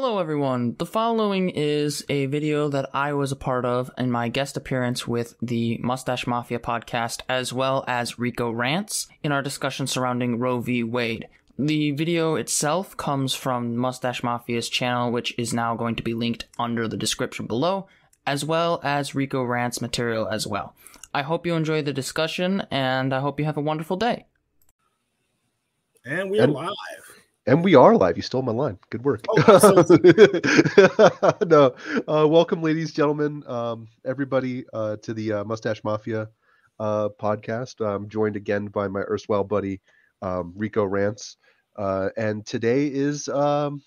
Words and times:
Hello, 0.00 0.20
everyone. 0.20 0.76
The 0.78 0.86
following 0.86 1.50
is 1.50 2.04
a 2.08 2.26
video 2.26 2.68
that 2.68 2.88
I 2.94 3.14
was 3.14 3.32
a 3.32 3.36
part 3.36 3.64
of 3.64 3.90
in 3.98 4.12
my 4.12 4.28
guest 4.28 4.56
appearance 4.56 5.08
with 5.08 5.34
the 5.42 5.76
Mustache 5.78 6.24
Mafia 6.24 6.60
podcast, 6.60 7.22
as 7.28 7.52
well 7.52 7.82
as 7.88 8.16
Rico 8.16 8.52
Rants, 8.52 9.08
in 9.24 9.32
our 9.32 9.42
discussion 9.42 9.88
surrounding 9.88 10.38
Roe 10.38 10.60
v. 10.60 10.84
Wade. 10.84 11.26
The 11.58 11.90
video 11.90 12.36
itself 12.36 12.96
comes 12.96 13.34
from 13.34 13.76
Mustache 13.76 14.22
Mafia's 14.22 14.68
channel, 14.68 15.10
which 15.10 15.36
is 15.36 15.52
now 15.52 15.74
going 15.74 15.96
to 15.96 16.04
be 16.04 16.14
linked 16.14 16.44
under 16.60 16.86
the 16.86 16.96
description 16.96 17.46
below, 17.48 17.88
as 18.24 18.44
well 18.44 18.78
as 18.84 19.16
Rico 19.16 19.42
Rants 19.42 19.82
material 19.82 20.28
as 20.28 20.46
well. 20.46 20.76
I 21.12 21.22
hope 21.22 21.44
you 21.44 21.56
enjoy 21.56 21.82
the 21.82 21.92
discussion, 21.92 22.62
and 22.70 23.12
I 23.12 23.18
hope 23.18 23.40
you 23.40 23.46
have 23.46 23.56
a 23.56 23.60
wonderful 23.60 23.96
day. 23.96 24.26
And 26.04 26.30
we're 26.30 26.46
live. 26.46 27.17
And 27.48 27.64
we 27.64 27.74
are 27.74 27.96
live. 27.96 28.18
You 28.18 28.22
stole 28.22 28.42
my 28.42 28.52
line. 28.52 28.78
Good 28.90 29.06
work. 29.06 29.24
Oh, 29.30 29.38
no, 31.46 31.74
uh, 32.06 32.28
welcome, 32.28 32.62
ladies, 32.62 32.92
gentlemen, 32.92 33.42
um, 33.46 33.88
everybody, 34.04 34.66
uh, 34.74 34.96
to 34.96 35.14
the 35.14 35.32
uh, 35.32 35.44
Mustache 35.44 35.82
Mafia 35.82 36.28
uh, 36.78 37.08
podcast. 37.18 37.82
I'm 37.82 38.06
joined 38.10 38.36
again 38.36 38.66
by 38.66 38.86
my 38.86 39.00
erstwhile 39.00 39.44
buddy 39.44 39.80
um, 40.20 40.52
Rico 40.56 40.84
Rants, 40.84 41.38
uh, 41.78 42.10
and 42.18 42.44
today 42.44 42.88
is 42.88 43.28
um, 43.28 43.80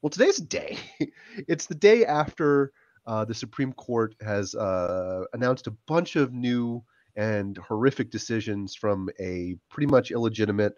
well, 0.00 0.08
today's 0.08 0.38
a 0.38 0.44
day. 0.44 0.78
it's 1.46 1.66
the 1.66 1.74
day 1.74 2.06
after 2.06 2.72
uh, 3.06 3.26
the 3.26 3.34
Supreme 3.34 3.74
Court 3.74 4.14
has 4.22 4.54
uh, 4.54 5.24
announced 5.34 5.66
a 5.66 5.76
bunch 5.86 6.16
of 6.16 6.32
new 6.32 6.82
and 7.16 7.58
horrific 7.58 8.10
decisions 8.10 8.74
from 8.74 9.10
a 9.20 9.54
pretty 9.68 9.88
much 9.88 10.12
illegitimate 10.12 10.74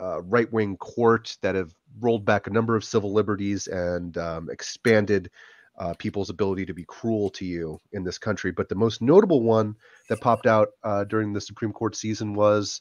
uh, 0.00 0.22
right 0.22 0.52
wing 0.52 0.76
court 0.76 1.36
that 1.42 1.54
have 1.54 1.72
rolled 2.00 2.24
back 2.24 2.46
a 2.46 2.50
number 2.50 2.76
of 2.76 2.84
civil 2.84 3.12
liberties 3.12 3.66
and 3.66 4.16
um, 4.18 4.48
expanded 4.50 5.30
uh, 5.78 5.94
people's 5.94 6.30
ability 6.30 6.66
to 6.66 6.74
be 6.74 6.84
cruel 6.84 7.30
to 7.30 7.44
you 7.44 7.80
in 7.92 8.04
this 8.04 8.18
country. 8.18 8.52
But 8.52 8.68
the 8.68 8.74
most 8.74 9.02
notable 9.02 9.42
one 9.42 9.76
that 10.08 10.20
popped 10.20 10.46
out 10.46 10.68
uh, 10.82 11.04
during 11.04 11.32
the 11.32 11.40
Supreme 11.40 11.72
Court 11.72 11.96
season 11.96 12.34
was. 12.34 12.80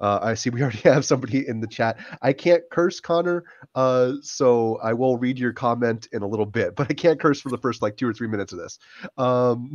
Uh, 0.00 0.20
I 0.22 0.34
see 0.34 0.50
we 0.50 0.62
already 0.62 0.78
have 0.84 1.04
somebody 1.04 1.44
in 1.48 1.58
the 1.58 1.66
chat. 1.66 1.98
I 2.22 2.32
can't 2.32 2.62
curse, 2.70 3.00
Conor, 3.00 3.42
uh, 3.74 4.12
so 4.22 4.78
I 4.80 4.92
will 4.92 5.18
read 5.18 5.40
your 5.40 5.52
comment 5.52 6.06
in 6.12 6.22
a 6.22 6.26
little 6.28 6.46
bit, 6.46 6.76
but 6.76 6.86
I 6.88 6.94
can't 6.94 7.18
curse 7.18 7.40
for 7.40 7.48
the 7.48 7.58
first 7.58 7.82
like 7.82 7.96
two 7.96 8.06
or 8.06 8.12
three 8.14 8.28
minutes 8.28 8.52
of 8.52 8.60
this. 8.60 8.78
Um, 9.16 9.74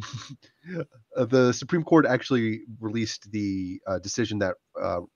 the 1.18 1.52
Supreme 1.52 1.84
Court 1.84 2.06
actually 2.06 2.62
released 2.80 3.30
the 3.34 3.82
uh, 3.86 4.00
decision 4.00 4.40
that 4.40 4.56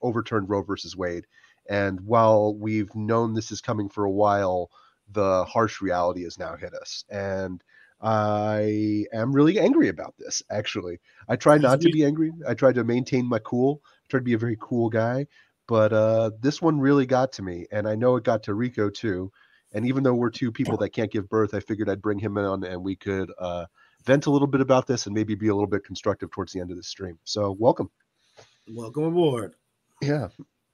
overturned 0.01 0.49
Roe 0.49 0.63
versus 0.63 0.97
Wade, 0.97 1.25
and 1.69 2.01
while 2.01 2.55
we've 2.55 2.93
known 2.95 3.33
this 3.33 3.51
is 3.51 3.61
coming 3.61 3.89
for 3.89 4.05
a 4.05 4.11
while, 4.11 4.69
the 5.11 5.45
harsh 5.45 5.81
reality 5.81 6.23
has 6.23 6.37
now 6.37 6.55
hit 6.55 6.73
us. 6.73 7.03
And 7.09 7.63
I 8.01 9.05
am 9.11 9.33
really 9.33 9.59
angry 9.59 9.89
about 9.89 10.15
this, 10.17 10.43
actually. 10.49 10.99
I 11.27 11.35
try 11.35 11.57
not 11.57 11.81
to 11.81 11.89
be 11.89 12.05
angry. 12.05 12.31
I 12.47 12.53
try 12.53 12.71
to 12.71 12.83
maintain 12.83 13.25
my 13.25 13.39
cool, 13.39 13.81
I 13.85 14.05
try 14.09 14.19
to 14.19 14.23
be 14.23 14.33
a 14.33 14.37
very 14.37 14.57
cool 14.59 14.89
guy. 14.89 15.27
But 15.67 15.91
uh, 15.91 16.31
this 16.39 16.61
one 16.61 16.79
really 16.79 17.05
got 17.05 17.33
to 17.33 17.41
me. 17.41 17.65
And 17.71 17.87
I 17.87 17.95
know 17.95 18.15
it 18.15 18.23
got 18.23 18.43
to 18.43 18.53
Rico 18.53 18.89
too. 18.89 19.31
And 19.73 19.85
even 19.85 20.03
though 20.03 20.13
we're 20.13 20.29
two 20.29 20.51
people 20.51 20.77
that 20.77 20.91
can't 20.91 21.11
give 21.11 21.27
birth, 21.27 21.53
I 21.53 21.59
figured 21.59 21.89
I'd 21.89 22.01
bring 22.01 22.19
him 22.19 22.37
on 22.37 22.63
and 22.63 22.81
we 22.81 22.95
could 22.95 23.31
uh, 23.37 23.65
vent 24.05 24.27
a 24.27 24.31
little 24.31 24.47
bit 24.47 24.61
about 24.61 24.87
this 24.87 25.07
and 25.07 25.13
maybe 25.13 25.35
be 25.35 25.49
a 25.49 25.53
little 25.53 25.67
bit 25.67 25.83
constructive 25.83 26.31
towards 26.31 26.53
the 26.53 26.61
end 26.61 26.71
of 26.71 26.77
the 26.77 26.83
stream. 26.83 27.19
So, 27.25 27.55
welcome. 27.59 27.89
Welcome 28.73 29.03
aboard. 29.03 29.55
Yeah. 30.01 30.29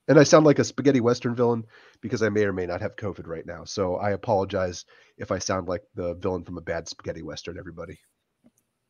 And 0.07 0.19
I 0.19 0.23
sound 0.23 0.45
like 0.45 0.59
a 0.59 0.63
spaghetti 0.63 0.99
western 0.99 1.35
villain 1.35 1.65
because 2.01 2.21
I 2.21 2.29
may 2.29 2.43
or 2.43 2.53
may 2.53 2.65
not 2.65 2.81
have 2.81 2.97
COVID 2.97 3.25
right 3.25 3.45
now. 3.45 3.63
So 3.63 3.95
I 3.95 4.11
apologize 4.11 4.85
if 5.17 5.31
I 5.31 5.39
sound 5.39 5.67
like 5.67 5.83
the 5.95 6.16
villain 6.16 6.44
from 6.44 6.57
a 6.57 6.61
bad 6.61 6.88
spaghetti 6.89 7.22
western, 7.22 7.57
everybody. 7.57 7.97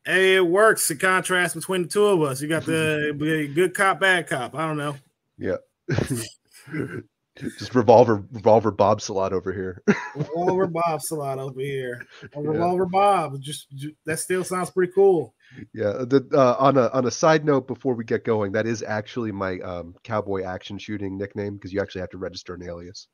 Hey, 0.04 0.34
it 0.34 0.46
works. 0.46 0.88
The 0.88 0.96
contrast 0.96 1.54
between 1.54 1.82
the 1.82 1.88
two 1.88 2.04
of 2.04 2.20
us. 2.22 2.42
You 2.42 2.48
got 2.48 2.66
the 2.66 3.14
good 3.54 3.74
cop, 3.74 4.00
bad 4.00 4.26
cop. 4.26 4.54
I 4.54 4.66
don't 4.66 4.76
know. 4.76 4.96
Yeah. 5.38 5.56
Just 7.36 7.74
revolver 7.74 8.24
revolver 8.30 8.70
Bob 8.70 9.00
Salat 9.00 9.32
over 9.32 9.52
here. 9.52 9.82
Revolver 10.14 10.66
Bob 10.72 11.00
Salat 11.02 11.38
over 11.40 11.60
here. 11.60 12.00
Revolver 12.36 12.86
Bob. 12.86 13.40
Just, 13.40 13.70
ju- 13.74 13.94
that 14.06 14.20
still 14.20 14.44
sounds 14.44 14.70
pretty 14.70 14.92
cool. 14.94 15.34
yeah. 15.74 16.04
The, 16.06 16.24
uh, 16.32 16.54
on 16.60 16.76
a 16.76 16.88
on 16.90 17.06
a 17.06 17.10
side 17.10 17.44
note 17.44 17.66
before 17.66 17.94
we 17.94 18.04
get 18.04 18.24
going, 18.24 18.52
that 18.52 18.66
is 18.66 18.84
actually 18.84 19.32
my 19.32 19.58
um, 19.60 19.96
cowboy 20.04 20.44
action 20.44 20.78
shooting 20.78 21.18
nickname 21.18 21.54
because 21.54 21.72
you 21.72 21.80
actually 21.80 22.02
have 22.02 22.10
to 22.10 22.18
register 22.18 22.54
an 22.54 22.62
alias. 22.62 23.08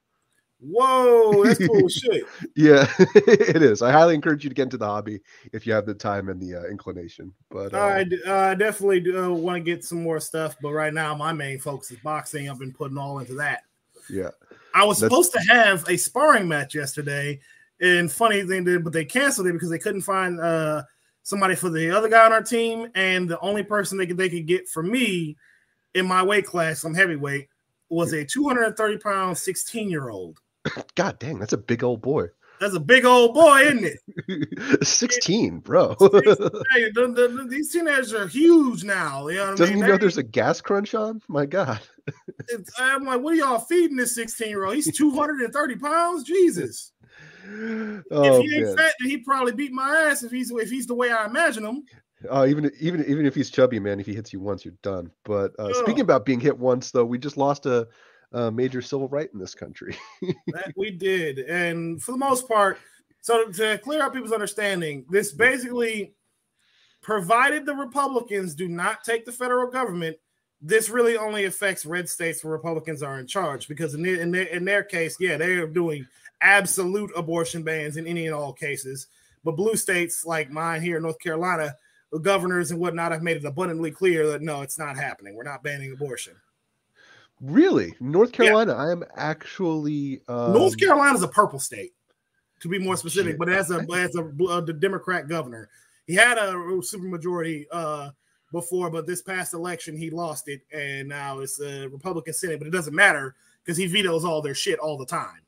Whoa, 0.62 1.42
that's 1.42 1.66
cool 1.66 1.88
shit. 1.88 2.24
Yeah, 2.54 2.86
it 2.98 3.62
is. 3.62 3.80
I 3.80 3.90
highly 3.90 4.14
encourage 4.14 4.44
you 4.44 4.50
to 4.50 4.54
get 4.54 4.64
into 4.64 4.76
the 4.76 4.84
hobby 4.86 5.20
if 5.54 5.66
you 5.66 5.72
have 5.72 5.86
the 5.86 5.94
time 5.94 6.28
and 6.28 6.38
the 6.38 6.56
uh, 6.60 6.64
inclination. 6.64 7.32
But 7.50 7.72
uh, 7.72 7.80
I 7.80 8.04
d- 8.04 8.20
uh, 8.26 8.54
definitely 8.54 9.16
uh, 9.16 9.30
want 9.30 9.56
to 9.56 9.60
get 9.62 9.82
some 9.82 10.02
more 10.02 10.20
stuff, 10.20 10.56
but 10.60 10.72
right 10.72 10.92
now 10.92 11.14
my 11.14 11.32
main 11.32 11.58
focus 11.58 11.90
is 11.92 11.98
boxing. 12.00 12.50
I've 12.50 12.58
been 12.58 12.74
putting 12.74 12.98
all 12.98 13.20
into 13.20 13.32
that. 13.36 13.62
Yeah, 14.10 14.30
I 14.74 14.84
was 14.84 14.98
That's- 15.00 15.10
supposed 15.10 15.32
to 15.32 15.52
have 15.52 15.88
a 15.88 15.96
sparring 15.96 16.48
match 16.48 16.74
yesterday, 16.74 17.40
and 17.80 18.10
funny 18.10 18.42
thing 18.44 18.64
did, 18.64 18.84
but 18.84 18.92
they 18.92 19.04
canceled 19.04 19.46
it 19.46 19.52
because 19.52 19.70
they 19.70 19.78
couldn't 19.78 20.02
find 20.02 20.40
uh 20.40 20.82
somebody 21.22 21.54
for 21.54 21.70
the 21.70 21.90
other 21.90 22.08
guy 22.08 22.24
on 22.24 22.32
our 22.32 22.42
team, 22.42 22.88
and 22.94 23.28
the 23.28 23.38
only 23.40 23.62
person 23.62 23.98
they 23.98 24.06
could 24.06 24.16
they 24.16 24.28
could 24.28 24.46
get 24.46 24.68
for 24.68 24.82
me 24.82 25.36
in 25.94 26.06
my 26.06 26.22
weight 26.22 26.46
class, 26.46 26.84
I'm 26.84 26.94
heavyweight, 26.94 27.48
was 27.88 28.12
a 28.12 28.24
230 28.24 28.98
pound 28.98 29.36
16 29.36 29.90
year 29.90 30.08
old. 30.10 30.38
God 30.94 31.18
dang, 31.18 31.38
that's 31.38 31.52
a 31.52 31.58
big 31.58 31.82
old 31.82 32.00
boy. 32.00 32.26
That's 32.60 32.74
a 32.74 32.80
big 32.80 33.06
old 33.06 33.34
boy, 33.34 33.60
isn't 33.62 33.98
it? 34.28 34.84
16, 34.86 35.60
bro. 35.60 35.96
Hey, 35.98 35.98
the- 35.98 37.12
the- 37.14 37.28
the- 37.28 37.46
these 37.48 37.72
teenagers 37.72 38.12
are 38.12 38.26
huge 38.26 38.84
now. 38.84 39.28
You 39.28 39.36
know 39.38 39.46
what 39.48 39.56
Doesn't 39.58 39.74
mean? 39.76 39.84
he 39.84 39.90
know 39.90 39.96
there's 39.96 40.18
a 40.18 40.22
gas 40.22 40.60
crunch 40.60 40.94
on? 40.94 41.22
My 41.26 41.46
God. 41.46 41.80
I'm 42.78 43.04
like, 43.04 43.20
what 43.20 43.32
are 43.32 43.36
y'all 43.36 43.58
feeding 43.60 43.96
this 43.96 44.14
16 44.14 44.48
year 44.48 44.64
old? 44.66 44.74
He's 44.74 44.94
230 44.96 45.76
pounds. 45.76 46.24
Jesus. 46.24 46.92
Oh 47.52 48.02
if 48.42 48.44
he 48.48 48.56
ain't 48.58 48.78
fat, 48.78 48.92
he'd 49.00 49.24
probably 49.24 49.52
beat 49.52 49.72
my 49.72 49.96
ass 50.08 50.22
if 50.22 50.30
he's 50.30 50.52
if 50.52 50.70
he's 50.70 50.86
the 50.86 50.94
way 50.94 51.10
I 51.10 51.24
imagine 51.24 51.64
him. 51.64 51.82
Uh, 52.30 52.46
even 52.48 52.70
even 52.78 53.04
even 53.06 53.26
if 53.26 53.34
he's 53.34 53.50
chubby, 53.50 53.80
man, 53.80 53.98
if 53.98 54.06
he 54.06 54.14
hits 54.14 54.32
you 54.32 54.38
once, 54.38 54.64
you're 54.64 54.74
done. 54.82 55.10
But 55.24 55.58
uh, 55.58 55.72
speaking 55.72 56.02
about 56.02 56.24
being 56.24 56.38
hit 56.38 56.56
once, 56.56 56.92
though, 56.92 57.04
we 57.04 57.18
just 57.18 57.36
lost 57.36 57.66
a, 57.66 57.88
a 58.32 58.50
major 58.50 58.82
civil 58.82 59.08
right 59.08 59.30
in 59.32 59.38
this 59.38 59.54
country. 59.54 59.96
That 60.48 60.72
we 60.76 60.90
did, 60.90 61.40
and 61.40 62.02
for 62.02 62.12
the 62.12 62.18
most 62.18 62.48
part, 62.48 62.78
so 63.20 63.50
to 63.50 63.78
clear 63.78 64.02
up 64.02 64.12
people's 64.12 64.32
understanding, 64.32 65.04
this 65.10 65.32
basically, 65.32 66.14
provided 67.02 67.66
the 67.66 67.74
Republicans 67.74 68.54
do 68.54 68.68
not 68.68 69.04
take 69.04 69.24
the 69.24 69.32
federal 69.32 69.70
government, 69.70 70.16
this 70.60 70.90
really 70.90 71.16
only 71.16 71.46
affects 71.46 71.86
red 71.86 72.08
states 72.08 72.44
where 72.44 72.52
Republicans 72.52 73.02
are 73.02 73.18
in 73.18 73.26
charge. 73.26 73.68
Because 73.68 73.94
in 73.94 74.02
their, 74.02 74.20
in 74.20 74.30
their, 74.30 74.44
in 74.44 74.64
their 74.64 74.82
case, 74.82 75.16
yeah, 75.18 75.36
they 75.36 75.52
are 75.54 75.66
doing 75.66 76.06
absolute 76.40 77.10
abortion 77.16 77.62
bans 77.62 77.96
in 77.96 78.06
any 78.06 78.26
and 78.26 78.34
all 78.34 78.52
cases. 78.52 79.06
But 79.44 79.56
blue 79.56 79.76
states 79.76 80.26
like 80.26 80.50
mine 80.50 80.82
here 80.82 80.96
in 80.96 81.02
North 81.02 81.18
Carolina, 81.18 81.74
the 82.12 82.18
governors 82.18 82.70
and 82.70 82.80
whatnot 82.80 83.12
have 83.12 83.22
made 83.22 83.38
it 83.38 83.44
abundantly 83.44 83.90
clear 83.90 84.26
that 84.28 84.42
no, 84.42 84.62
it's 84.62 84.78
not 84.78 84.96
happening. 84.96 85.34
We're 85.34 85.44
not 85.44 85.62
banning 85.62 85.92
abortion. 85.92 86.34
Really, 87.40 87.94
North 88.00 88.30
Yeah. 88.30 88.36
Carolina, 88.36 88.74
I 88.74 88.90
am 88.90 89.04
actually 89.16 90.22
um, 90.28 90.52
North 90.52 90.78
Carolina 90.78 91.14
is 91.14 91.22
a 91.22 91.28
purple 91.28 91.58
state, 91.58 91.92
to 92.60 92.68
be 92.68 92.78
more 92.78 92.96
specific, 92.96 93.32
shit. 93.32 93.38
but 93.38 93.48
as 93.48 93.70
a 93.70 93.86
as 93.94 94.14
a 94.16 94.30
uh, 94.48 94.60
the 94.60 94.72
Democrat 94.72 95.28
governor, 95.28 95.68
he 96.06 96.14
had 96.14 96.38
a 96.38 96.52
supermajority 96.52 97.66
uh, 97.70 98.10
before, 98.52 98.90
but 98.90 99.06
this 99.06 99.22
past 99.22 99.54
election 99.54 99.96
he 99.96 100.10
lost 100.10 100.48
it, 100.48 100.60
and 100.72 101.08
now 101.08 101.40
it's 101.40 101.60
a 101.60 101.88
Republican 101.88 102.34
Senate. 102.34 102.58
But 102.58 102.68
it 102.68 102.72
doesn't 102.72 102.94
matter 102.94 103.34
because 103.64 103.76
he 103.76 103.86
vetoes 103.86 104.24
all 104.24 104.42
their 104.42 104.54
shit 104.54 104.78
all 104.78 104.96
the 104.98 105.06
time. 105.06 105.40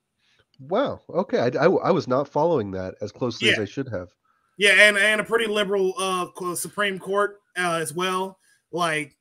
Wow. 0.68 1.00
Okay, 1.10 1.38
I, 1.38 1.46
I, 1.46 1.66
I 1.66 1.90
was 1.90 2.06
not 2.06 2.28
following 2.28 2.70
that 2.72 2.94
as 3.00 3.10
closely 3.10 3.50
as 3.50 3.58
I 3.58 3.64
should 3.64 3.88
have. 3.88 4.10
Yeah, 4.58 4.72
and 4.72 4.96
and 4.96 5.20
a 5.20 5.24
pretty 5.24 5.46
liberal 5.46 5.94
uh 5.98 6.54
Supreme 6.54 6.98
Court 6.98 7.40
uh, 7.56 7.78
as 7.80 7.92
well. 7.92 8.38
Like 8.70 9.16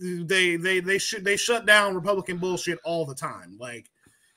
they 0.00 0.56
they 0.56 0.80
they 0.80 0.98
should 0.98 1.24
they 1.24 1.36
shut 1.36 1.66
down 1.66 1.94
Republican 1.94 2.38
bullshit 2.38 2.78
all 2.84 3.04
the 3.04 3.14
time. 3.14 3.56
Like 3.58 3.90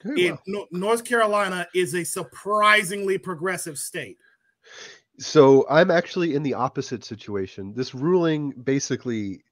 it, 0.04 0.32
well. 0.32 0.42
Nor- 0.48 0.68
North 0.72 1.06
Carolina 1.06 1.68
is 1.74 1.96
a 1.96 2.04
surprisingly 2.04 3.18
progressive 3.18 3.78
state. 3.78 4.18
So 5.20 5.66
I'm 5.70 5.92
actually 5.92 6.36
in 6.36 6.44
the 6.44 6.56
opposite 6.56 7.04
situation. 7.04 7.74
This 7.76 7.96
ruling 7.96 8.52
basically 8.52 9.44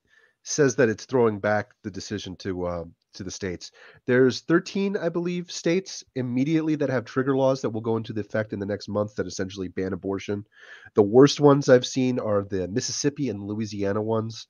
says 0.44 0.76
that 0.76 0.90
it's 0.90 1.06
throwing 1.06 1.40
back 1.40 1.74
the 1.84 1.92
decision 1.92 2.36
to 2.38 2.68
um, 2.68 2.94
to 3.14 3.24
the 3.24 3.32
states. 3.32 3.72
There's 4.06 4.42
13, 4.42 4.98
I 4.98 5.10
believe, 5.10 5.52
states 5.52 6.04
immediately 6.16 6.76
that 6.76 6.90
have 6.90 7.06
trigger 7.06 7.36
laws 7.36 7.62
that 7.62 7.70
will 7.70 7.82
go 7.82 7.98
into 7.98 8.14
the 8.14 8.22
effect 8.22 8.54
in 8.54 8.60
the 8.60 8.66
next 8.66 8.88
month 8.88 9.16
that 9.16 9.28
essentially 9.28 9.68
ban 9.68 9.94
abortion. 9.94 10.46
The 10.96 11.04
worst 11.04 11.40
ones 11.40 11.70
I've 11.70 11.86
seen 11.86 12.20
are 12.20 12.44
the 12.44 12.68
Mississippi 12.68 13.30
and 13.30 13.44
Louisiana 13.44 14.02
ones. 14.02 14.48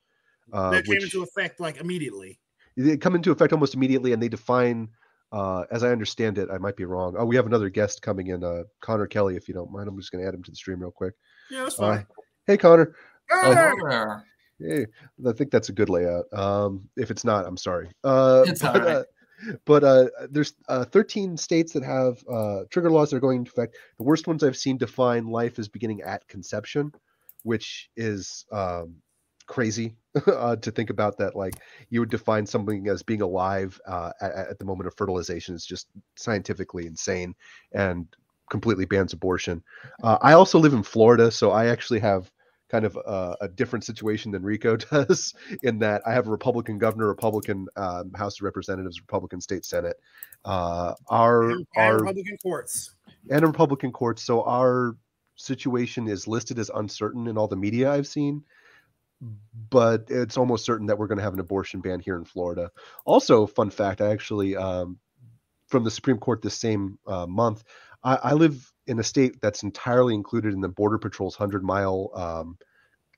Uh, 0.53 0.71
that 0.71 0.85
came 0.85 1.01
into 1.01 1.23
effect 1.23 1.59
like 1.59 1.77
immediately. 1.79 2.39
they 2.77 2.97
come 2.97 3.15
into 3.15 3.31
effect 3.31 3.53
almost 3.53 3.73
immediately 3.75 4.13
and 4.13 4.21
they 4.21 4.29
define 4.29 4.89
Uh, 5.33 5.63
as 5.71 5.81
I 5.81 5.91
understand 5.91 6.37
it, 6.37 6.49
I 6.51 6.57
might 6.57 6.75
be 6.75 6.83
wrong. 6.83 7.15
Oh, 7.17 7.23
we 7.23 7.37
have 7.37 7.45
another 7.45 7.69
guest 7.69 8.01
coming 8.01 8.27
in, 8.27 8.43
uh, 8.43 8.63
Conor 8.81 9.07
Kelly. 9.07 9.37
If 9.37 9.47
you 9.47 9.53
don't 9.53 9.71
mind, 9.71 9.87
I'm 9.87 9.97
just 9.97 10.11
going 10.11 10.21
to 10.21 10.27
add 10.27 10.33
him 10.33 10.43
to 10.43 10.51
the 10.51 10.57
stream 10.57 10.81
real 10.81 10.91
quick. 10.91 11.13
Yeah, 11.49 11.63
that's 11.63 11.79
Uh, 11.79 11.83
fine. 11.83 12.07
hey, 12.47 12.57
Conor. 12.57 12.95
Hey! 13.29 13.53
there. 13.53 14.25
Hey, 14.59 14.85
I 15.25 15.31
think 15.31 15.49
that's 15.51 15.69
a 15.69 15.71
good 15.73 15.87
layout. 15.89 16.25
Um, 16.33 16.89
if 16.97 17.11
it's 17.11 17.23
not, 17.23 17.45
I'm 17.45 17.55
sorry. 17.55 17.87
Uh, 18.03 18.43
It's 18.45 18.61
but, 18.61 18.75
all 18.75 18.81
right. 18.81 18.95
uh, 18.97 19.03
but 19.63 19.83
uh, 19.85 20.09
there's 20.29 20.53
uh, 20.67 20.83
13 20.83 21.37
states 21.37 21.71
that 21.73 21.83
have 21.83 22.21
uh, 22.29 22.65
trigger 22.69 22.91
laws 22.91 23.09
that 23.09 23.15
are 23.15 23.21
going 23.21 23.37
into 23.39 23.51
effect. 23.51 23.77
The 23.99 24.03
worst 24.03 24.27
ones 24.27 24.43
I've 24.43 24.57
seen 24.57 24.77
define 24.77 25.27
life 25.27 25.59
as 25.59 25.69
beginning 25.69 26.01
at 26.01 26.27
conception, 26.27 26.91
which 27.43 27.89
is 27.95 28.45
um, 28.51 28.95
crazy 29.51 29.95
uh, 30.27 30.55
to 30.55 30.71
think 30.71 30.89
about. 30.89 31.17
That 31.17 31.35
like 31.35 31.55
you 31.89 31.99
would 31.99 32.09
define 32.09 32.45
something 32.45 32.87
as 32.87 33.03
being 33.03 33.21
alive 33.21 33.79
uh, 33.85 34.11
at, 34.21 34.31
at 34.31 34.59
the 34.59 34.65
moment 34.65 34.87
of 34.87 34.95
fertilization 34.95 35.53
is 35.53 35.65
just 35.65 35.87
scientifically 36.15 36.87
insane 36.87 37.35
and 37.73 38.07
completely 38.49 38.85
bans 38.85 39.13
abortion. 39.13 39.61
Uh, 40.01 40.17
I 40.21 40.33
also 40.33 40.57
live 40.57 40.73
in 40.73 40.83
Florida, 40.83 41.29
so 41.31 41.51
I 41.51 41.67
actually 41.67 41.99
have 41.99 42.31
kind 42.69 42.85
of 42.85 42.95
a, 42.95 43.35
a 43.41 43.47
different 43.49 43.83
situation 43.83 44.31
than 44.31 44.41
Rico 44.41 44.77
does 44.91 45.33
in 45.63 45.77
that 45.79 46.01
I 46.07 46.13
have 46.13 46.27
a 46.27 46.31
Republican 46.31 46.77
governor, 46.77 47.07
Republican 47.07 47.67
um, 47.75 48.13
House 48.13 48.39
of 48.39 48.43
Representatives, 48.43 49.01
Republican 49.01 49.41
state 49.41 49.65
Senate. 49.65 49.97
Uh, 50.45 50.93
our 51.09 51.51
And 51.51 51.67
our 51.75 51.97
Republican 51.97 52.37
courts. 52.41 52.95
and 53.29 53.43
a 53.43 53.47
Republican 53.47 53.91
courts 53.91 54.23
So 54.23 54.43
our 54.43 54.95
situation 55.35 56.07
is 56.07 56.27
listed 56.27 56.57
as 56.59 56.71
uncertain 56.73 57.27
in 57.27 57.37
all 57.37 57.47
the 57.47 57.55
media 57.55 57.91
I've 57.91 58.07
seen, 58.07 58.43
but 59.69 60.05
it's 60.09 60.37
almost 60.37 60.65
certain 60.65 60.87
that 60.87 60.97
we're 60.97 61.07
going 61.07 61.17
to 61.17 61.23
have 61.23 61.33
an 61.33 61.39
abortion 61.39 61.81
ban 61.81 61.99
here 61.99 62.17
in 62.17 62.25
Florida. 62.25 62.71
Also, 63.05 63.45
fun 63.47 63.69
fact: 63.69 64.01
I 64.01 64.11
actually, 64.11 64.55
um, 64.55 64.99
from 65.67 65.83
the 65.83 65.91
Supreme 65.91 66.17
Court 66.17 66.41
this 66.41 66.57
same 66.57 66.97
uh, 67.07 67.27
month, 67.27 67.63
I, 68.03 68.15
I 68.23 68.33
live 68.33 68.71
in 68.87 68.99
a 68.99 69.03
state 69.03 69.41
that's 69.41 69.63
entirely 69.63 70.13
included 70.15 70.53
in 70.53 70.61
the 70.61 70.69
Border 70.69 70.97
Patrol's 70.97 71.35
hundred 71.35 71.63
mile 71.63 72.11
um, 72.15 72.57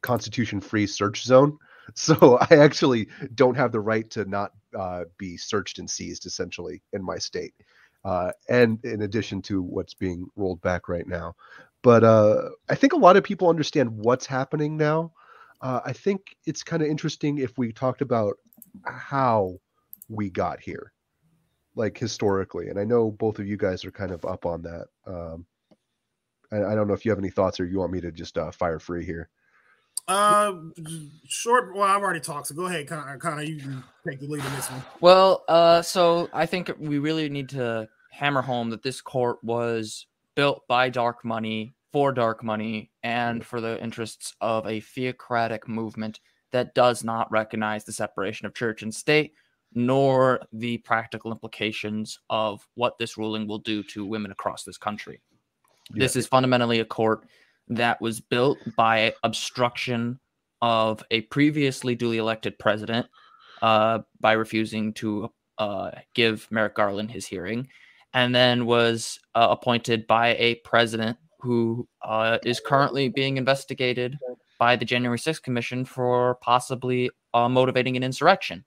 Constitution-free 0.01 0.87
search 0.87 1.23
zone. 1.23 1.57
So 1.95 2.37
I 2.39 2.55
actually 2.59 3.09
don't 3.35 3.57
have 3.57 3.73
the 3.73 3.81
right 3.81 4.09
to 4.11 4.23
not 4.23 4.51
uh, 4.73 5.03
be 5.17 5.35
searched 5.35 5.79
and 5.79 5.89
seized, 5.89 6.25
essentially, 6.25 6.81
in 6.93 7.03
my 7.03 7.17
state 7.17 7.53
uh, 8.05 8.31
and 8.49 8.83
in 8.85 9.01
addition 9.01 9.41
to 9.43 9.61
what's 9.61 9.93
being 9.93 10.25
rolled 10.35 10.61
back 10.61 10.87
right 10.87 11.07
now. 11.07 11.35
But 11.81 12.03
uh, 12.03 12.49
I 12.69 12.75
think 12.75 12.93
a 12.93 12.97
lot 12.97 13.17
of 13.17 13.23
people 13.23 13.49
understand 13.49 13.91
what's 13.97 14.25
happening 14.25 14.77
now. 14.77 15.11
Uh, 15.63 15.79
I 15.85 15.93
think 15.93 16.35
it's 16.45 16.61
kind 16.61 16.83
of 16.83 16.89
interesting 16.89 17.37
if 17.37 17.57
we 17.57 17.71
talked 17.71 18.01
about 18.01 18.35
how 18.83 19.55
we 20.09 20.29
got 20.29 20.59
here, 20.59 20.91
like 21.75 21.97
historically. 21.97 22.67
And 22.67 22.77
I 22.77 22.83
know 22.83 23.11
both 23.11 23.39
of 23.39 23.47
you 23.47 23.55
guys 23.55 23.85
are 23.85 23.91
kind 23.91 24.11
of 24.11 24.25
up 24.25 24.45
on 24.45 24.61
that. 24.63 24.87
Um, 25.07 25.45
I, 26.51 26.73
I 26.73 26.75
don't 26.75 26.87
know 26.89 26.93
if 26.93 27.05
you 27.05 27.11
have 27.11 27.17
any 27.17 27.29
thoughts 27.29 27.61
or 27.61 27.65
you 27.65 27.79
want 27.79 27.93
me 27.93 28.01
to 28.01 28.11
just 28.11 28.37
uh, 28.37 28.51
fire 28.51 28.77
free 28.77 29.05
here. 29.05 29.29
Uh, 30.05 30.53
short. 31.29 31.73
Well, 31.73 31.83
I've 31.83 32.01
already 32.01 32.19
talked, 32.19 32.47
so 32.47 32.55
go 32.55 32.65
ahead, 32.65 32.85
Conor. 32.85 33.17
Conor, 33.17 33.43
you 33.43 33.55
can 33.55 33.81
take 34.05 34.19
the 34.19 34.27
lead 34.27 34.43
in 34.43 34.53
this 34.55 34.69
one. 34.69 34.83
Well, 34.99 35.45
uh, 35.47 35.81
so 35.81 36.29
I 36.33 36.45
think 36.45 36.73
we 36.77 36.99
really 36.99 37.29
need 37.29 37.47
to 37.49 37.87
hammer 38.11 38.41
home 38.41 38.69
that 38.71 38.83
this 38.83 38.99
court 38.99 39.41
was 39.43 40.07
built 40.35 40.67
by 40.67 40.89
dark 40.89 41.23
money 41.23 41.73
for 41.93 42.11
dark 42.11 42.43
money 42.43 42.91
and 43.03 43.45
for 43.45 43.61
the 43.61 43.81
interests 43.81 44.33
of 44.41 44.65
a 44.67 44.79
theocratic 44.81 45.67
movement 45.67 46.19
that 46.51 46.73
does 46.73 47.03
not 47.03 47.31
recognize 47.31 47.85
the 47.85 47.93
separation 47.93 48.47
of 48.47 48.55
church 48.55 48.81
and 48.81 48.93
state, 48.93 49.33
nor 49.75 50.41
the 50.51 50.79
practical 50.79 51.31
implications 51.31 52.19
of 52.31 52.67
what 52.73 52.97
this 52.97 53.15
ruling 53.15 53.47
will 53.47 53.59
do 53.59 53.83
to 53.83 54.05
women 54.05 54.31
across 54.31 54.63
this 54.63 54.77
country. 54.77 55.21
This 55.91 56.15
is 56.15 56.25
fundamentally 56.25 56.79
a 56.79 56.85
court 56.85 57.25
that 57.67 58.01
was 58.01 58.19
built 58.19 58.57
by 58.75 59.13
obstruction 59.23 60.19
of 60.61 61.03
a 61.11 61.21
previously 61.21 61.93
duly 61.93 62.17
elected 62.17 62.57
president 62.57 63.05
uh, 63.61 63.99
by 64.19 64.31
refusing 64.33 64.93
to 64.93 65.29
uh, 65.59 65.91
give 66.15 66.47
Merrick 66.49 66.75
Garland 66.75 67.11
his 67.11 67.27
hearing, 67.27 67.67
and 68.13 68.33
then 68.33 68.65
was 68.65 69.19
uh, 69.35 69.47
appointed 69.51 70.07
by 70.07 70.35
a 70.35 70.55
president 70.55 71.17
who 71.43 71.85
uh, 72.01 72.37
is 72.45 72.61
currently 72.61 73.09
being 73.09 73.35
investigated 73.35 74.17
by 74.57 74.77
the 74.77 74.85
January 74.85 75.17
6th 75.17 75.43
Commission 75.43 75.83
for 75.83 76.35
possibly 76.35 77.11
uh, 77.33 77.49
motivating 77.49 77.97
an 77.97 78.03
insurrection. 78.03 78.63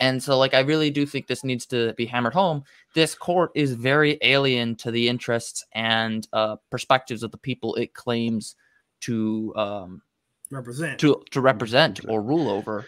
And 0.00 0.20
so, 0.20 0.36
like, 0.38 0.54
I 0.54 0.60
really 0.60 0.90
do 0.90 1.06
think 1.06 1.28
this 1.28 1.44
needs 1.44 1.66
to 1.66 1.94
be 1.94 2.04
hammered 2.06 2.34
home. 2.34 2.64
This 2.94 3.14
court 3.14 3.52
is 3.54 3.74
very 3.74 4.18
alien 4.22 4.74
to 4.76 4.90
the 4.90 5.08
interests 5.08 5.64
and 5.72 6.26
uh, 6.32 6.56
perspectives 6.70 7.22
of 7.22 7.30
the 7.30 7.38
people 7.38 7.76
it 7.76 7.94
claims 7.94 8.56
to 9.02 9.54
um, 9.54 10.02
Represent. 10.50 10.98
to 11.00 11.22
to 11.30 11.40
represent 11.40 12.00
or 12.08 12.22
rule 12.22 12.48
over. 12.48 12.86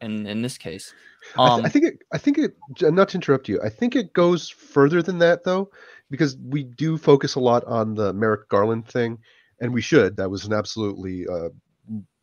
In 0.00 0.26
in 0.26 0.42
this 0.42 0.56
case, 0.56 0.94
I, 1.36 1.46
um, 1.46 1.60
th- 1.60 1.66
I 1.66 1.68
think 1.68 1.84
it. 1.84 2.02
I 2.12 2.18
think 2.18 2.38
it. 2.38 2.56
Not 2.80 3.10
to 3.10 3.18
interrupt 3.18 3.48
you. 3.48 3.60
I 3.62 3.68
think 3.68 3.94
it 3.94 4.12
goes 4.12 4.48
further 4.48 5.02
than 5.02 5.18
that, 5.18 5.44
though, 5.44 5.70
because 6.10 6.36
we 6.36 6.64
do 6.64 6.98
focus 6.98 7.34
a 7.34 7.40
lot 7.40 7.64
on 7.64 7.94
the 7.94 8.12
Merrick 8.12 8.48
Garland 8.48 8.86
thing, 8.88 9.18
and 9.60 9.72
we 9.72 9.80
should. 9.80 10.16
That 10.16 10.30
was 10.30 10.44
an 10.44 10.52
absolutely 10.52 11.26
uh, 11.26 11.48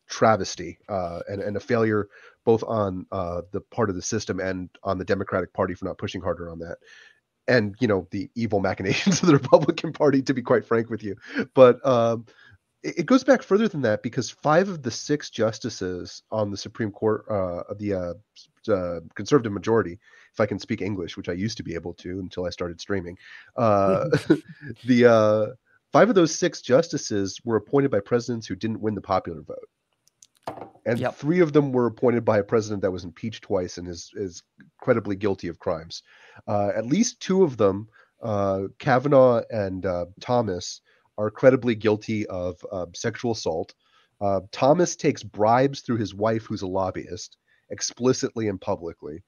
travesty 0.08 0.78
uh, 0.88 1.20
and 1.28 1.40
and 1.40 1.56
a 1.56 1.60
failure 1.60 2.08
both 2.44 2.62
on 2.64 3.06
uh, 3.12 3.42
the 3.52 3.60
part 3.60 3.88
of 3.88 3.96
the 3.96 4.02
system 4.02 4.40
and 4.40 4.68
on 4.82 4.98
the 4.98 5.04
Democratic 5.04 5.52
Party 5.52 5.74
for 5.74 5.84
not 5.84 5.98
pushing 5.98 6.20
harder 6.20 6.50
on 6.50 6.58
that. 6.58 6.78
And 7.48 7.74
you 7.80 7.88
know 7.88 8.06
the 8.10 8.30
evil 8.34 8.60
machinations 8.60 9.20
of 9.22 9.26
the 9.26 9.34
Republican 9.34 9.92
Party, 9.92 10.22
to 10.22 10.34
be 10.34 10.42
quite 10.42 10.66
frank 10.66 10.90
with 10.90 11.02
you, 11.02 11.16
but 11.54 11.84
um, 11.86 12.26
it, 12.82 13.00
it 13.00 13.06
goes 13.06 13.24
back 13.24 13.42
further 13.42 13.68
than 13.68 13.82
that 13.82 14.02
because 14.02 14.30
five 14.30 14.68
of 14.68 14.82
the 14.82 14.90
six 14.90 15.30
justices 15.30 16.22
on 16.30 16.50
the 16.50 16.56
Supreme 16.56 16.90
Court, 16.90 17.24
uh, 17.30 17.62
of 17.68 17.78
the 17.78 17.94
uh, 17.94 18.72
uh, 18.72 19.00
conservative 19.14 19.52
majority, 19.52 19.98
if 20.32 20.40
I 20.40 20.46
can 20.46 20.58
speak 20.58 20.80
English, 20.80 21.16
which 21.16 21.28
I 21.28 21.32
used 21.32 21.56
to 21.58 21.62
be 21.62 21.74
able 21.74 21.94
to 21.94 22.18
until 22.20 22.46
I 22.46 22.50
started 22.50 22.80
streaming, 22.80 23.18
uh, 23.56 24.04
the 24.84 25.06
uh, 25.06 25.46
five 25.92 26.08
of 26.08 26.14
those 26.14 26.34
six 26.34 26.62
justices 26.62 27.38
were 27.44 27.56
appointed 27.56 27.90
by 27.90 28.00
presidents 28.00 28.46
who 28.46 28.56
didn't 28.56 28.80
win 28.80 28.94
the 28.94 29.00
popular 29.02 29.42
vote. 29.42 29.68
And 30.84 30.98
Yep. 30.98 31.14
three 31.14 31.40
of 31.40 31.52
them 31.52 31.70
were 31.70 31.86
appointed 31.86 32.24
by 32.24 32.38
a 32.38 32.44
president 32.44 32.82
that 32.82 32.90
was 32.90 33.04
impeached 33.04 33.44
twice 33.44 33.78
and 33.78 33.86
is, 33.86 34.10
is 34.14 34.42
credibly 34.80 35.14
guilty 35.14 35.48
of 35.48 35.58
crimes. 35.58 36.02
Uh, 36.48 36.70
at 36.74 36.86
least 36.86 37.20
two 37.20 37.44
of 37.44 37.56
them, 37.56 37.88
uh, 38.22 38.62
Kavanaugh 38.78 39.42
and 39.50 39.86
uh, 39.86 40.06
Thomas, 40.20 40.80
are 41.18 41.30
credibly 41.30 41.74
guilty 41.74 42.26
of 42.26 42.56
uh, 42.72 42.86
sexual 42.94 43.32
assault. 43.32 43.74
Uh, 44.20 44.40
Thomas 44.50 44.96
takes 44.96 45.22
bribes 45.22 45.82
through 45.82 45.98
his 45.98 46.14
wife, 46.14 46.44
who's 46.44 46.62
a 46.62 46.66
lobbyist, 46.66 47.36
explicitly 47.70 48.48
and 48.48 48.60
publicly. 48.60 49.22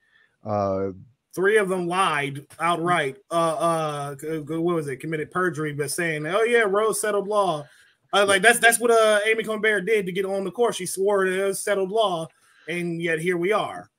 Uh, 0.44 0.90
Three 1.34 1.56
of 1.56 1.68
them 1.68 1.88
lied 1.88 2.46
outright. 2.60 3.16
Uh, 3.28 4.14
uh, 4.14 4.14
what 4.46 4.76
was 4.76 4.86
it? 4.86 4.98
Committed 4.98 5.32
perjury, 5.32 5.72
but 5.72 5.90
saying, 5.90 6.24
"Oh 6.26 6.42
yeah, 6.44 6.60
Roe's 6.60 7.00
settled 7.00 7.26
law." 7.26 7.66
Uh, 8.12 8.24
like 8.24 8.40
that's 8.42 8.60
that's 8.60 8.78
what 8.78 8.92
uh 8.92 9.18
Amy 9.26 9.42
Barrett 9.58 9.84
did 9.86 10.06
to 10.06 10.12
get 10.12 10.24
on 10.24 10.44
the 10.44 10.52
court. 10.52 10.76
She 10.76 10.86
swore 10.86 11.26
it 11.26 11.44
was 11.44 11.58
settled 11.58 11.90
law, 11.90 12.28
and 12.68 13.02
yet 13.02 13.18
here 13.18 13.36
we 13.36 13.50
are. 13.52 13.90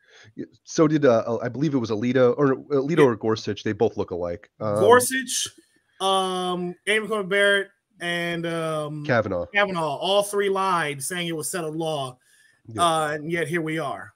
so 0.64 0.88
did 0.88 1.06
uh, 1.06 1.38
I 1.44 1.50
believe 1.50 1.74
it 1.74 1.78
was 1.80 1.92
Alito 1.92 2.34
or 2.38 2.56
Alito 2.56 3.04
or 3.06 3.18
Gorsuch. 3.18 3.64
They 3.66 3.74
both 3.74 3.98
look 3.98 4.12
alike. 4.12 4.50
Um, 4.62 4.75
Gorsuch, 4.80 5.50
um, 6.00 6.74
Amy 6.88 7.24
Barrett, 7.24 7.68
and 8.00 8.46
um, 8.46 9.06
Kavanaugh. 9.06 9.46
Kavanaugh, 9.48 9.98
all 9.98 10.24
three 10.24 10.48
lied, 10.50 11.04
saying 11.04 11.28
it 11.28 11.36
was 11.36 11.52
settled 11.52 11.75
law, 11.75 12.18
Yeah. 12.68 12.82
uh, 12.82 13.08
and 13.16 13.30
yet 13.30 13.50
here 13.50 13.62
we 13.62 13.78
are. 13.80 14.14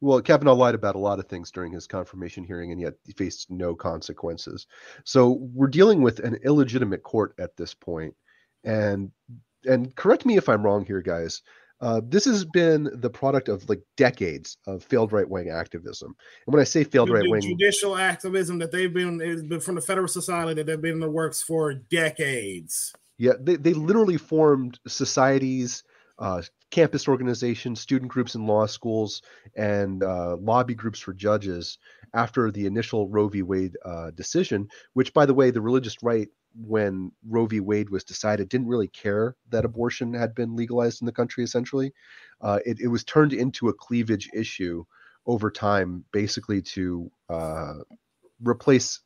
Well, 0.00 0.20
Kavanaugh 0.22 0.54
lied 0.54 0.74
about 0.74 0.94
a 0.94 1.00
lot 1.00 1.18
of 1.18 1.26
things 1.26 1.50
during 1.50 1.72
his 1.72 1.86
confirmation 1.86 2.44
hearing, 2.44 2.70
and 2.70 2.80
yet 2.80 2.94
he 3.04 3.12
faced 3.12 3.50
no 3.50 3.74
consequences. 3.74 4.66
So 5.04 5.40
we're 5.52 5.66
dealing 5.66 6.02
with 6.02 6.20
an 6.20 6.38
illegitimate 6.44 7.02
court 7.02 7.34
at 7.38 7.56
this 7.56 7.74
point, 7.74 8.14
and 8.64 9.10
and 9.64 9.94
correct 9.96 10.24
me 10.24 10.36
if 10.36 10.48
I'm 10.48 10.62
wrong 10.62 10.84
here, 10.84 11.02
guys. 11.02 11.42
Uh, 11.80 12.00
this 12.04 12.24
has 12.24 12.44
been 12.44 12.90
the 12.92 13.10
product 13.10 13.48
of 13.48 13.68
like 13.68 13.80
decades 13.96 14.56
of 14.66 14.82
failed 14.82 15.12
right 15.12 15.28
wing 15.28 15.48
activism, 15.48 16.14
and 16.46 16.54
when 16.54 16.60
I 16.60 16.64
say 16.64 16.84
failed 16.84 17.10
right 17.10 17.28
wing, 17.28 17.40
judicial 17.40 17.96
activism 17.96 18.58
that 18.58 18.72
they've 18.72 18.92
been, 18.92 19.20
it's 19.20 19.42
been 19.42 19.60
from 19.60 19.76
the 19.76 19.80
Federalist 19.80 20.14
Society 20.14 20.54
that 20.54 20.66
they've 20.66 20.80
been 20.80 20.94
in 20.94 21.00
the 21.00 21.10
works 21.10 21.42
for 21.42 21.74
decades. 21.74 22.92
Yeah, 23.16 23.32
they, 23.40 23.56
they 23.56 23.74
literally 23.74 24.16
formed 24.16 24.78
societies, 24.86 25.82
uh, 26.18 26.42
campus 26.70 27.08
organizations, 27.08 27.80
student 27.80 28.10
groups 28.10 28.34
in 28.34 28.46
law 28.46 28.66
schools, 28.66 29.22
and 29.56 30.02
uh, 30.02 30.36
lobby 30.36 30.74
groups 30.74 31.00
for 31.00 31.12
judges 31.12 31.78
after 32.14 32.50
the 32.50 32.66
initial 32.66 33.08
Roe 33.08 33.28
v. 33.28 33.42
Wade 33.42 33.76
uh, 33.84 34.10
decision, 34.12 34.68
which, 34.94 35.12
by 35.12 35.26
the 35.26 35.34
way, 35.34 35.50
the 35.50 35.60
religious 35.60 35.96
right, 36.02 36.28
when 36.54 37.12
Roe 37.26 37.46
v. 37.46 37.60
Wade 37.60 37.90
was 37.90 38.04
decided, 38.04 38.48
didn't 38.48 38.68
really 38.68 38.88
care 38.88 39.36
that 39.50 39.64
abortion 39.64 40.14
had 40.14 40.34
been 40.34 40.56
legalized 40.56 41.02
in 41.02 41.06
the 41.06 41.12
country, 41.12 41.44
essentially. 41.44 41.92
Uh, 42.40 42.58
it, 42.64 42.78
it 42.80 42.88
was 42.88 43.04
turned 43.04 43.32
into 43.32 43.68
a 43.68 43.74
cleavage 43.74 44.28
issue 44.34 44.84
over 45.26 45.50
time, 45.50 46.04
basically 46.12 46.62
to 46.62 47.10
uh, 47.28 47.74
replace 48.40 49.00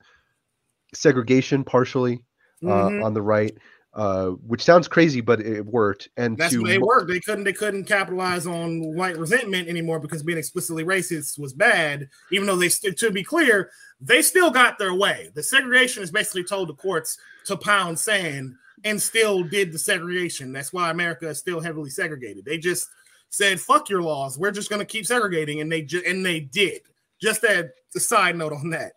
segregation 0.95 1.65
partially 1.65 2.25
uh, 2.67 2.91
Mhm. 2.91 3.03
on 3.05 3.15
the 3.15 3.23
right, 3.23 3.57
uh, 3.95 4.29
which 4.47 4.63
sounds 4.63 4.89
crazy, 4.89 5.21
but 5.21 5.41
it 5.41 5.67
worked. 5.67 6.09
And 6.17 6.37
That's 6.37 6.55
to 6.55 6.61
what 6.61 6.69
they 6.69 6.79
worked. 6.79 7.09
They 7.09 7.21
couldn't. 7.21 7.45
They 7.45 7.53
couldn't 7.53 7.85
capitalize 7.85 8.47
on 8.47 8.95
white 8.95 9.19
resentment 9.19 9.69
anymore 9.69 10.01
because 10.01 10.23
being 10.23 10.39
explicitly 10.39 10.85
racist 10.85 11.39
was 11.39 11.53
bad. 11.53 12.09
Even 12.31 12.47
though 12.47 12.57
they, 12.57 12.69
to 12.69 13.11
be 13.11 13.23
clear, 13.23 13.71
they 14.01 14.23
still 14.23 14.51
got 14.51 14.79
their 14.79 14.95
way. 14.95 15.31
The 15.35 15.43
segregation 15.43 16.03
is 16.03 16.11
basically 16.11 16.45
told 16.45 16.69
the 16.69 16.75
courts 16.75 17.19
to 17.47 17.57
pound 17.57 17.99
sand 17.99 18.55
and 18.85 19.01
still 19.01 19.43
did 19.43 19.73
the 19.73 19.79
segregation. 19.79 20.53
That's 20.53 20.73
why 20.73 20.91
America 20.91 21.29
is 21.29 21.39
still 21.39 21.61
heavily 21.61 21.91
segregated. 21.91 22.47
They 22.47 22.57
just 22.57 22.89
said, 23.29 23.61
"Fuck 23.61 23.91
your 23.91 24.03
laws. 24.03 24.39
We're 24.39 24.53
just 24.53 24.71
going 24.71 24.81
to 24.81 24.87
keep 24.87 25.05
segregating," 25.05 25.61
and 25.61 25.71
they 25.71 25.83
ju- 25.83 26.03
and 26.07 26.25
they 26.25 26.41
did. 26.41 26.81
Just 27.21 27.45
a, 27.45 27.71
a 27.95 28.01
side 28.01 28.37
note 28.37 28.55
on 28.55 28.71
that. 28.71 28.93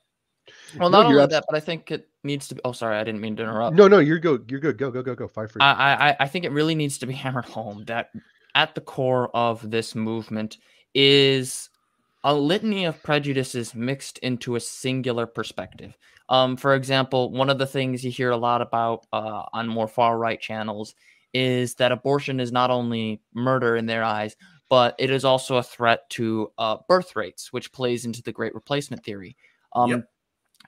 Well, 0.79 0.89
No, 0.89 1.01
not 1.03 1.09
you're 1.09 1.19
only 1.19 1.23
abs- 1.23 1.31
that, 1.33 1.45
but 1.49 1.55
I 1.55 1.59
think 1.59 1.91
it 1.91 2.07
needs 2.23 2.47
to 2.49 2.55
be. 2.55 2.61
Oh, 2.65 2.71
sorry, 2.71 2.97
I 2.97 3.03
didn't 3.03 3.21
mean 3.21 3.35
to 3.37 3.43
interrupt. 3.43 3.75
no, 3.75 3.87
no, 3.87 3.99
you're 3.99 4.19
good. 4.19 4.45
You're 4.49 4.59
good. 4.59 4.77
Go, 4.77 4.91
go, 4.91 5.01
go, 5.01 5.15
go. 5.15 5.27
Five 5.27 5.51
free. 5.51 5.61
I, 5.61 5.71
I, 5.71 6.09
I- 6.11 6.15
I 6.21 6.27
think 6.27 6.45
it 6.45 6.51
really 6.51 6.75
needs 6.75 6.97
to 6.99 7.05
be 7.07 7.13
hammered 7.23 7.45
home 7.45 7.83
that 7.85 8.09
at 8.55 8.73
the 8.75 8.81
core 8.81 9.29
of 9.35 9.69
this 9.69 9.95
movement 9.95 10.57
is 10.93 11.69
a 12.23 12.33
litany 12.33 12.85
of 12.85 13.01
prejudices 13.03 13.75
mixed 13.75 14.17
into 14.19 14.55
a 14.55 14.59
singular 14.59 15.25
perspective. 15.27 15.95
Um, 16.29 16.57
for 16.57 16.73
example, 16.73 17.31
one 17.31 17.49
of 17.51 17.59
the 17.59 17.67
things 17.67 18.03
you 18.03 18.09
hear 18.09 18.31
a 18.31 18.37
lot 18.37 18.61
about 18.61 19.05
uh, 19.13 19.43
on 19.53 19.67
more 19.67 19.87
far 19.87 20.17
right 20.17 20.39
channels 20.41 20.95
is 21.33 21.75
that 21.75 21.91
abortion 21.91 22.39
is 22.39 22.51
not 22.51 22.71
only 22.71 23.21
murder 23.33 23.75
in 23.75 23.85
their 23.85 24.03
eyes, 24.03 24.35
but 24.69 24.95
it 24.97 25.11
is 25.11 25.23
also 25.25 25.57
a 25.57 25.63
threat 25.63 26.09
to 26.09 26.51
uh, 26.57 26.77
birth 26.87 27.15
rates, 27.15 27.53
which 27.53 27.71
plays 27.71 28.05
into 28.05 28.23
the 28.23 28.31
Great 28.31 28.55
Replacement 28.55 29.03
theory. 29.03 29.35
Um, 29.73 29.89
Yep. 29.91 30.09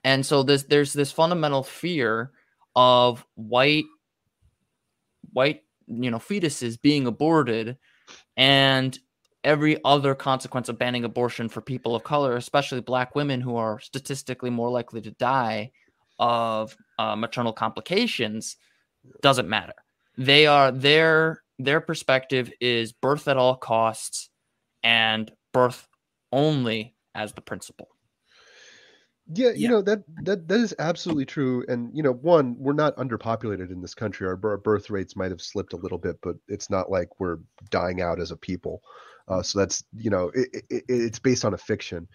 And 0.04 0.24
so 0.24 0.42
this, 0.42 0.64
there's 0.64 0.92
this 0.92 1.12
fundamental 1.12 1.62
fear 1.62 2.32
of 2.76 3.24
white 3.34 3.86
white 5.32 5.62
you 5.86 6.10
know 6.10 6.18
fetuses 6.18 6.80
being 6.80 7.06
aborted 7.06 7.76
and 8.36 8.98
every 9.44 9.78
other 9.84 10.14
consequence 10.14 10.68
of 10.68 10.78
banning 10.78 11.04
abortion 11.04 11.48
for 11.48 11.60
people 11.60 11.94
of 11.94 12.04
color 12.04 12.36
especially 12.36 12.80
black 12.80 13.14
women 13.14 13.40
who 13.40 13.56
are 13.56 13.80
statistically 13.80 14.50
more 14.50 14.70
likely 14.70 15.00
to 15.00 15.10
die 15.12 15.70
of 16.18 16.76
uh, 16.98 17.16
maternal 17.16 17.52
complications 17.52 18.56
doesn't 19.22 19.48
matter. 19.48 19.74
They 20.16 20.46
are 20.46 20.72
their 20.72 21.42
their 21.58 21.80
perspective 21.80 22.52
is 22.60 22.92
birth 22.92 23.28
at 23.28 23.36
all 23.36 23.56
costs 23.56 24.30
and 24.82 25.30
birth 25.52 25.88
only 26.32 26.94
as 27.14 27.32
the 27.32 27.40
principle 27.40 27.88
Yeah, 29.30 29.50
you 29.50 29.60
Yeah. 29.62 29.68
know 29.68 29.82
that 29.82 30.04
that 30.24 30.48
that 30.48 30.60
is 30.60 30.74
absolutely 30.78 31.26
true. 31.26 31.64
And 31.68 31.90
you 31.94 32.02
know, 32.02 32.12
one, 32.12 32.56
we're 32.58 32.72
not 32.72 32.96
underpopulated 32.96 33.70
in 33.70 33.82
this 33.82 33.94
country. 33.94 34.26
Our, 34.26 34.36
bir- 34.36 34.56
birth 34.58 34.88
rates 34.90 35.16
might 35.16 35.30
have 35.30 35.42
slipped 35.42 35.74
a 35.74 35.76
little 35.76 35.98
bit, 35.98 36.16
but 36.22 36.36
it's 36.48 36.70
not 36.70 36.90
like 36.90 37.20
we're 37.20 37.38
dying 37.70 38.00
out 38.00 38.20
as 38.20 38.30
a 38.30 38.36
people. 38.36 38.82
Uh, 39.28 39.42
so 39.42 39.58
that's 39.58 39.84
you 39.94 40.10
know, 40.10 40.30
it, 40.34 40.48
it, 40.54 40.64
it- 40.70 40.84
it's 40.88 41.18
based 41.18 41.44
on 41.44 41.54
a 41.54 41.58
fiction. 41.58 42.08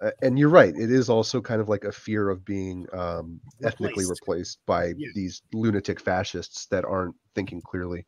Uh, 0.00 0.10
and 0.22 0.38
you're 0.38 0.48
right. 0.48 0.74
It 0.76 0.92
is 0.92 1.08
also 1.08 1.40
kind 1.40 1.60
of 1.60 1.68
like 1.68 1.84
a 1.84 1.92
fear 1.92 2.28
of 2.28 2.44
being 2.44 2.86
um, 2.92 3.40
ethnically 3.64 4.04
Replaced. 4.04 4.04
replaced 4.04 4.58
by 4.66 4.94
Yeah. 4.96 5.08
these 5.14 5.42
lunatic 5.52 6.00
fascists 6.00 6.66
that 6.66 6.84
aren't 6.84 7.16
thinking 7.34 7.60
clearly. 7.62 8.06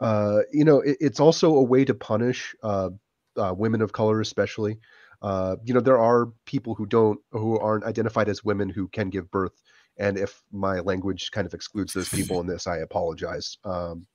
Uh, 0.00 0.40
you 0.52 0.64
know, 0.64 0.80
it, 0.80 0.96
it's 1.00 1.20
also 1.20 1.54
a 1.56 1.62
way 1.62 1.84
to 1.84 1.94
punish 1.94 2.54
uh, 2.62 2.90
uh, 3.36 3.54
women 3.56 3.82
of 3.82 3.92
color, 3.92 4.20
especially 4.20 4.78
uh, 5.22 5.56
you 5.64 5.74
know 5.74 5.80
there 5.80 5.98
are 5.98 6.28
people 6.44 6.74
who 6.74 6.86
don't 6.86 7.20
who 7.32 7.58
aren't 7.58 7.84
identified 7.84 8.28
as 8.28 8.44
women 8.44 8.68
who 8.68 8.88
can 8.88 9.10
give 9.10 9.30
birth 9.30 9.62
and 9.98 10.16
if 10.16 10.42
my 10.52 10.80
language 10.80 11.30
kind 11.32 11.46
of 11.46 11.54
excludes 11.54 11.92
those 11.92 12.08
people 12.08 12.40
in 12.40 12.46
this 12.46 12.66
i 12.66 12.78
apologize 12.78 13.58
um, 13.64 14.06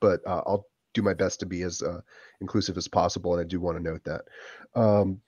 but 0.00 0.20
uh, 0.26 0.42
i'll 0.46 0.66
do 0.94 1.02
my 1.02 1.14
best 1.14 1.40
to 1.40 1.46
be 1.46 1.62
as 1.62 1.82
uh, 1.82 2.00
inclusive 2.40 2.76
as 2.76 2.88
possible 2.88 3.34
and 3.34 3.40
i 3.40 3.44
do 3.44 3.60
want 3.60 3.76
to 3.76 3.82
note 3.82 4.02
that 4.04 4.22
um, 4.74 5.20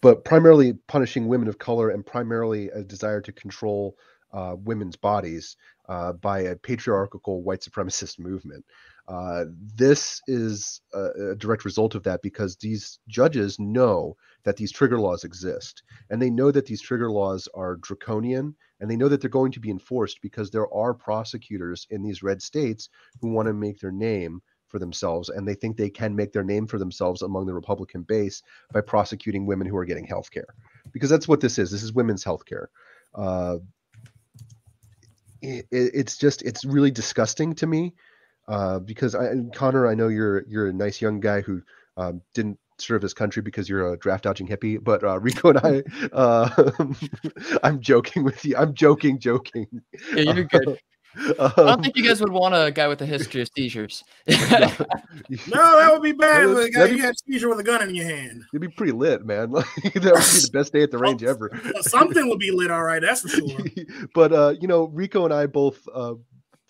but 0.00 0.24
primarily 0.24 0.74
punishing 0.88 1.26
women 1.26 1.48
of 1.48 1.58
color 1.58 1.90
and 1.90 2.04
primarily 2.04 2.68
a 2.70 2.82
desire 2.82 3.20
to 3.20 3.32
control 3.32 3.96
uh, 4.32 4.54
women's 4.58 4.96
bodies 4.96 5.56
uh, 5.88 6.12
by 6.12 6.40
a 6.40 6.56
patriarchal 6.56 7.42
white 7.42 7.60
supremacist 7.60 8.18
movement. 8.18 8.64
Uh, 9.08 9.44
this 9.74 10.20
is 10.26 10.80
a, 10.94 11.32
a 11.32 11.36
direct 11.36 11.64
result 11.64 11.94
of 11.94 12.02
that 12.02 12.22
because 12.22 12.56
these 12.56 12.98
judges 13.08 13.58
know 13.58 14.16
that 14.44 14.56
these 14.56 14.72
trigger 14.72 14.98
laws 14.98 15.24
exist 15.24 15.82
and 16.10 16.20
they 16.20 16.30
know 16.30 16.50
that 16.50 16.66
these 16.66 16.80
trigger 16.80 17.10
laws 17.10 17.48
are 17.54 17.76
draconian 17.76 18.54
and 18.80 18.90
they 18.90 18.96
know 18.96 19.08
that 19.08 19.20
they're 19.20 19.30
going 19.30 19.52
to 19.52 19.60
be 19.60 19.70
enforced 19.70 20.20
because 20.22 20.50
there 20.50 20.72
are 20.72 20.94
prosecutors 20.94 21.86
in 21.90 22.02
these 22.02 22.22
red 22.22 22.40
states 22.40 22.88
who 23.20 23.28
want 23.28 23.46
to 23.46 23.52
make 23.52 23.78
their 23.80 23.92
name 23.92 24.40
for 24.68 24.78
themselves 24.78 25.28
and 25.28 25.46
they 25.46 25.54
think 25.54 25.76
they 25.76 25.90
can 25.90 26.14
make 26.14 26.32
their 26.32 26.44
name 26.44 26.66
for 26.66 26.78
themselves 26.78 27.22
among 27.22 27.44
the 27.44 27.52
republican 27.52 28.02
base 28.02 28.42
by 28.72 28.80
prosecuting 28.80 29.44
women 29.44 29.66
who 29.66 29.76
are 29.76 29.84
getting 29.84 30.06
health 30.06 30.30
care 30.30 30.54
because 30.92 31.10
that's 31.10 31.26
what 31.28 31.40
this 31.40 31.58
is. 31.58 31.70
This 31.70 31.82
is 31.82 31.92
women's 31.92 32.22
health 32.22 32.44
care 32.46 32.70
uh, 33.14 33.56
it, 35.42 35.66
it's 35.70 36.16
just 36.16 36.42
it's 36.42 36.64
really 36.64 36.90
disgusting 36.90 37.54
to 37.54 37.66
me 37.66 37.94
uh, 38.50 38.78
because 38.80 39.14
I, 39.14 39.26
and 39.26 39.54
Conor, 39.54 39.86
I 39.88 39.94
know 39.94 40.08
you're 40.08 40.44
you're 40.48 40.68
a 40.68 40.72
nice 40.72 41.00
young 41.00 41.20
guy 41.20 41.40
who 41.40 41.62
um, 41.96 42.20
didn't 42.34 42.58
serve 42.78 43.02
his 43.02 43.12
country 43.14 43.42
because 43.42 43.68
you're 43.68 43.92
a 43.92 43.96
draft 43.98 44.24
dodging 44.24 44.48
hippie. 44.48 44.82
But 44.82 45.04
uh, 45.04 45.18
Rico 45.20 45.50
and 45.50 45.58
I, 45.58 45.82
uh, 46.12 46.72
I'm 47.62 47.80
joking 47.80 48.24
with 48.24 48.44
you. 48.44 48.56
I'm 48.56 48.74
joking, 48.74 49.18
joking. 49.18 49.66
yeah 50.14 50.32
you're 50.32 50.44
good 50.44 50.78
i 51.40 51.44
Um, 51.44 51.52
don't 51.66 51.82
think 51.82 51.96
you 51.96 52.04
guys 52.04 52.20
would 52.20 52.30
want 52.30 52.54
a 52.54 52.70
guy 52.70 52.86
with 52.86 53.02
a 53.02 53.06
history 53.06 53.42
of 53.42 53.48
seizures 53.56 54.04
No, 54.28 54.36
that 55.48 55.88
would 55.92 56.02
be 56.02 56.12
bad. 56.12 56.42
That 56.42 56.46
would- 56.48 56.54
with 56.56 56.66
a 56.66 56.70
guy- 56.70 56.78
that'd 56.80 56.92
you 56.92 56.98
be- 56.98 57.02
had 57.04 57.14
a 57.16 57.32
seizure 57.32 57.48
with 57.48 57.58
a 57.58 57.64
gun 57.64 57.88
in 57.88 57.94
your 57.96 58.04
hand. 58.06 58.44
It'd 58.54 58.60
be 58.62 58.68
pretty 58.68 58.92
lit, 58.92 59.26
man. 59.26 59.50
Like, 59.50 59.66
that 59.82 59.94
would 59.94 60.02
be 60.02 60.08
the 60.08 60.50
best 60.52 60.72
day 60.72 60.82
at 60.84 60.92
the 60.92 60.98
range 60.98 61.24
ever. 61.24 61.50
Something 61.80 62.28
would 62.28 62.38
be 62.38 62.52
lit, 62.52 62.70
all 62.70 62.84
right. 62.84 63.02
That's 63.02 63.22
for 63.22 63.28
sure. 63.28 63.58
but 64.14 64.32
uh, 64.32 64.54
you 64.60 64.68
know, 64.68 64.84
Rico 64.84 65.24
and 65.24 65.34
I 65.34 65.46
both 65.46 65.80
uh, 65.92 66.14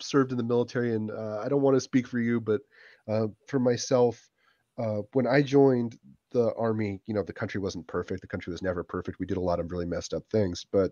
served 0.01 0.31
in 0.31 0.37
the 0.37 0.43
military, 0.43 0.95
and 0.95 1.11
uh, 1.11 1.39
I 1.43 1.49
don't 1.49 1.61
want 1.61 1.75
to 1.75 1.81
speak 1.81 2.07
for 2.07 2.19
you, 2.19 2.39
but 2.39 2.61
uh, 3.07 3.27
for 3.47 3.59
myself, 3.59 4.29
uh, 4.77 5.01
when 5.13 5.27
I 5.27 5.41
joined 5.41 5.97
the 6.31 6.53
army, 6.55 7.01
you 7.07 7.13
know, 7.13 7.23
the 7.23 7.33
country 7.33 7.59
wasn't 7.59 7.87
perfect. 7.87 8.21
The 8.21 8.27
country 8.27 8.51
was 8.51 8.61
never 8.61 8.83
perfect. 8.83 9.19
We 9.19 9.25
did 9.25 9.37
a 9.37 9.41
lot 9.41 9.59
of 9.59 9.71
really 9.71 9.85
messed 9.85 10.13
up 10.13 10.23
things, 10.31 10.65
but 10.71 10.91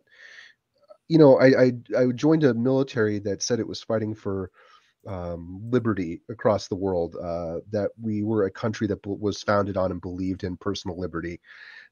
you 1.07 1.17
know, 1.17 1.39
I 1.39 1.47
I, 1.47 1.71
I 1.97 2.07
joined 2.13 2.43
a 2.43 2.53
military 2.53 3.19
that 3.19 3.41
said 3.41 3.59
it 3.59 3.67
was 3.67 3.81
fighting 3.81 4.13
for 4.13 4.51
um, 5.07 5.59
liberty 5.71 6.21
across 6.29 6.67
the 6.67 6.75
world. 6.75 7.15
Uh, 7.15 7.59
that 7.71 7.89
we 7.99 8.21
were 8.23 8.45
a 8.45 8.51
country 8.51 8.87
that 8.87 9.05
was 9.05 9.41
founded 9.41 9.77
on 9.77 9.91
and 9.91 10.01
believed 10.01 10.43
in 10.43 10.57
personal 10.57 10.99
liberty. 10.99 11.39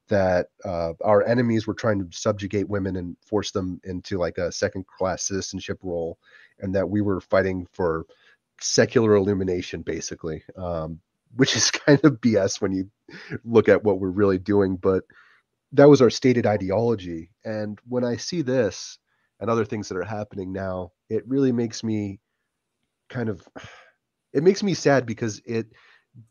That 0.08 0.48
uh, 0.64 0.94
our 1.04 1.26
enemies 1.26 1.68
were 1.68 1.74
trying 1.74 2.00
to 2.00 2.18
subjugate 2.18 2.70
women 2.70 2.96
and 2.96 3.18
force 3.26 3.52
them 3.52 3.82
into 3.84 4.18
like 4.18 4.38
a 4.38 4.52
second-class 4.52 5.24
citizenship 5.24 5.80
role, 5.84 6.18
and 6.60 6.76
that 6.76 6.90
we 6.90 7.02
were 7.02 7.22
fighting 7.22 7.68
for 7.72 8.06
secular 8.60 9.16
illumination, 9.16 9.82
basically. 9.82 10.44
Um, 10.56 11.00
which 11.36 11.56
is 11.56 11.72
kind 11.72 12.00
of 12.04 12.22
BS 12.22 12.62
when 12.62 12.72
you 12.72 12.90
look 13.44 13.70
at 13.70 13.84
what 13.84 14.00
we're 14.00 14.10
really 14.10 14.38
doing, 14.38 14.78
but 14.78 15.04
that 15.74 15.90
was 15.90 16.02
our 16.02 16.10
stated 16.10 16.46
ideology. 16.46 17.32
And 17.44 17.80
when 17.88 18.04
I 18.04 18.16
see 18.18 18.42
this 18.42 18.98
and 19.40 19.50
other 19.50 19.66
things 19.66 19.90
that 19.90 19.98
are 19.98 20.04
happening 20.04 20.54
now, 20.54 20.94
it 21.10 21.28
really 21.28 21.52
makes 21.52 21.84
me 21.84 22.20
kind 23.10 23.30
of 23.30 23.48
it 24.34 24.44
makes 24.44 24.64
me 24.64 24.74
sad 24.74 25.06
because 25.06 25.42
it 25.46 25.68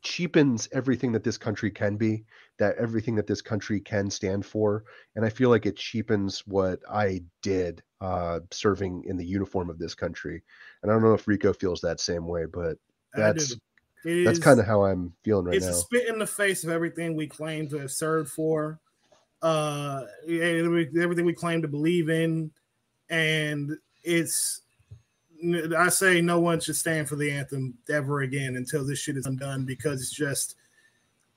cheapens 0.01 0.67
everything 0.71 1.11
that 1.13 1.23
this 1.23 1.37
country 1.37 1.71
can 1.71 1.95
be, 1.95 2.25
that 2.59 2.75
everything 2.77 3.15
that 3.15 3.27
this 3.27 3.41
country 3.41 3.79
can 3.79 4.09
stand 4.09 4.45
for, 4.45 4.83
and 5.15 5.25
I 5.25 5.29
feel 5.29 5.49
like 5.49 5.65
it 5.65 5.77
cheapens 5.77 6.43
what 6.45 6.79
I 6.89 7.23
did 7.41 7.81
uh, 8.01 8.41
serving 8.51 9.05
in 9.05 9.17
the 9.17 9.25
uniform 9.25 9.69
of 9.69 9.79
this 9.79 9.95
country. 9.95 10.43
And 10.81 10.91
I 10.91 10.95
don't 10.95 11.03
know 11.03 11.13
if 11.13 11.27
Rico 11.27 11.53
feels 11.53 11.81
that 11.81 11.99
same 11.99 12.27
way, 12.27 12.45
but 12.45 12.77
that's. 13.13 13.53
It 13.53 14.25
that's 14.25 14.39
kind 14.39 14.59
of 14.59 14.65
how 14.65 14.85
I'm 14.85 15.13
feeling 15.23 15.45
right 15.45 15.55
it's 15.55 15.65
now. 15.65 15.71
a 15.71 15.75
spit 15.75 16.07
in 16.07 16.19
the 16.19 16.27
face 16.27 16.63
of 16.63 16.69
everything 16.69 17.15
we 17.15 17.27
claim 17.27 17.67
to 17.69 17.77
have 17.79 17.91
served 17.91 18.29
for, 18.29 18.79
uh, 19.41 20.03
everything 20.29 21.25
we 21.25 21.33
claim 21.33 21.61
to 21.61 21.67
believe 21.67 22.09
in, 22.09 22.51
and 23.09 23.77
it's. 24.03 24.61
I 25.77 25.89
say 25.89 26.21
no 26.21 26.39
one 26.39 26.59
should 26.59 26.75
stand 26.75 27.07
for 27.07 27.15
the 27.15 27.31
anthem 27.31 27.77
ever 27.89 28.21
again 28.21 28.55
until 28.55 28.85
this 28.85 28.99
shit 28.99 29.17
is 29.17 29.25
undone 29.25 29.65
because 29.65 30.01
it's 30.01 30.11
just. 30.11 30.55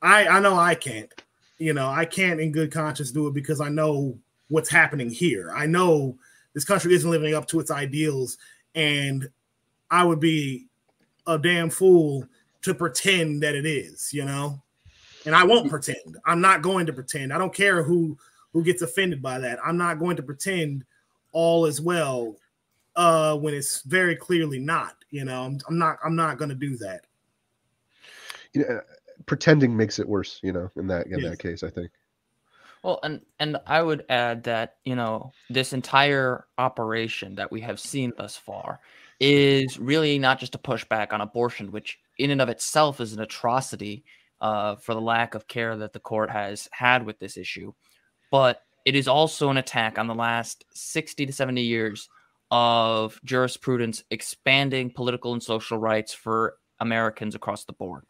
I 0.02 0.26
I 0.26 0.40
know 0.40 0.56
I 0.56 0.74
can't, 0.74 1.12
you 1.58 1.74
know, 1.74 1.88
I 1.88 2.06
can't 2.06 2.40
in 2.40 2.52
good 2.52 2.72
conscience 2.72 3.10
do 3.10 3.26
it 3.28 3.34
because 3.34 3.60
I 3.60 3.68
know 3.68 4.18
what's 4.48 4.70
happening 4.70 5.10
here. 5.10 5.52
I 5.54 5.66
know 5.66 6.16
this 6.54 6.64
country 6.64 6.94
isn't 6.94 7.10
living 7.10 7.34
up 7.34 7.46
to 7.48 7.60
its 7.60 7.70
ideals, 7.70 8.38
and 8.74 9.28
I 9.90 10.04
would 10.04 10.20
be 10.20 10.68
a 11.26 11.38
damn 11.38 11.70
fool 11.70 12.26
to 12.62 12.74
pretend 12.74 13.42
that 13.42 13.54
it 13.54 13.66
is, 13.66 14.12
you 14.12 14.24
know. 14.24 14.62
And 15.26 15.34
I 15.34 15.44
won't 15.44 15.70
pretend. 15.70 16.16
I'm 16.24 16.40
not 16.40 16.62
going 16.62 16.86
to 16.86 16.92
pretend. 16.92 17.32
I 17.32 17.38
don't 17.38 17.54
care 17.54 17.82
who 17.82 18.16
who 18.52 18.64
gets 18.64 18.82
offended 18.82 19.22
by 19.22 19.38
that. 19.38 19.58
I'm 19.64 19.76
not 19.76 19.98
going 19.98 20.16
to 20.16 20.22
pretend 20.22 20.84
all 21.32 21.66
is 21.66 21.80
well 21.80 22.36
uh, 22.96 23.36
when 23.36 23.54
it's 23.54 23.82
very 23.82 24.16
clearly 24.16 24.58
not. 24.58 24.96
You 25.10 25.24
know, 25.24 25.42
I'm, 25.42 25.58
I'm 25.68 25.78
not. 25.78 25.98
I'm 26.04 26.16
not 26.16 26.38
going 26.38 26.50
to 26.50 26.54
do 26.54 26.76
that. 26.78 27.06
You 28.52 28.62
know, 28.62 28.80
pretending 29.26 29.76
makes 29.76 29.98
it 29.98 30.08
worse. 30.08 30.40
You 30.42 30.52
know, 30.52 30.70
in 30.76 30.86
that 30.88 31.06
in 31.06 31.20
yes. 31.20 31.30
that 31.30 31.38
case, 31.38 31.62
I 31.62 31.70
think. 31.70 31.90
Well, 32.82 33.00
and 33.02 33.20
and 33.38 33.58
I 33.66 33.82
would 33.82 34.04
add 34.08 34.44
that 34.44 34.76
you 34.84 34.94
know 34.94 35.32
this 35.50 35.72
entire 35.72 36.46
operation 36.58 37.34
that 37.34 37.50
we 37.50 37.60
have 37.60 37.80
seen 37.80 38.12
thus 38.16 38.36
far 38.36 38.80
is 39.18 39.78
really 39.78 40.18
not 40.18 40.38
just 40.38 40.54
a 40.54 40.58
pushback 40.58 41.12
on 41.12 41.20
abortion, 41.20 41.72
which 41.72 41.98
in 42.18 42.30
and 42.30 42.40
of 42.40 42.48
itself 42.48 43.00
is 43.00 43.12
an 43.12 43.20
atrocity 43.20 44.02
uh, 44.40 44.76
for 44.76 44.94
the 44.94 45.00
lack 45.00 45.34
of 45.34 45.46
care 45.46 45.76
that 45.76 45.92
the 45.92 46.00
court 46.00 46.30
has 46.30 46.68
had 46.72 47.04
with 47.04 47.18
this 47.18 47.36
issue, 47.36 47.72
but 48.30 48.62
it 48.86 48.96
is 48.96 49.06
also 49.06 49.50
an 49.50 49.58
attack 49.58 49.98
on 49.98 50.06
the 50.06 50.14
last 50.14 50.64
60 50.72 51.26
to 51.26 51.32
70 51.32 51.60
years 51.60 52.08
of 52.50 53.20
jurisprudence 53.24 54.02
expanding 54.10 54.90
political 54.90 55.32
and 55.32 55.42
social 55.42 55.78
rights 55.78 56.12
for 56.12 56.56
Americans 56.80 57.34
across 57.34 57.64
the 57.64 57.72
board. 57.72 58.04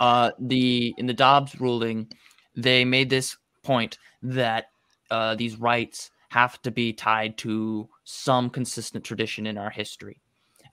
Uh, 0.00 0.32
the 0.38 0.94
in 0.98 1.06
the 1.06 1.14
Dobbs 1.14 1.60
ruling, 1.60 2.08
they 2.56 2.84
made 2.84 3.10
this 3.10 3.36
point 3.62 3.98
that 4.22 4.66
uh, 5.10 5.34
these 5.34 5.56
rights 5.56 6.10
have 6.28 6.60
to 6.62 6.70
be 6.70 6.92
tied 6.92 7.38
to 7.38 7.88
some 8.02 8.50
consistent 8.50 9.04
tradition 9.04 9.46
in 9.46 9.56
our 9.56 9.70
history. 9.70 10.20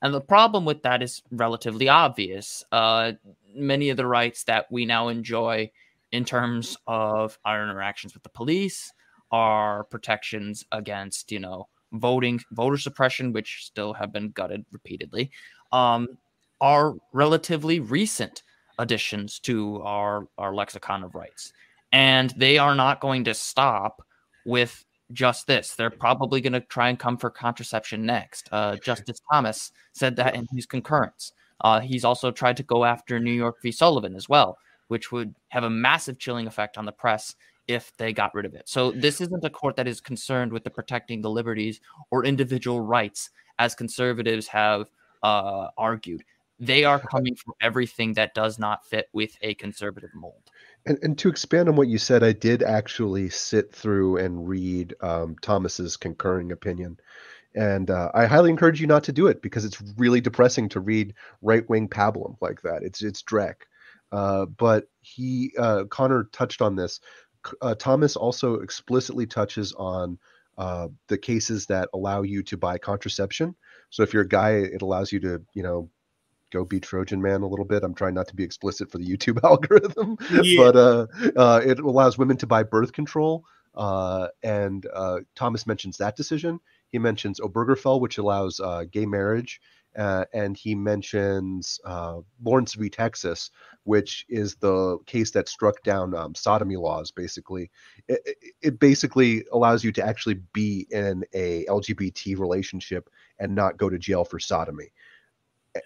And 0.02 0.12
the 0.12 0.20
problem 0.20 0.64
with 0.64 0.82
that 0.82 1.02
is 1.02 1.22
relatively 1.30 1.88
obvious. 1.88 2.64
Uh, 2.72 3.12
many 3.54 3.90
of 3.90 3.96
the 3.96 4.06
rights 4.06 4.42
that 4.44 4.66
we 4.70 4.84
now 4.84 5.08
enjoy 5.08 5.70
in 6.10 6.24
terms 6.24 6.76
of 6.88 7.38
our 7.44 7.62
interactions 7.62 8.12
with 8.12 8.24
the 8.24 8.28
police 8.28 8.92
are 9.30 9.84
protections 9.84 10.64
against, 10.72 11.30
you 11.30 11.38
know, 11.38 11.68
voting, 11.92 12.40
voter 12.52 12.76
suppression, 12.76 13.32
which 13.32 13.64
still 13.64 13.92
have 13.92 14.12
been 14.12 14.30
gutted 14.30 14.64
repeatedly, 14.72 15.30
um, 15.72 16.08
are 16.60 16.94
relatively 17.12 17.80
recent 17.80 18.42
additions 18.78 19.38
to 19.40 19.80
our, 19.82 20.26
our 20.38 20.54
lexicon 20.54 21.02
of 21.02 21.14
rights. 21.14 21.52
And 21.92 22.30
they 22.36 22.58
are 22.58 22.74
not 22.74 23.00
going 23.00 23.24
to 23.24 23.34
stop 23.34 24.02
with 24.46 24.84
just 25.12 25.46
this. 25.46 25.74
They're 25.74 25.90
probably 25.90 26.40
going 26.40 26.54
to 26.54 26.60
try 26.60 26.88
and 26.88 26.98
come 26.98 27.18
for 27.18 27.30
contraception 27.30 28.06
next. 28.06 28.48
Uh, 28.50 28.76
Justice 28.76 29.20
Thomas 29.30 29.72
said 29.92 30.16
that 30.16 30.34
in 30.34 30.46
his 30.54 30.66
concurrence. 30.66 31.32
Uh, 31.60 31.80
he's 31.80 32.04
also 32.04 32.30
tried 32.30 32.56
to 32.56 32.62
go 32.62 32.84
after 32.84 33.20
New 33.20 33.32
York 33.32 33.56
v. 33.62 33.70
Sullivan 33.70 34.16
as 34.16 34.28
well, 34.28 34.58
which 34.88 35.12
would 35.12 35.34
have 35.48 35.64
a 35.64 35.70
massive 35.70 36.18
chilling 36.18 36.46
effect 36.46 36.78
on 36.78 36.86
the 36.86 36.92
press 36.92 37.36
if 37.72 37.96
they 37.96 38.12
got 38.12 38.34
rid 38.34 38.44
of 38.44 38.54
it. 38.54 38.68
So 38.68 38.90
this 38.92 39.20
isn't 39.20 39.44
a 39.44 39.50
court 39.50 39.76
that 39.76 39.88
is 39.88 40.00
concerned 40.00 40.52
with 40.52 40.64
the 40.64 40.70
protecting 40.70 41.22
the 41.22 41.30
liberties 41.30 41.80
or 42.10 42.24
individual 42.24 42.80
rights, 42.80 43.30
as 43.58 43.74
conservatives 43.74 44.46
have 44.48 44.90
uh, 45.22 45.68
argued. 45.76 46.24
They 46.58 46.84
are 46.84 46.98
coming 47.10 47.34
for 47.34 47.54
everything 47.60 48.14
that 48.14 48.34
does 48.34 48.58
not 48.58 48.86
fit 48.86 49.08
with 49.12 49.36
a 49.42 49.54
conservative 49.54 50.10
mold. 50.14 50.42
And, 50.84 50.98
and 51.02 51.18
to 51.18 51.28
expand 51.28 51.68
on 51.68 51.76
what 51.76 51.88
you 51.88 51.98
said, 51.98 52.22
I 52.22 52.32
did 52.32 52.62
actually 52.62 53.30
sit 53.30 53.72
through 53.72 54.16
and 54.16 54.48
read 54.48 54.94
um, 55.00 55.36
Thomas's 55.40 55.96
concurring 55.96 56.50
opinion. 56.50 56.98
And 57.54 57.90
uh, 57.90 58.10
I 58.14 58.26
highly 58.26 58.50
encourage 58.50 58.80
you 58.80 58.86
not 58.86 59.04
to 59.04 59.12
do 59.12 59.26
it 59.26 59.42
because 59.42 59.64
it's 59.64 59.80
really 59.96 60.20
depressing 60.20 60.68
to 60.70 60.80
read 60.80 61.14
right 61.42 61.68
wing 61.68 61.88
pablum 61.88 62.36
like 62.40 62.62
that. 62.62 62.82
It's 62.82 63.02
it's 63.02 63.22
dreck. 63.22 63.54
Uh, 64.10 64.46
but 64.46 64.88
he 65.00 65.52
uh, 65.58 65.84
Conor 65.84 66.28
touched 66.32 66.62
on 66.62 66.76
this. 66.76 67.00
Uh, 67.60 67.74
Thomas 67.74 68.16
also 68.16 68.54
explicitly 68.56 69.26
touches 69.26 69.72
on 69.72 70.18
uh, 70.58 70.88
the 71.08 71.18
cases 71.18 71.66
that 71.66 71.88
allow 71.94 72.22
you 72.22 72.42
to 72.44 72.56
buy 72.56 72.78
contraception. 72.78 73.54
So 73.90 74.02
if 74.02 74.12
you're 74.12 74.22
a 74.22 74.28
guy, 74.28 74.52
it 74.52 74.82
allows 74.82 75.12
you 75.12 75.20
to 75.20 75.42
you 75.54 75.62
know 75.62 75.90
go 76.50 76.64
be 76.64 76.78
Trojan 76.78 77.20
Man 77.20 77.42
a 77.42 77.46
little 77.46 77.64
bit. 77.64 77.82
I'm 77.82 77.94
trying 77.94 78.14
not 78.14 78.28
to 78.28 78.36
be 78.36 78.44
explicit 78.44 78.90
for 78.90 78.98
the 78.98 79.08
YouTube 79.08 79.40
algorithm, 79.44 80.16
yeah. 80.30 80.56
but 80.56 80.76
uh, 80.76 81.06
uh, 81.36 81.60
it 81.64 81.80
allows 81.80 82.18
women 82.18 82.36
to 82.38 82.46
buy 82.46 82.62
birth 82.62 82.92
control. 82.92 83.44
Uh, 83.74 84.28
and 84.42 84.86
uh, 84.92 85.20
Thomas 85.34 85.66
mentions 85.66 85.96
that 85.96 86.14
decision. 86.14 86.60
He 86.90 86.98
mentions 86.98 87.40
Obergefell, 87.40 88.00
which 88.00 88.18
allows 88.18 88.60
uh, 88.60 88.84
gay 88.90 89.06
marriage. 89.06 89.60
Uh, 89.96 90.24
and 90.32 90.56
he 90.56 90.74
mentions 90.74 91.78
uh, 91.84 92.20
Lawrence 92.42 92.74
v. 92.74 92.88
Texas, 92.88 93.50
which 93.84 94.24
is 94.28 94.54
the 94.56 94.98
case 95.06 95.30
that 95.32 95.48
struck 95.48 95.82
down 95.82 96.14
um, 96.14 96.34
sodomy 96.34 96.76
laws. 96.76 97.10
Basically, 97.10 97.70
it, 98.08 98.36
it, 98.62 98.78
basically 98.78 99.44
allows 99.52 99.84
you 99.84 99.92
to 99.92 100.04
actually 100.04 100.40
be 100.54 100.86
in 100.90 101.24
a 101.34 101.66
LGBT 101.66 102.38
relationship 102.38 103.10
and 103.38 103.54
not 103.54 103.76
go 103.76 103.90
to 103.90 103.98
jail 103.98 104.24
for 104.24 104.38
sodomy. 104.38 104.92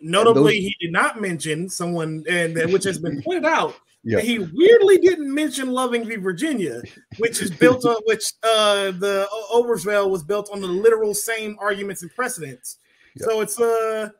Notably, 0.01 0.55
those... 0.55 0.63
he 0.63 0.77
did 0.81 0.93
not 0.93 1.21
mention 1.21 1.69
someone, 1.69 2.25
and 2.29 2.55
which 2.73 2.85
has 2.85 2.99
been 2.99 3.23
pointed 3.25 3.45
out. 3.45 3.75
Yeah. 4.05 4.21
He 4.21 4.39
weirdly 4.39 4.99
didn't 4.99 5.35
mention 5.35 5.73
Loving 5.73 6.05
v. 6.05 6.15
Virginia, 6.15 6.81
which 7.19 7.43
is 7.43 7.51
built 7.51 7.85
on 7.85 7.97
which 8.05 8.25
uh, 8.45 8.93
the 8.93 9.29
Obergefell 9.53 10.09
was 10.09 10.23
built 10.23 10.49
on 10.53 10.61
the 10.61 10.69
literal 10.69 11.13
same 11.13 11.57
arguments 11.59 12.03
and 12.03 12.15
precedents. 12.15 12.79
So 13.19 13.41
it's 13.41 13.61
uh 13.61 14.11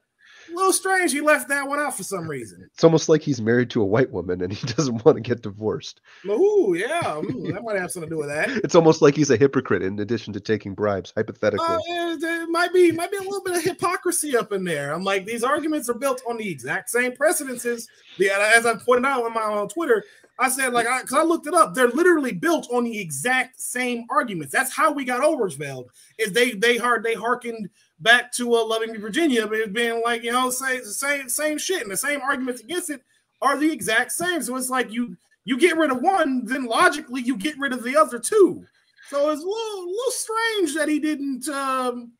a 0.49 0.55
little 0.55 0.73
strange 0.73 1.13
he 1.13 1.21
left 1.21 1.49
that 1.49 1.67
one 1.67 1.81
out 1.81 1.97
for 1.97 2.03
some 2.03 2.29
reason. 2.29 2.69
It's 2.73 2.85
almost 2.85 3.09
like 3.09 3.23
he's 3.23 3.41
married 3.41 3.71
to 3.71 3.83
a 3.83 3.85
white 3.85 4.11
woman 4.11 4.43
and 4.43 4.53
he 4.53 4.67
doesn't 4.75 5.05
want 5.05 5.17
to 5.17 5.21
get 5.21 5.43
divorced. 5.43 6.01
Ooh, 6.27 6.75
yeah, 6.77 7.19
Ooh, 7.19 7.53
that 7.53 7.63
might 7.65 7.79
have 7.79 7.91
something 7.91 8.09
to 8.09 8.15
do 8.15 8.21
with 8.21 8.29
that. 8.29 8.51
It's 8.67 8.75
almost 8.75 9.01
like 9.01 9.15
he's 9.15 9.31
a 9.31 9.37
hypocrite 9.37 9.83
in 9.83 9.99
addition 10.01 10.33
to 10.33 10.41
taking 10.41 10.75
bribes, 10.75 11.13
hypothetically. 11.17 11.67
Uh, 11.67 11.79
it 11.89 12.49
might 12.49 12.73
be 12.73 12.91
might 12.91 13.11
be 13.11 13.17
a 13.17 13.23
little 13.23 13.43
bit 13.43 13.57
of 13.57 13.63
hypocrisy 13.63 14.37
up 14.37 14.53
in 14.53 14.65
there. 14.65 14.93
I'm 14.93 15.05
like, 15.05 15.25
these 15.25 15.45
arguments 15.45 15.89
are 15.89 15.95
built 15.95 16.23
on 16.29 16.37
the 16.37 16.49
exact 16.49 16.91
same 16.91 17.13
precedences. 17.13 17.89
Yeah, 18.19 18.53
as 18.57 18.67
I 18.67 18.75
pointed 18.77 19.07
out 19.07 19.25
on 19.25 19.33
my 19.33 19.43
on 19.43 19.69
Twitter, 19.69 20.05
I 20.39 20.49
said 20.49 20.73
like 20.73 20.87
I 20.87 21.03
because 21.03 21.17
I 21.17 21.23
looked 21.23 21.47
it 21.47 21.55
up, 21.55 21.75
they're 21.75 21.89
literally 21.89 22.33
built 22.33 22.69
on 22.73 22.85
the 22.85 22.99
exact 22.99 23.61
same 23.61 24.05
arguments. 24.11 24.53
That's 24.53 24.75
how 24.75 24.93
we 24.93 25.05
got 25.05 25.23
Obergefell. 25.23 25.85
Is 26.19 26.33
they 26.33 26.53
they 26.53 26.77
hard 26.77 27.05
they 27.05 27.15
hearkened 27.15 27.69
back 28.01 28.33
to 28.33 28.55
uh, 28.55 28.65
Loving 28.65 28.93
v. 28.93 28.99
Virginia, 28.99 29.47
but 29.47 29.59
it's 29.59 29.73
being 29.73 30.03
like 30.03 30.23
you 30.23 30.33
know 30.33 30.51
say 30.51 30.79
the 30.81 30.87
same 30.87 31.29
same 31.29 31.59
shit 31.59 31.83
and 31.83 31.91
the 31.91 31.97
same 31.97 32.21
arguments 32.21 32.61
against 32.61 32.91
it 32.91 33.03
are 33.43 33.59
the 33.59 33.71
exact 33.71 34.13
same. 34.13 34.43
So 34.43 34.57
it's 34.57 34.71
like 34.71 34.93
you 34.93 35.17
you 35.45 35.59
get 35.59 35.77
rid 35.77 35.91
of 35.91 36.01
one, 36.01 36.45
then 36.45 36.65
logically 36.67 37.23
you 37.23 37.37
get 37.37 37.59
rid 37.59 37.73
of 37.73 37.83
the 37.83 37.97
other 37.97 38.19
two. 38.19 38.65
So 39.09 39.31
it's 39.31 39.43
a 39.43 39.47
little, 39.47 39.85
a 39.85 39.87
little 39.87 40.11
strange 40.11 40.75
that 40.75 40.89
he 40.89 40.99
didn't. 40.99 41.49
Um, 41.49 42.13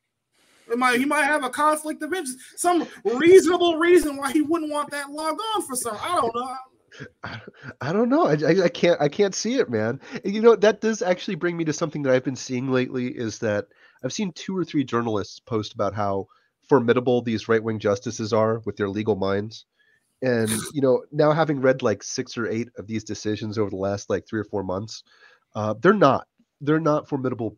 might, 0.77 0.99
he 0.99 1.05
might 1.05 1.25
have 1.25 1.45
a 1.45 1.51
conflict 1.51 2.03
of 2.03 2.13
interest, 2.13 2.39
some 2.57 2.87
reasonable 3.05 3.77
reason 3.77 4.17
why 4.17 4.33
he 4.33 4.43
wouldn't 4.43 4.73
want 4.73 4.91
that 4.91 5.11
logged 5.11 5.41
on 5.55 5.63
for 5.63 5.77
some. 5.77 5.97
I 6.01 6.21
don't 6.21 6.35
know. 6.35 6.57
I, 7.81 7.93
don't 7.93 8.09
know. 8.09 8.27
I, 8.27 8.33
I, 8.33 8.65
I, 8.65 8.69
can't 8.69 9.01
I 9.01 9.09
can't 9.09 9.35
see 9.35 9.57
it, 9.57 9.69
man. 9.69 10.01
You 10.25 10.41
know 10.41 10.57
that 10.57 10.81
does 10.81 11.03
actually 11.03 11.35
bring 11.35 11.57
me 11.57 11.65
to 11.65 11.73
something 11.73 12.03
that 12.03 12.15
I've 12.15 12.25
been 12.25 12.37
seeing 12.37 12.71
lately. 12.71 13.09
Is 13.09 13.39
that 13.41 13.67
I've 14.05 14.13
seen 14.13 14.33
two 14.33 14.57
or 14.57 14.65
three 14.65 14.85
journalists 14.85 15.41
post 15.41 15.75
about 15.75 15.95
how 15.95 16.27
formidable 16.69 17.23
these 17.23 17.49
right 17.49 17.63
wing 17.63 17.79
justices 17.79 18.33
are 18.33 18.61
with 18.65 18.77
their 18.77 18.89
legal 18.89 19.17
minds, 19.17 19.67
and 20.23 20.51
you 20.73 20.81
know 20.81 21.03
now 21.13 21.33
having 21.33 21.61
read 21.61 21.83
like 21.83 22.03
six 22.03 22.37
or 22.37 22.49
eight 22.49 22.69
of 22.79 22.87
these 22.87 23.05
decisions 23.05 23.59
over 23.59 23.71
the 23.71 23.77
last 23.77 24.11
like 24.11 24.27
three 24.27 24.41
or 24.41 24.45
four 24.45 24.63
months, 24.63 25.03
uh, 25.55 25.75
they're 25.81 25.93
not 25.95 26.27
they're 26.61 26.81
not 26.81 27.09
formidable 27.09 27.57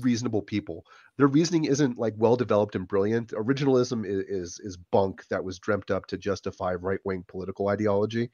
reasonable 0.00 0.42
people 0.42 0.84
their 1.16 1.26
reasoning 1.28 1.64
isn't 1.64 1.98
like 1.98 2.14
well 2.16 2.36
developed 2.36 2.74
and 2.74 2.88
brilliant. 2.88 3.30
Originalism 3.30 4.04
is, 4.04 4.24
is, 4.28 4.60
is 4.60 4.76
bunk 4.76 5.26
that 5.28 5.44
was 5.44 5.58
dreamt 5.58 5.90
up 5.90 6.06
to 6.06 6.18
justify 6.18 6.74
right 6.74 6.98
wing 7.04 7.24
political 7.28 7.68
ideology, 7.68 8.30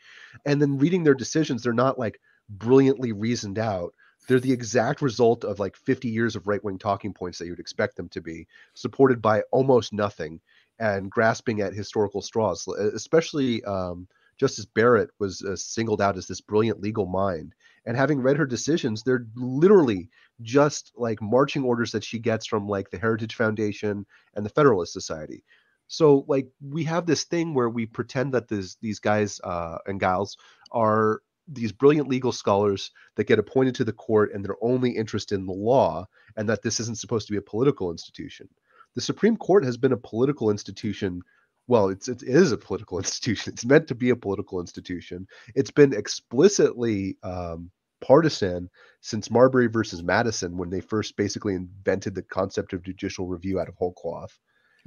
and 0.46 0.61
then 0.61 0.79
reading 0.79 1.05
their 1.05 1.14
decisions, 1.14 1.62
they're 1.62 1.72
not 1.72 1.98
like 1.98 2.20
brilliantly 2.48 3.12
reasoned 3.12 3.59
out. 3.59 3.94
They're 4.30 4.38
the 4.38 4.52
exact 4.52 5.02
result 5.02 5.42
of 5.42 5.58
like 5.58 5.74
50 5.74 6.08
years 6.08 6.36
of 6.36 6.46
right 6.46 6.62
wing 6.62 6.78
talking 6.78 7.12
points 7.12 7.38
that 7.38 7.46
you'd 7.46 7.58
expect 7.58 7.96
them 7.96 8.08
to 8.10 8.20
be, 8.20 8.46
supported 8.74 9.20
by 9.20 9.42
almost 9.50 9.92
nothing 9.92 10.40
and 10.78 11.10
grasping 11.10 11.60
at 11.62 11.74
historical 11.74 12.22
straws. 12.22 12.64
Especially 12.68 13.64
um, 13.64 14.06
Justice 14.38 14.66
Barrett 14.66 15.10
was 15.18 15.42
uh, 15.42 15.56
singled 15.56 16.00
out 16.00 16.16
as 16.16 16.28
this 16.28 16.40
brilliant 16.40 16.80
legal 16.80 17.06
mind 17.06 17.56
and 17.86 17.96
having 17.96 18.20
read 18.20 18.36
her 18.36 18.46
decisions 18.46 19.02
they're 19.02 19.26
literally 19.34 20.08
just 20.42 20.92
like 20.94 21.20
marching 21.20 21.64
orders 21.64 21.90
that 21.90 22.04
she 22.04 22.20
gets 22.20 22.46
from 22.46 22.68
like 22.68 22.88
the 22.90 22.98
heritage 22.98 23.34
foundation 23.34 24.06
and 24.34 24.46
the 24.46 24.50
federalist 24.50 24.92
society 24.92 25.42
so 25.88 26.24
like 26.28 26.46
we 26.62 26.84
have 26.84 27.04
this 27.04 27.24
thing 27.24 27.52
where 27.52 27.68
we 27.68 27.84
pretend 27.84 28.32
that 28.34 28.46
this, 28.46 28.76
these 28.80 29.00
guys 29.00 29.40
uh, 29.42 29.78
and 29.86 29.98
gals 29.98 30.36
are 30.70 31.20
these 31.52 31.72
brilliant 31.72 32.08
legal 32.08 32.32
scholars 32.32 32.90
that 33.16 33.26
get 33.26 33.38
appointed 33.38 33.74
to 33.74 33.84
the 33.84 33.92
court 33.92 34.32
and 34.32 34.44
they're 34.44 34.56
only 34.62 34.90
interested 34.90 35.34
in 35.34 35.46
the 35.46 35.52
law 35.52 36.06
and 36.36 36.48
that 36.48 36.62
this 36.62 36.80
isn't 36.80 36.98
supposed 36.98 37.26
to 37.26 37.32
be 37.32 37.38
a 37.38 37.42
political 37.42 37.90
institution 37.90 38.48
the 38.94 39.00
supreme 39.00 39.36
court 39.36 39.64
has 39.64 39.76
been 39.76 39.92
a 39.92 39.96
political 39.96 40.50
institution 40.50 41.22
well, 41.70 41.88
it's 41.88 42.08
it 42.08 42.24
is 42.24 42.50
a 42.50 42.58
political 42.58 42.98
institution. 43.04 43.52
It's 43.52 43.64
meant 43.64 43.86
to 43.88 43.94
be 43.94 44.10
a 44.10 44.16
political 44.16 44.60
institution. 44.60 45.28
It's 45.54 45.70
been 45.70 45.92
explicitly 45.92 47.16
um, 47.22 47.70
partisan 48.00 48.68
since 49.02 49.30
Marbury 49.30 49.68
versus 49.68 50.02
Madison 50.02 50.56
when 50.56 50.68
they 50.68 50.80
first 50.80 51.16
basically 51.16 51.54
invented 51.54 52.14
the 52.14 52.22
concept 52.22 52.72
of 52.72 52.82
judicial 52.82 53.28
review 53.28 53.60
out 53.60 53.68
of 53.68 53.76
whole 53.76 53.92
cloth. 53.92 54.36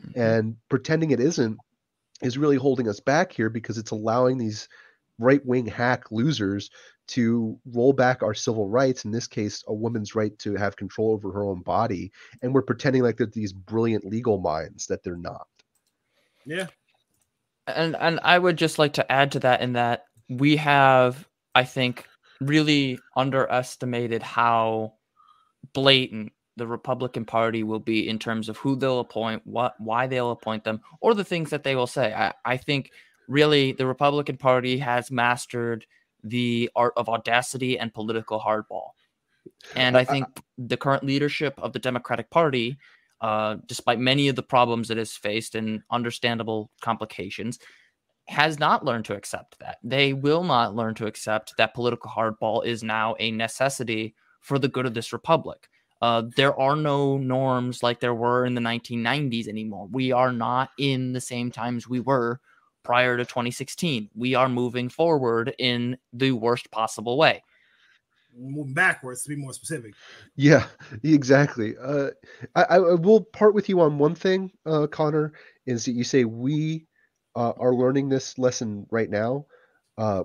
Mm-hmm. 0.02 0.20
And 0.20 0.56
pretending 0.70 1.12
it 1.12 1.22
isn't 1.22 1.58
is 2.22 2.38
really 2.38 2.58
holding 2.58 2.90
us 2.90 3.00
back 3.00 3.32
here 3.32 3.50
because 3.50 3.78
it's 3.78 3.92
allowing 3.92 4.38
these 4.38 4.68
right 5.20 5.46
wing 5.46 5.66
hack 5.66 6.12
losers 6.12 6.70
to 7.06 7.60
roll 7.74 7.94
back 7.94 8.24
our 8.24 8.34
civil 8.34 8.70
rights, 8.70 9.06
in 9.06 9.12
this 9.12 9.28
case, 9.28 9.64
a 9.68 9.74
woman's 9.74 10.16
right 10.16 10.38
to 10.40 10.56
have 10.56 10.76
control 10.76 11.12
over 11.12 11.32
her 11.32 11.44
own 11.44 11.62
body. 11.62 12.12
And 12.42 12.54
we're 12.54 12.62
pretending 12.62 13.04
like 13.04 13.18
they're 13.18 13.28
these 13.28 13.54
brilliant 13.54 14.06
legal 14.06 14.40
minds 14.40 14.88
that 14.88 15.04
they're 15.04 15.18
not. 15.18 15.48
Yeah. 16.46 16.68
And 17.68 17.96
and 17.98 18.20
I 18.24 18.40
would 18.40 18.58
just 18.58 18.80
like 18.80 18.94
to 18.94 19.12
add 19.12 19.32
to 19.34 19.40
that 19.40 19.62
in 19.62 19.74
that 19.74 20.06
we 20.30 20.58
have, 20.58 21.28
I 21.56 21.64
think, 21.64 22.08
really 22.42 23.00
underestimated 23.16 24.24
how 24.24 24.94
blatant 25.74 26.34
the 26.56 26.68
Republican 26.68 27.26
Party 27.26 27.64
will 27.64 27.80
be 27.80 28.08
in 28.08 28.20
terms 28.20 28.48
of 28.50 28.58
who 28.58 28.76
they'll 28.76 29.00
appoint, 29.00 29.42
what 29.46 29.76
why 29.80 30.08
they'll 30.08 30.32
appoint 30.32 30.64
them, 30.64 30.82
or 31.02 31.14
the 31.14 31.24
things 31.24 31.50
that 31.50 31.64
they 31.64 31.76
will 31.76 31.88
say. 31.88 32.14
I, 32.14 32.34
I 32.46 32.58
think 32.58 32.92
really 33.28 33.72
the 33.72 33.88
Republican 33.88 34.38
Party 34.38 34.78
has 34.78 35.12
mastered 35.12 35.86
the 36.24 36.70
art 36.76 36.94
of 36.96 37.10
audacity 37.10 37.78
and 37.78 37.94
political 37.94 38.40
hardball. 38.40 38.92
And 39.76 39.98
I 39.98 40.04
think 40.04 40.26
the 40.58 40.78
current 40.78 41.04
leadership 41.04 41.54
of 41.58 41.74
the 41.74 41.80
Democratic 41.80 42.30
Party, 42.30 42.78
uh, 43.22 43.58
despite 43.66 44.00
many 44.00 44.28
of 44.28 44.36
the 44.36 44.44
problems 44.44 44.90
it 44.90 44.98
has 44.98 45.14
faced 45.14 45.56
and 45.56 45.82
understandable 45.92 46.72
complications, 46.82 47.60
has 48.28 48.58
not 48.58 48.86
learned 48.86 49.06
to 49.06 49.16
accept 49.16 49.60
that. 49.60 49.78
They 49.84 50.14
will 50.14 50.44
not 50.44 50.76
learn 50.76 50.96
to 50.96 51.08
accept 51.08 51.56
that 51.58 51.74
political 51.74 52.10
hardball 52.10 52.66
is 52.66 52.84
now 52.84 53.16
a 53.20 53.32
necessity 53.32 54.16
for 54.40 54.58
the 54.58 54.70
good 54.70 54.86
of 54.86 54.94
this 54.94 55.12
republic. 55.12 55.70
Uh, 56.02 56.24
there 56.36 56.58
are 56.60 56.76
no 56.76 57.18
norms 57.18 57.84
like 57.84 58.00
there 58.00 58.14
were 58.14 58.46
in 58.46 58.56
the 58.56 58.62
1990s 58.62 59.48
anymore. 59.48 59.88
We 59.92 60.12
are 60.12 60.32
not 60.32 60.70
in 60.78 61.14
the 61.14 61.22
same 61.22 61.52
times 61.52 61.88
we 61.88 62.00
were 62.00 62.40
prior 62.84 63.18
to 63.18 63.26
2016. 63.26 64.10
We 64.16 64.36
are 64.36 64.50
moving 64.50 64.90
forward 64.90 65.56
in 65.58 65.98
the 66.12 66.32
worst 66.32 66.70
possible 66.72 67.18
way. 67.18 67.44
Moving 68.38 68.74
backwards 68.74 69.24
to 69.24 69.30
be 69.30 69.36
more 69.36 69.54
specific. 69.54 69.94
Yeah, 70.36 70.66
exactly. 71.04 71.76
Uh, 71.82 72.10
I, 72.56 72.64
I 72.64 72.80
will 72.80 73.22
part 73.22 73.54
with 73.54 73.70
you 73.70 73.80
on 73.82 74.00
one 74.00 74.16
thing, 74.16 74.52
uh, 74.66 74.88
Conor, 74.88 75.34
is 75.66 75.86
that 75.86 75.92
you 75.92 76.04
say 76.04 76.26
we 76.26 76.88
uh, 77.36 77.54
are 77.58 77.76
learning 77.76 78.10
this 78.10 78.38
lesson 78.38 78.88
right 78.90 79.10
now. 79.10 79.46
Uh, 79.98 80.24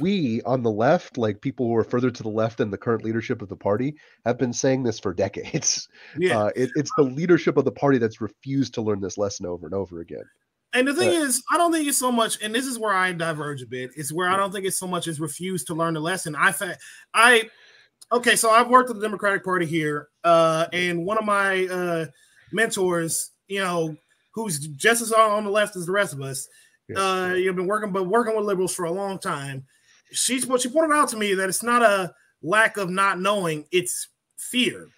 we 0.00 0.40
on 0.42 0.62
the 0.62 0.70
left, 0.70 1.18
like 1.18 1.40
people 1.40 1.66
who 1.66 1.76
are 1.76 1.84
further 1.84 2.10
to 2.10 2.22
the 2.22 2.28
left 2.28 2.58
than 2.58 2.70
the 2.70 2.78
current 2.78 3.04
leadership 3.04 3.42
of 3.42 3.48
the 3.48 3.56
party, 3.56 3.94
have 4.24 4.38
been 4.38 4.52
saying 4.52 4.82
this 4.82 4.98
for 4.98 5.12
decades. 5.14 5.88
Yeah. 6.18 6.38
Uh, 6.38 6.50
it, 6.56 6.70
it's 6.74 6.90
the 6.96 7.02
leadership 7.02 7.56
of 7.56 7.64
the 7.64 7.72
party 7.72 7.98
that's 7.98 8.20
refused 8.20 8.74
to 8.74 8.82
learn 8.82 9.00
this 9.00 9.18
lesson 9.18 9.46
over 9.46 9.66
and 9.66 9.74
over 9.74 10.00
again. 10.00 10.24
And 10.74 10.88
the 10.88 10.94
thing 10.94 11.10
but, 11.10 11.22
is, 11.22 11.42
I 11.52 11.56
don't 11.56 11.72
think 11.72 11.86
it's 11.86 11.98
so 11.98 12.10
much, 12.10 12.42
and 12.42 12.52
this 12.52 12.66
is 12.66 12.80
where 12.80 12.92
I 12.92 13.12
diverge 13.12 13.62
a 13.62 13.66
bit. 13.66 13.92
It's 13.96 14.12
where 14.12 14.28
I 14.28 14.36
don't 14.36 14.52
think 14.52 14.66
it's 14.66 14.76
so 14.76 14.88
much 14.88 15.06
as 15.06 15.20
refused 15.20 15.68
to 15.68 15.74
learn 15.74 15.94
the 15.94 16.00
lesson. 16.00 16.34
I, 16.34 16.52
I, 17.14 17.48
okay, 18.10 18.34
so 18.34 18.50
I've 18.50 18.68
worked 18.68 18.88
with 18.88 18.98
the 18.98 19.06
Democratic 19.06 19.44
Party 19.44 19.66
here, 19.66 20.08
uh, 20.24 20.66
and 20.72 21.06
one 21.06 21.16
of 21.16 21.24
my 21.24 21.66
uh, 21.66 22.06
mentors, 22.52 23.30
you 23.46 23.60
know, 23.60 23.96
who's 24.32 24.58
just 24.58 25.00
as 25.00 25.12
on 25.12 25.44
the 25.44 25.50
left 25.50 25.76
as 25.76 25.86
the 25.86 25.92
rest 25.92 26.12
of 26.12 26.20
us. 26.20 26.48
Uh, 26.94 27.34
you've 27.36 27.56
been 27.56 27.68
working, 27.68 27.92
but 27.92 28.08
working 28.08 28.36
with 28.36 28.44
liberals 28.44 28.74
for 28.74 28.84
a 28.84 28.92
long 28.92 29.18
time. 29.18 29.64
She's 30.10 30.44
what 30.44 30.60
she 30.60 30.68
pointed 30.68 30.94
out 30.94 31.08
to 31.10 31.16
me 31.16 31.34
that 31.34 31.48
it's 31.48 31.62
not 31.62 31.82
a 31.82 32.12
lack 32.42 32.76
of 32.78 32.90
not 32.90 33.20
knowing; 33.20 33.64
it's 33.70 34.08
fear. 34.36 34.88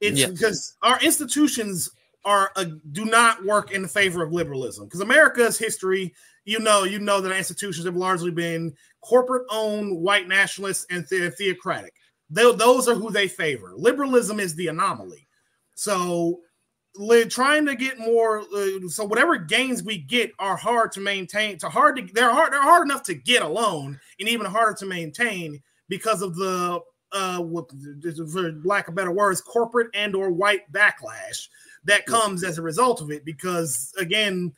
It's 0.00 0.24
because 0.24 0.76
our 0.82 0.98
institutions 1.00 1.90
are 2.24 2.50
uh, 2.56 2.66
do 2.92 3.04
not 3.04 3.44
work 3.44 3.72
in 3.72 3.86
favor 3.88 4.22
of 4.22 4.32
liberalism. 4.32 4.86
Because 4.86 5.00
America's 5.00 5.58
history, 5.58 6.14
you 6.44 6.58
know, 6.58 6.84
you 6.84 6.98
know 6.98 7.20
that 7.20 7.36
institutions 7.36 7.86
have 7.86 7.96
largely 7.96 8.30
been 8.30 8.74
corporate-owned, 9.00 9.98
white 9.98 10.28
nationalists, 10.28 10.86
and 10.90 11.06
the- 11.08 11.30
theocratic. 11.30 11.94
They, 12.28 12.42
those 12.54 12.88
are 12.88 12.94
who 12.94 13.10
they 13.10 13.28
favor. 13.28 13.72
Liberalism 13.76 14.38
is 14.38 14.54
the 14.54 14.68
anomaly. 14.68 15.26
So 15.74 16.40
trying 17.28 17.66
to 17.66 17.76
get 17.76 17.98
more 17.98 18.40
uh, 18.40 18.88
so 18.88 19.04
whatever 19.04 19.36
gains 19.36 19.82
we 19.82 19.98
get 19.98 20.32
are 20.38 20.56
hard 20.56 20.92
to 20.92 21.00
maintain 21.00 21.56
to 21.56 21.68
hard 21.68 21.96
to 21.96 22.06
they're 22.12 22.32
hard 22.32 22.52
they're 22.52 22.62
hard 22.62 22.84
enough 22.84 23.02
to 23.02 23.14
get 23.14 23.42
alone 23.42 23.98
and 24.18 24.28
even 24.28 24.44
harder 24.44 24.74
to 24.74 24.86
maintain 24.86 25.62
because 25.88 26.20
of 26.20 26.34
the 26.36 26.80
uh 27.12 27.42
for 28.32 28.52
lack 28.64 28.88
of 28.88 28.94
better 28.94 29.10
words 29.10 29.40
corporate 29.40 29.88
and 29.94 30.14
or 30.14 30.30
white 30.30 30.70
backlash 30.72 31.48
that 31.84 32.06
comes 32.06 32.44
as 32.44 32.58
a 32.58 32.62
result 32.62 33.00
of 33.00 33.10
it 33.10 33.24
because 33.24 33.92
again 33.98 34.52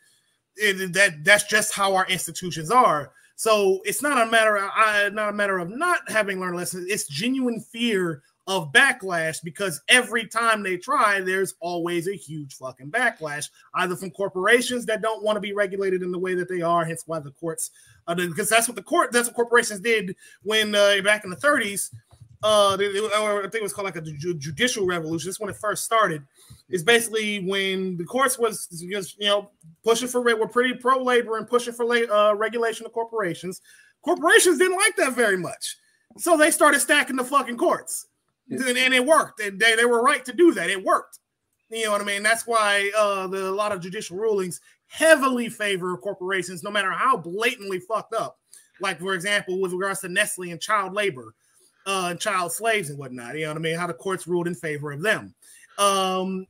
it, 0.55 0.93
that 0.93 1.23
that's 1.23 1.45
just 1.45 1.73
how 1.73 1.95
our 1.95 2.05
institutions 2.07 2.69
are 2.69 3.11
so 3.35 3.81
it's 3.85 4.03
not 4.03 4.27
a 4.27 4.29
matter 4.29 4.57
of 4.57 4.69
I, 4.75 5.09
not 5.09 5.29
a 5.29 5.33
matter 5.33 5.57
of 5.57 5.69
not 5.69 5.99
having 6.09 6.39
learned 6.39 6.57
lessons 6.57 6.87
it's 6.89 7.07
genuine 7.07 7.59
fear 7.59 8.21
of 8.47 8.71
backlash 8.73 9.41
because 9.43 9.81
every 9.87 10.27
time 10.27 10.63
they 10.63 10.77
try, 10.77 11.21
there's 11.21 11.55
always 11.61 12.07
a 12.07 12.15
huge 12.15 12.55
fucking 12.55 12.91
backlash, 12.91 13.49
either 13.75 13.95
from 13.95 14.11
corporations 14.11 14.85
that 14.85 15.01
don't 15.01 15.23
want 15.23 15.37
to 15.37 15.41
be 15.41 15.53
regulated 15.53 16.01
in 16.01 16.11
the 16.11 16.19
way 16.19 16.35
that 16.35 16.49
they 16.49 16.61
are, 16.61 16.83
hence 16.83 17.03
why 17.05 17.19
the 17.19 17.31
courts, 17.31 17.71
uh, 18.07 18.15
because 18.15 18.49
that's 18.49 18.67
what 18.67 18.75
the 18.75 18.83
court, 18.83 19.11
that's 19.11 19.27
what 19.29 19.35
corporations 19.35 19.79
did 19.79 20.15
when 20.43 20.75
uh, 20.75 20.95
back 21.03 21.23
in 21.23 21.29
the 21.29 21.35
30s. 21.37 21.93
Uh, 22.43 22.77
or 23.21 23.39
I 23.39 23.41
think 23.43 23.55
it 23.55 23.63
was 23.63 23.73
called 23.73 23.85
like 23.85 23.95
a 23.95 24.01
judicial 24.01 24.85
revolution. 24.85 25.29
This 25.29 25.39
when 25.39 25.49
it 25.49 25.55
first 25.55 25.85
started. 25.85 26.23
Is 26.69 26.83
basically 26.83 27.39
when 27.45 27.97
the 27.97 28.03
courts 28.03 28.37
was 28.37 28.67
just 28.67 29.17
you 29.19 29.27
know 29.27 29.49
pushing 29.83 30.07
for 30.07 30.21
we're 30.21 30.47
pretty 30.47 30.73
pro 30.73 31.01
labor 31.01 31.37
and 31.37 31.47
pushing 31.47 31.73
for 31.73 31.85
uh, 31.85 32.33
regulation 32.33 32.85
of 32.85 32.91
corporations. 32.91 33.61
Corporations 34.03 34.57
didn't 34.57 34.77
like 34.77 34.95
that 34.97 35.15
very 35.15 35.37
much, 35.37 35.77
so 36.17 36.35
they 36.35 36.51
started 36.51 36.81
stacking 36.81 37.15
the 37.15 37.23
fucking 37.23 37.57
courts 37.57 38.07
and, 38.49 38.77
and 38.77 38.93
it 38.93 39.05
worked. 39.05 39.39
And 39.39 39.59
they, 39.59 39.75
they 39.75 39.85
were 39.85 40.01
right 40.01 40.23
to 40.25 40.33
do 40.33 40.53
that. 40.53 40.69
It 40.69 40.83
worked. 40.83 41.19
You 41.69 41.85
know 41.85 41.91
what 41.91 42.01
I 42.01 42.05
mean? 42.05 42.23
That's 42.23 42.45
why 42.45 42.91
uh, 42.97 43.27
the, 43.27 43.49
a 43.49 43.51
lot 43.51 43.71
of 43.71 43.81
judicial 43.81 44.17
rulings 44.17 44.61
heavily 44.87 45.49
favor 45.49 45.97
corporations, 45.97 46.61
no 46.61 46.69
matter 46.69 46.91
how 46.91 47.17
blatantly 47.17 47.79
fucked 47.79 48.13
up. 48.13 48.37
Like, 48.79 48.99
for 48.99 49.13
example, 49.13 49.59
with 49.59 49.73
regards 49.73 50.01
to 50.01 50.09
Nestle 50.09 50.51
and 50.51 50.61
child 50.61 50.93
labor, 50.93 51.33
uh, 51.85 52.15
child 52.15 52.51
slaves 52.51 52.89
and 52.89 52.97
whatnot. 52.97 53.35
You 53.35 53.41
know 53.41 53.49
what 53.49 53.57
I 53.57 53.61
mean? 53.61 53.77
How 53.77 53.87
the 53.87 53.93
courts 53.93 54.27
ruled 54.27 54.47
in 54.47 54.55
favor 54.55 54.91
of 54.91 55.01
them. 55.01 55.33
Um, 55.77 56.45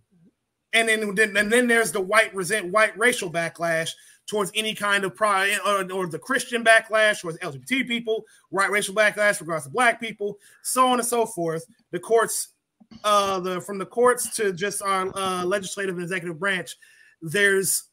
and 0.74 0.90
then, 0.90 1.04
and 1.38 1.52
then 1.52 1.68
there's 1.68 1.92
the 1.92 2.02
white 2.02 2.34
resent 2.34 2.72
white 2.72 2.98
racial 2.98 3.32
backlash 3.32 3.92
towards 4.26 4.52
any 4.56 4.74
kind 4.74 5.04
of 5.04 5.16
pride 5.16 5.58
or, 5.66 5.92
or, 5.92 6.08
the 6.08 6.20
Christian 6.20 6.64
backlash 6.64 7.22
towards 7.22 7.38
LGBT 7.40 7.88
people, 7.88 8.24
right 8.52 8.72
racial 8.72 8.96
backlash 8.96 9.40
regards 9.42 9.66
to 9.66 9.70
black 9.70 10.00
people, 10.00 10.38
so 10.62 10.88
on 10.88 11.00
and 11.00 11.08
so 11.08 11.26
forth. 11.26 11.66
The 11.92 12.00
courts, 12.00 12.50
uh, 13.04 13.40
the 13.42 13.62
from 13.62 13.78
the 13.78 13.86
courts 13.86 14.34
to 14.38 14.54
just 14.54 14.82
our 14.82 15.12
uh, 15.16 15.44
legislative 15.46 15.96
and 15.96 16.04
executive 16.04 16.40
branch, 16.40 16.76
there's 17.22 17.84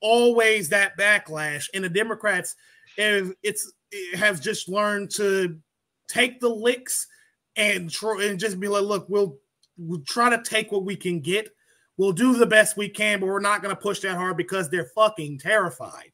always 0.00 0.68
that 0.70 0.96
backlash, 0.96 1.68
and 1.74 1.84
the 1.84 1.88
Democrats, 1.88 2.54
if 2.96 3.32
it's 3.42 3.72
have 4.14 4.40
just 4.40 4.68
learned 4.68 5.10
to 5.10 5.58
take 6.12 6.40
the 6.40 6.48
licks 6.48 7.06
and 7.56 7.90
try 7.90 8.24
and 8.26 8.38
just 8.38 8.58
be 8.60 8.68
like, 8.68 8.82
look, 8.82 9.08
we'll 9.08 9.38
we'll 9.76 10.02
try 10.06 10.30
to 10.30 10.42
take 10.42 10.70
what 10.72 10.84
we 10.84 10.96
can 10.96 11.20
get 11.20 11.48
We'll 11.96 12.12
do 12.12 12.36
the 12.36 12.46
best 12.46 12.76
we 12.76 12.88
can, 12.88 13.20
but 13.20 13.26
we're 13.26 13.40
not 13.40 13.62
going 13.62 13.74
to 13.74 13.80
push 13.80 14.00
that 14.00 14.16
hard 14.16 14.36
because 14.36 14.70
they're 14.70 14.90
fucking 14.94 15.38
terrified 15.38 16.10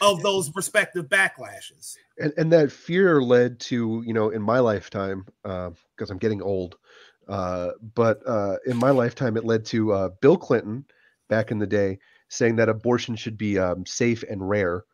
of 0.00 0.22
those 0.22 0.54
respective 0.54 1.06
backlashes. 1.06 1.96
And, 2.18 2.32
and 2.36 2.52
that 2.52 2.70
fear 2.70 3.22
led 3.22 3.58
to, 3.60 4.02
you 4.06 4.12
know, 4.12 4.30
in 4.30 4.42
my 4.42 4.58
lifetime, 4.58 5.24
because 5.42 6.10
uh, 6.10 6.12
I'm 6.12 6.18
getting 6.18 6.42
old, 6.42 6.76
uh, 7.26 7.70
but 7.94 8.20
uh, 8.26 8.56
in 8.66 8.76
my 8.76 8.90
lifetime, 8.90 9.36
it 9.36 9.44
led 9.44 9.64
to 9.66 9.92
uh, 9.92 10.08
Bill 10.20 10.36
Clinton 10.36 10.84
back 11.28 11.50
in 11.50 11.58
the 11.58 11.66
day 11.66 11.98
saying 12.28 12.56
that 12.56 12.68
abortion 12.68 13.16
should 13.16 13.38
be 13.38 13.58
um, 13.58 13.86
safe 13.86 14.24
and 14.28 14.46
rare. 14.46 14.84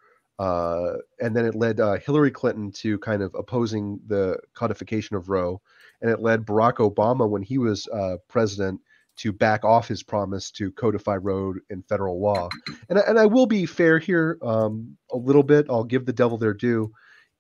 Uh, 0.41 0.95
and 1.21 1.37
then 1.37 1.45
it 1.45 1.55
led 1.55 1.81
uh, 1.81 1.99
Hillary 1.99 2.31
Clinton 2.31 2.73
to 2.73 2.99
kind 3.01 3.21
of 3.21 3.35
opposing 3.35 4.01
the 4.07 4.39
codification 4.55 5.15
of 5.15 5.29
Roe. 5.29 5.61
And 6.01 6.11
it 6.11 6.21
led 6.21 6.47
Barack 6.47 6.77
Obama, 6.77 7.29
when 7.29 7.43
he 7.43 7.59
was 7.59 7.87
president, 8.27 8.81
to 9.19 9.33
back 9.33 9.67
off 9.67 9.87
his 9.87 10.03
promise 10.03 10.51
to 10.53 10.73
codify 10.73 11.17
Roe 11.17 11.53
in 11.69 11.83
federal 11.83 12.23
law. 12.23 12.49
And, 12.89 12.99
and 12.99 13.19
I 13.19 13.27
will 13.27 13.45
be 13.45 13.67
fair 13.67 13.99
here 13.99 14.39
um, 14.41 14.97
a 15.13 15.19
little 15.19 15.43
bit. 15.43 15.67
I'll 15.69 15.85
give 15.85 16.07
the 16.07 16.13
devil 16.15 16.39
their 16.39 16.55
due. 16.55 16.91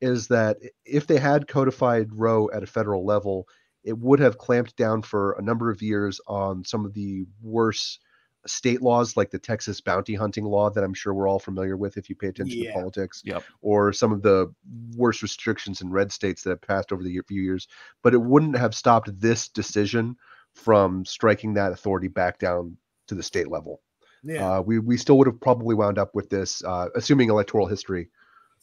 Is 0.02 0.28
that 0.28 0.58
if 0.84 1.06
they 1.06 1.18
had 1.18 1.48
codified 1.48 2.08
Roe 2.12 2.50
at 2.52 2.62
a 2.62 2.66
federal 2.66 3.06
level, 3.06 3.48
it 3.82 3.96
would 3.96 4.20
have 4.20 4.36
clamped 4.36 4.76
down 4.76 5.00
for 5.00 5.32
a 5.32 5.42
number 5.42 5.70
of 5.70 5.80
years 5.80 6.20
on 6.26 6.64
some 6.66 6.84
of 6.84 6.92
the 6.92 7.24
worst 7.40 8.00
state 8.46 8.80
laws 8.82 9.16
like 9.16 9.30
the 9.30 9.38
Texas 9.38 9.80
bounty 9.80 10.14
hunting 10.14 10.44
law 10.44 10.70
that 10.70 10.82
I'm 10.84 10.94
sure 10.94 11.12
we're 11.12 11.28
all 11.28 11.38
familiar 11.38 11.76
with 11.76 11.96
if 11.96 12.08
you 12.08 12.16
pay 12.16 12.28
attention 12.28 12.58
Yeah. 12.62 12.72
to 12.72 12.78
politics, 12.78 13.22
Yep. 13.24 13.42
or 13.60 13.92
some 13.92 14.12
of 14.12 14.22
the 14.22 14.52
worst 14.96 15.22
restrictions 15.22 15.80
in 15.82 15.90
red 15.90 16.10
states 16.10 16.42
that 16.42 16.50
have 16.50 16.62
passed 16.62 16.92
over 16.92 17.02
the 17.02 17.10
year, 17.10 17.22
few 17.28 17.42
years. 17.42 17.68
But 18.02 18.14
it 18.14 18.22
wouldn't 18.22 18.56
have 18.56 18.74
stopped 18.74 19.10
this 19.20 19.48
decision 19.48 20.16
from 20.54 21.04
striking 21.04 21.54
that 21.54 21.72
authority 21.72 22.08
back 22.08 22.38
down 22.38 22.76
to 23.08 23.14
the 23.14 23.22
state 23.22 23.48
level. 23.48 23.82
Yeah. 24.22 24.58
Uh, 24.58 24.62
we 24.62 24.78
we 24.78 24.96
still 24.96 25.16
would 25.18 25.26
have 25.26 25.40
probably 25.40 25.74
wound 25.74 25.98
up 25.98 26.14
with 26.14 26.28
this, 26.30 26.62
uh, 26.64 26.88
assuming 26.94 27.30
electoral 27.30 27.66
history 27.66 28.10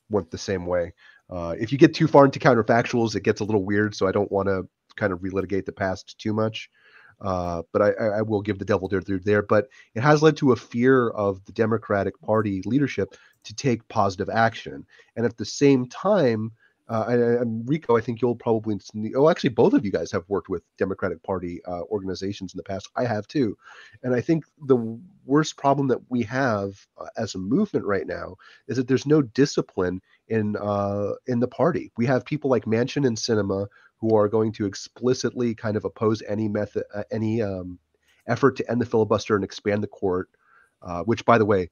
went 0.10 0.30
the 0.32 0.38
same 0.38 0.66
way. 0.66 0.94
Uh, 1.30 1.56
if 1.60 1.72
you 1.72 1.78
get 1.78 1.94
too 1.94 2.08
far 2.08 2.26
into 2.26 2.40
counterfactuals, 2.40 3.16
it 3.16 3.24
gets 3.24 3.42
a 3.42 3.44
little 3.44 3.63
weird. 3.66 3.94
So 3.96 4.08
I 4.08 4.12
don't 4.12 4.32
want 4.32 4.48
to 4.48 4.68
kind 4.96 5.12
of 5.13 5.20
relitigate 5.20 5.66
the 5.66 5.72
past 5.72 6.18
too 6.20 6.34
much. 6.34 6.70
Uh, 7.19 7.63
but 7.73 7.82
I, 7.82 7.89
I 7.91 8.21
will 8.21 8.41
give 8.41 8.60
the 8.60 8.65
devil 8.65 8.88
dare 8.88 9.01
through 9.01 9.21
there. 9.21 9.41
But 9.41 9.67
it 9.95 10.01
has 10.01 10.21
led 10.21 10.38
to 10.38 10.51
a 10.51 10.56
fear 10.56 11.10
of 11.10 11.43
the 11.45 11.51
Democratic 11.51 12.19
Party 12.21 12.62
leadership 12.65 13.15
to 13.43 13.56
take 13.56 13.88
positive 13.88 14.30
action, 14.30 14.86
and 15.15 15.25
at 15.25 15.38
the 15.38 15.45
same 15.45 15.88
time, 15.88 16.51
uh, 16.89 17.06
and 17.10 17.67
Rico, 17.67 17.97
I 17.97 18.01
think 18.01 18.21
you'll 18.21 18.36
probably 18.36 18.80
oh, 19.15 19.30
actually, 19.30 19.49
both 19.49 19.73
of 19.73 19.84
you 19.84 19.91
guys 19.91 20.12
have 20.12 20.23
worked 20.30 20.47
with 20.47 20.63
Democratic 20.77 21.21
Party 21.21 21.60
uh, 21.65 21.82
organizations 21.91 22.53
in 22.53 22.58
the 22.58 22.63
past. 22.63 22.89
I 22.95 23.06
have 23.06 23.27
too, 23.27 23.58
and 24.03 24.15
I 24.15 24.21
think 24.21 24.45
the 24.65 24.77
worst 25.25 25.58
problem 25.58 25.89
that 25.89 25.99
we 26.10 26.23
have 26.23 26.80
uh, 26.97 27.08
as 27.17 27.36
a 27.36 27.39
movement 27.39 27.86
right 27.86 28.08
now 28.08 28.36
is 28.69 28.77
that 28.77 28.88
there's 28.88 29.06
no 29.06 29.21
discipline 29.21 30.01
in 30.30 30.56
uh, 30.56 31.13
in 31.27 31.41
the 31.41 31.47
party. 31.47 31.91
We 31.97 32.06
have 32.06 32.23
people 32.23 32.49
like 32.49 32.65
Manchin 32.65 33.06
and 33.06 33.17
Sinema 33.17 33.67
who 33.99 34.15
are 34.15 34.27
going 34.27 34.51
to 34.53 34.65
explicitly 34.65 35.55
kind 35.55 35.75
of 35.75 35.86
oppose 35.86 36.21
any 36.27 36.47
method, 36.47 36.83
uh, 36.93 37.03
any 37.12 37.41
um, 37.41 37.79
effort 38.27 38.55
to 38.57 38.71
end 38.71 38.81
the 38.81 38.86
filibuster 38.86 39.36
and 39.36 39.43
expand 39.43 39.83
the 39.83 39.88
court. 39.88 40.29
Uh, 40.83 41.01
which, 41.03 41.25
by 41.25 41.39
the 41.39 41.45
way, 41.45 41.69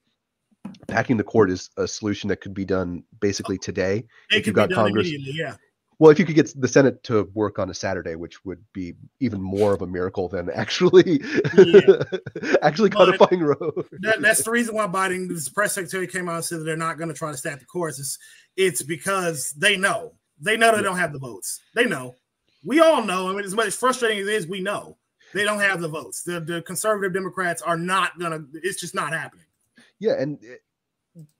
packing 0.88 1.16
the 1.16 1.24
court 1.24 1.50
is 1.50 1.70
a 1.76 1.86
solution 1.86 2.28
that 2.28 2.40
could 2.40 2.54
be 2.54 2.64
done 2.64 3.04
basically 3.20 3.56
today. 3.56 4.04
it 4.30 4.38
if 4.38 4.46
you 4.46 4.52
got 4.52 4.70
Congress-. 4.70 5.10
Yeah. 5.10 5.54
Well, 5.98 6.10
if 6.10 6.18
you 6.18 6.26
could 6.26 6.34
get 6.34 6.52
the 6.60 6.68
Senate 6.68 7.02
to 7.04 7.30
work 7.32 7.58
on 7.58 7.70
a 7.70 7.74
Saturday, 7.74 8.16
which 8.16 8.44
would 8.44 8.62
be 8.74 8.94
even 9.20 9.40
more 9.40 9.72
of 9.72 9.80
a 9.80 9.86
miracle 9.86 10.28
than 10.28 10.50
actually 10.50 11.22
actually 12.62 12.90
But- 12.90 13.16
codifying 13.16 13.42
Roe. 13.42 13.72
That, 14.00 14.20
that's 14.20 14.42
the 14.42 14.50
reason 14.50 14.74
why 14.74 14.88
Biden, 14.88 15.28
this 15.28 15.48
press 15.48 15.74
secretary, 15.74 16.06
came 16.06 16.28
out 16.28 16.34
and 16.36 16.44
said 16.44 16.60
that 16.60 16.64
they're 16.64 16.76
not 16.76 16.98
going 16.98 17.08
to 17.08 17.14
try 17.14 17.30
to 17.30 17.38
stack 17.38 17.60
the 17.60 17.64
courts. 17.64 17.98
It's, 17.98 18.18
it's 18.56 18.82
because 18.82 19.52
they 19.56 19.76
know. 19.76 20.14
They 20.40 20.56
know 20.56 20.74
they 20.76 20.82
don't 20.82 20.98
have 20.98 21.12
the 21.12 21.18
votes. 21.18 21.60
They 21.74 21.86
know. 21.86 22.14
We 22.64 22.80
all 22.80 23.02
know. 23.04 23.28
I 23.28 23.32
mean, 23.32 23.44
as 23.44 23.54
much 23.54 23.66
as 23.66 23.76
frustrating 23.76 24.18
as 24.18 24.26
it 24.26 24.34
is, 24.34 24.46
we 24.46 24.60
know 24.60 24.98
they 25.32 25.44
don't 25.44 25.60
have 25.60 25.80
the 25.80 25.88
votes. 25.88 26.22
The, 26.22 26.40
the 26.40 26.62
conservative 26.62 27.14
Democrats 27.14 27.62
are 27.62 27.76
not 27.76 28.18
going 28.18 28.32
to, 28.32 28.46
it's 28.62 28.80
just 28.80 28.94
not 28.94 29.12
happening. 29.12 29.46
Yeah, 29.98 30.14
and 30.18 30.42
it- 30.42 30.62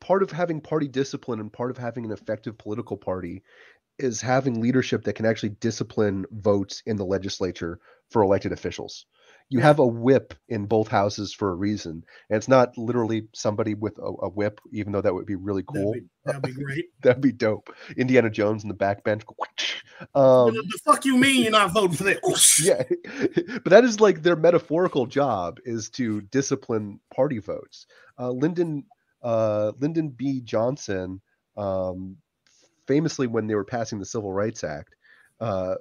part 0.00 0.22
of 0.22 0.30
having 0.30 0.58
party 0.58 0.88
discipline 0.88 1.38
and 1.38 1.52
part 1.52 1.70
of 1.70 1.76
having 1.76 2.06
an 2.06 2.10
effective 2.10 2.56
political 2.56 2.96
party 2.96 3.42
is 3.98 4.22
having 4.22 4.60
leadership 4.60 5.04
that 5.04 5.12
can 5.14 5.26
actually 5.26 5.50
discipline 5.50 6.24
votes 6.32 6.82
in 6.86 6.96
the 6.96 7.04
legislature 7.04 7.78
for 8.10 8.22
elected 8.22 8.52
officials. 8.52 9.04
You 9.48 9.60
have 9.60 9.78
a 9.78 9.86
whip 9.86 10.34
in 10.48 10.66
both 10.66 10.88
houses 10.88 11.32
for 11.32 11.50
a 11.50 11.54
reason, 11.54 12.04
and 12.30 12.36
it's 12.36 12.48
not 12.48 12.76
literally 12.76 13.28
somebody 13.32 13.74
with 13.74 13.96
a, 13.98 14.12
a 14.22 14.28
whip, 14.28 14.60
even 14.72 14.92
though 14.92 15.00
that 15.00 15.14
would 15.14 15.26
be 15.26 15.36
really 15.36 15.62
cool. 15.62 15.92
That'd, 15.92 16.42
be, 16.42 16.48
that'd 16.48 16.56
be 16.56 16.64
great. 16.64 16.84
That'd 17.02 17.22
be 17.22 17.32
dope. 17.32 17.72
Indiana 17.96 18.28
Jones 18.28 18.64
in 18.64 18.68
the 18.68 18.74
backbench. 18.74 19.22
Um, 20.14 20.52
the, 20.52 20.62
the 20.62 20.78
fuck 20.84 21.06
you 21.06 21.16
mean 21.16 21.42
you're 21.42 21.50
not 21.50 21.72
voting 21.72 21.96
for 21.96 22.04
that? 22.04 22.20
yeah 22.62 22.82
but 23.62 23.70
that 23.70 23.82
is 23.82 23.98
like 23.98 24.22
their 24.22 24.36
metaphorical 24.36 25.06
job 25.06 25.58
is 25.64 25.88
to 25.88 26.20
discipline 26.20 27.00
party 27.14 27.38
votes 27.38 27.86
uh 28.18 28.30
lyndon 28.30 28.84
uh 29.22 29.72
lyndon 29.80 30.10
b 30.10 30.42
johnson 30.42 31.18
um 31.56 32.14
famously 32.86 33.26
when 33.26 33.46
they 33.46 33.54
were 33.54 33.64
passing 33.64 33.98
the 33.98 34.04
civil 34.04 34.34
rights 34.34 34.64
act 34.64 34.94
uh 35.40 35.76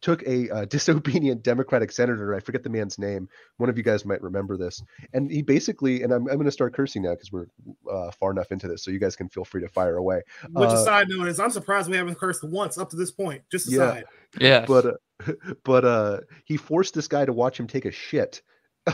took 0.00 0.22
a 0.26 0.48
uh, 0.50 0.64
disobedient 0.70 1.42
democratic 1.42 1.90
senator 1.92 2.34
i 2.34 2.40
forget 2.40 2.62
the 2.62 2.70
man's 2.70 2.98
name 2.98 3.28
one 3.56 3.68
of 3.68 3.76
you 3.76 3.82
guys 3.84 4.04
might 4.04 4.22
remember 4.22 4.56
this 4.56 4.82
and 5.12 5.30
he 5.30 5.42
basically 5.42 6.02
and 6.02 6.12
i'm, 6.12 6.28
I'm 6.28 6.34
going 6.36 6.44
to 6.44 6.50
start 6.52 6.74
cursing 6.74 7.02
now 7.02 7.10
because 7.14 7.32
we're 7.32 7.46
uh, 7.90 8.10
far 8.12 8.30
enough 8.30 8.52
into 8.52 8.68
this 8.68 8.82
so 8.84 8.90
you 8.90 8.98
guys 8.98 9.16
can 9.16 9.28
feel 9.28 9.44
free 9.44 9.62
to 9.62 9.68
fire 9.68 9.96
away 9.96 10.22
Which 10.52 10.70
Uh, 10.70 10.74
a 10.74 10.84
side 10.84 11.06
note 11.08 11.28
is, 11.28 11.40
I'm 11.40 11.50
surprised 11.50 11.90
we 11.90 11.96
haven't 11.96 12.18
cursed 12.18 12.44
once 12.44 12.78
up 12.78 12.90
to 12.90 12.96
this 12.96 13.10
point. 13.10 13.42
Just 13.50 13.68
a 13.68 13.70
Yeah. 13.72 13.78
side. 13.92 14.04
Yeah. 14.40 14.64
but 14.66 14.86
uh, 14.86 15.32
but 15.64 15.84
uh 15.84 16.20
he 16.44 16.56
forced 16.56 16.94
this 16.94 17.08
guy 17.08 17.24
to 17.24 17.32
watch 17.32 17.58
him 17.58 17.66
take 17.66 17.84
a 17.84 17.90
shit 17.90 18.42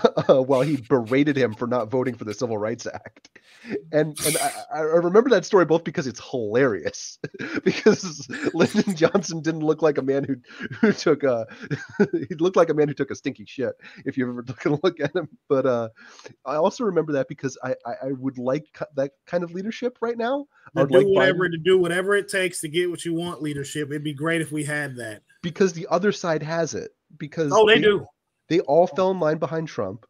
while 0.27 0.61
he 0.63 0.77
berated 0.77 1.37
him 1.37 1.55
for 1.55 1.67
not 1.67 1.91
voting 1.91 2.15
for 2.15 2.25
the 2.25 2.35
civil 2.35 2.59
rights 2.59 2.87
act 2.87 3.29
and 3.93 4.19
and 4.27 4.37
I, 4.37 4.53
I 4.75 4.81
remember 4.81 5.31
that 5.31 5.45
story 5.45 5.65
both 5.65 5.85
because 5.85 6.07
it's 6.07 6.21
hilarious 6.31 7.19
because 7.65 8.27
lyndon 8.53 8.95
johnson 8.97 9.41
didn't 9.41 9.63
look 9.63 9.83
like 9.83 9.99
a 9.99 10.03
man 10.03 10.25
who 10.25 10.37
who 10.81 10.93
took 10.93 11.23
a 11.23 11.47
he 12.29 12.35
looked 12.37 12.57
like 12.57 12.69
a 12.71 12.75
man 12.75 12.89
who 12.89 12.95
took 12.95 13.11
a 13.11 13.15
stinky 13.15 13.45
shit 13.47 13.75
if 14.05 14.17
you 14.19 14.29
ever 14.29 14.43
took 14.43 14.65
a 14.67 14.71
look 14.83 15.01
at 15.01 15.15
him 15.15 15.29
but 15.49 15.67
uh 15.67 15.89
i 16.45 16.57
also 16.57 16.85
remember 16.85 17.13
that 17.13 17.29
because 17.29 17.57
i 17.63 17.75
i, 17.87 17.93
I 18.09 18.13
would 18.13 18.39
like 18.39 18.67
that 18.97 19.13
kind 19.27 19.45
of 19.45 19.53
leadership 19.53 19.99
right 20.01 20.19
now 20.19 20.47
To 20.77 20.87
do 20.87 20.99
like 20.99 21.07
whatever 21.07 21.49
Biden- 21.49 21.53
to 21.53 21.59
do 21.59 21.79
whatever 21.79 22.15
it 22.15 22.29
takes 22.29 22.61
to 22.61 22.69
get 22.69 22.91
what 22.91 23.05
you 23.05 23.15
want 23.15 23.43
leadership. 23.43 23.89
It'd 23.91 24.03
be 24.05 24.15
great 24.15 24.41
if 24.41 24.51
we 24.51 24.65
had 24.65 24.97
that. 24.97 25.23
because 25.43 25.73
the 25.73 25.87
other 25.91 26.11
side 26.13 26.43
has 26.43 26.75
it 26.75 26.91
because 27.19 27.53
Oh, 27.55 27.67
they 27.67 27.79
do. 27.79 28.05
They 28.49 28.61
all 28.61 28.87
fell 28.87 29.11
in 29.11 29.21
line 29.21 29.39
behind 29.39 29.69
Trump. 29.69 30.07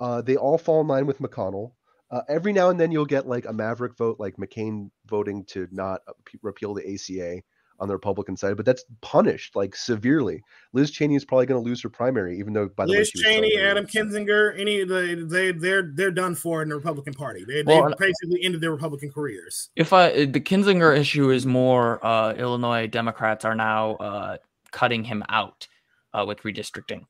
Uh, 0.00 0.22
they 0.22 0.36
all 0.36 0.58
fall 0.58 0.80
in 0.80 0.86
line 0.86 1.06
with 1.06 1.18
McConnell. 1.20 1.72
Uh, 2.10 2.22
every 2.28 2.52
now 2.52 2.70
and 2.70 2.80
then 2.80 2.90
you'll 2.90 3.04
get 3.04 3.26
like 3.26 3.44
a 3.46 3.52
maverick 3.52 3.96
vote, 3.96 4.18
like 4.18 4.36
McCain 4.36 4.90
voting 5.06 5.44
to 5.44 5.68
not 5.70 6.00
uh, 6.08 6.12
repeal 6.42 6.72
the 6.72 6.94
ACA 6.94 7.42
on 7.80 7.86
the 7.86 7.94
Republican 7.94 8.36
side, 8.36 8.56
but 8.56 8.66
that's 8.66 8.84
punished 9.02 9.54
like 9.54 9.76
severely. 9.76 10.42
Liz 10.72 10.90
Cheney 10.90 11.14
is 11.14 11.24
probably 11.24 11.46
going 11.46 11.62
to 11.62 11.68
lose 11.68 11.80
her 11.82 11.88
primary, 11.88 12.36
even 12.38 12.52
though 12.52 12.68
by 12.68 12.86
the 12.86 12.92
way 12.92 12.98
Liz 12.98 13.08
she 13.10 13.22
Cheney, 13.22 13.50
celebrating. 13.52 13.60
Adam 13.60 13.86
Kinzinger, 13.86 14.58
any 14.58 14.80
of 14.80 14.88
the 14.88 15.26
they 15.28 15.52
they're 15.52 15.92
they're 15.94 16.10
done 16.10 16.34
for 16.34 16.62
in 16.62 16.70
the 16.70 16.74
Republican 16.74 17.14
Party. 17.14 17.44
They 17.46 17.62
Well, 17.62 17.82
they 17.82 17.86
and- 17.86 17.94
basically 17.98 18.40
ended 18.42 18.60
their 18.62 18.72
Republican 18.72 19.12
careers. 19.12 19.70
If 19.76 19.92
I 19.92 20.24
the 20.24 20.40
Kinzinger 20.40 20.96
issue 20.96 21.30
is 21.30 21.46
more 21.46 22.04
uh, 22.04 22.32
Illinois 22.34 22.86
Democrats 22.88 23.44
are 23.44 23.54
now 23.54 23.92
uh, 23.96 24.36
cutting 24.72 25.04
him 25.04 25.22
out 25.28 25.68
uh, 26.14 26.24
with 26.26 26.40
redistricting, 26.42 27.04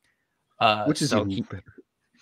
uh, 0.59 0.85
which 0.85 1.01
is 1.01 1.09
so 1.09 1.19
even 1.21 1.29
he- 1.29 1.41
better. 1.41 1.73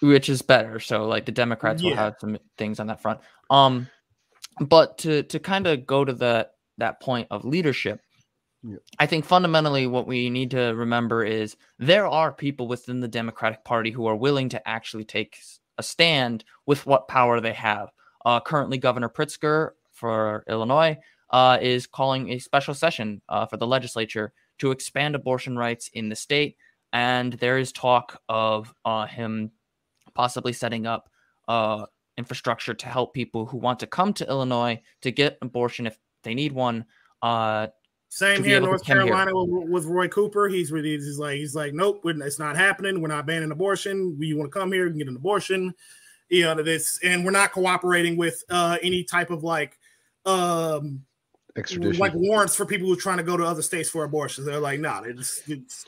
which 0.02 0.30
is 0.30 0.42
better. 0.42 0.80
So 0.80 1.06
like 1.08 1.26
the 1.26 1.32
Democrats 1.32 1.82
will 1.84 1.96
have 1.96 2.16
some 2.20 2.38
things 2.58 2.80
on 2.80 2.88
that 2.88 3.02
front. 3.02 3.20
Um, 3.50 3.88
but 4.60 4.98
to 5.00 5.24
to 5.24 5.40
kind 5.40 5.68
of 5.68 5.86
go 5.86 6.04
to 6.06 6.14
that 6.14 6.52
that 6.78 7.00
point 7.02 7.28
of 7.32 7.46
leadership, 7.46 8.00
Yeah. 8.64 8.78
I 9.00 9.06
think 9.08 9.26
fundamentally 9.26 9.88
what 9.88 10.08
we 10.08 10.30
need 10.30 10.52
to 10.52 10.74
remember 10.76 11.24
is 11.24 11.56
there 11.80 12.08
are 12.08 12.32
people 12.32 12.68
within 12.68 13.00
the 13.00 13.08
Democratic 13.08 13.64
Party 13.64 13.92
who 13.92 14.06
are 14.08 14.16
willing 14.16 14.50
to 14.50 14.68
actually 14.68 15.06
take 15.06 15.40
a 15.78 15.84
stand 15.84 16.44
with 16.66 16.86
what 16.86 17.08
power 17.08 17.40
they 17.40 17.54
have. 17.54 17.90
Uh, 18.26 18.40
currently, 18.40 18.78
Governor 18.78 19.10
Pritzker 19.10 19.72
for 19.92 20.44
Illinois 20.48 20.98
uh, 21.32 21.58
is 21.62 21.88
calling 21.88 22.30
a 22.32 22.40
special 22.40 22.74
session 22.74 23.22
uh, 23.30 23.46
for 23.46 23.58
the 23.58 23.68
legislature 23.68 24.34
to 24.60 24.72
expand 24.72 25.16
abortion 25.16 25.58
rights 25.58 25.90
in 25.94 26.10
the 26.10 26.16
state. 26.16 26.58
And 26.94 27.34
there 27.34 27.58
is 27.58 27.72
talk 27.72 28.22
of 28.30 28.74
uh, 28.86 29.06
him 29.06 29.52
possibly 30.14 30.54
setting 30.54 30.86
up 30.86 31.10
uh, 31.48 31.86
infrastructure 32.18 32.74
to 32.74 32.88
help 32.88 33.14
people 33.14 33.46
who 33.46 33.58
want 33.58 33.80
to 33.80 33.88
come 33.88 34.14
to 34.14 34.28
Illinois 34.28 34.82
to 35.02 35.12
get 35.12 35.38
abortion 35.42 35.86
if 35.86 35.98
they 36.24 36.34
need 36.34 36.52
one. 36.52 36.86
Uh, 37.22 37.68
Same 38.10 38.44
here 38.44 38.58
in 38.58 38.64
North 38.64 38.86
come 38.86 38.98
here. 38.98 39.08
Carolina 39.08 39.32
with, 39.34 39.70
with 39.70 39.86
Roy 39.86 40.08
Cooper. 40.08 40.48
He's 40.48 40.72
really 40.72 40.92
he's 40.92 41.20
like 41.20 41.38
he's 41.38 41.56
like 41.56 41.74
nope, 41.74 42.02
it's 42.06 42.40
not 42.40 42.56
happening. 42.56 43.02
We're 43.02 43.10
not 43.10 43.28
banning 43.28 43.52
abortion. 43.52 44.18
You 44.20 44.38
want 44.38 44.52
to 44.52 44.60
come 44.60 44.72
here, 44.72 44.86
you 44.86 44.92
can 44.92 45.00
get 45.00 45.08
an 45.08 45.16
abortion. 45.16 45.74
You 46.30 46.44
know 46.44 46.62
this, 46.62 47.00
and 47.04 47.24
we're 47.24 47.32
not 47.32 47.52
cooperating 47.52 48.18
with 48.18 48.44
uh, 48.50 48.78
any 48.82 49.04
type 49.04 49.30
of 49.30 49.44
like 49.44 49.78
um 50.26 51.06
Extradition. 51.58 52.00
like 52.00 52.14
warrants 52.14 52.56
for 52.56 52.66
people 52.66 52.88
who 52.88 52.94
are 52.94 52.98
trying 52.98 53.18
to 53.18 53.24
go 53.24 53.36
to 53.36 53.44
other 53.44 53.64
states 53.64 53.90
for 53.90 54.04
abortions. 54.04 54.46
They're 54.46 54.60
like, 54.60 54.80
no, 54.80 55.02
nah, 55.02 55.02
it's, 55.02 55.42
it's 55.48 55.86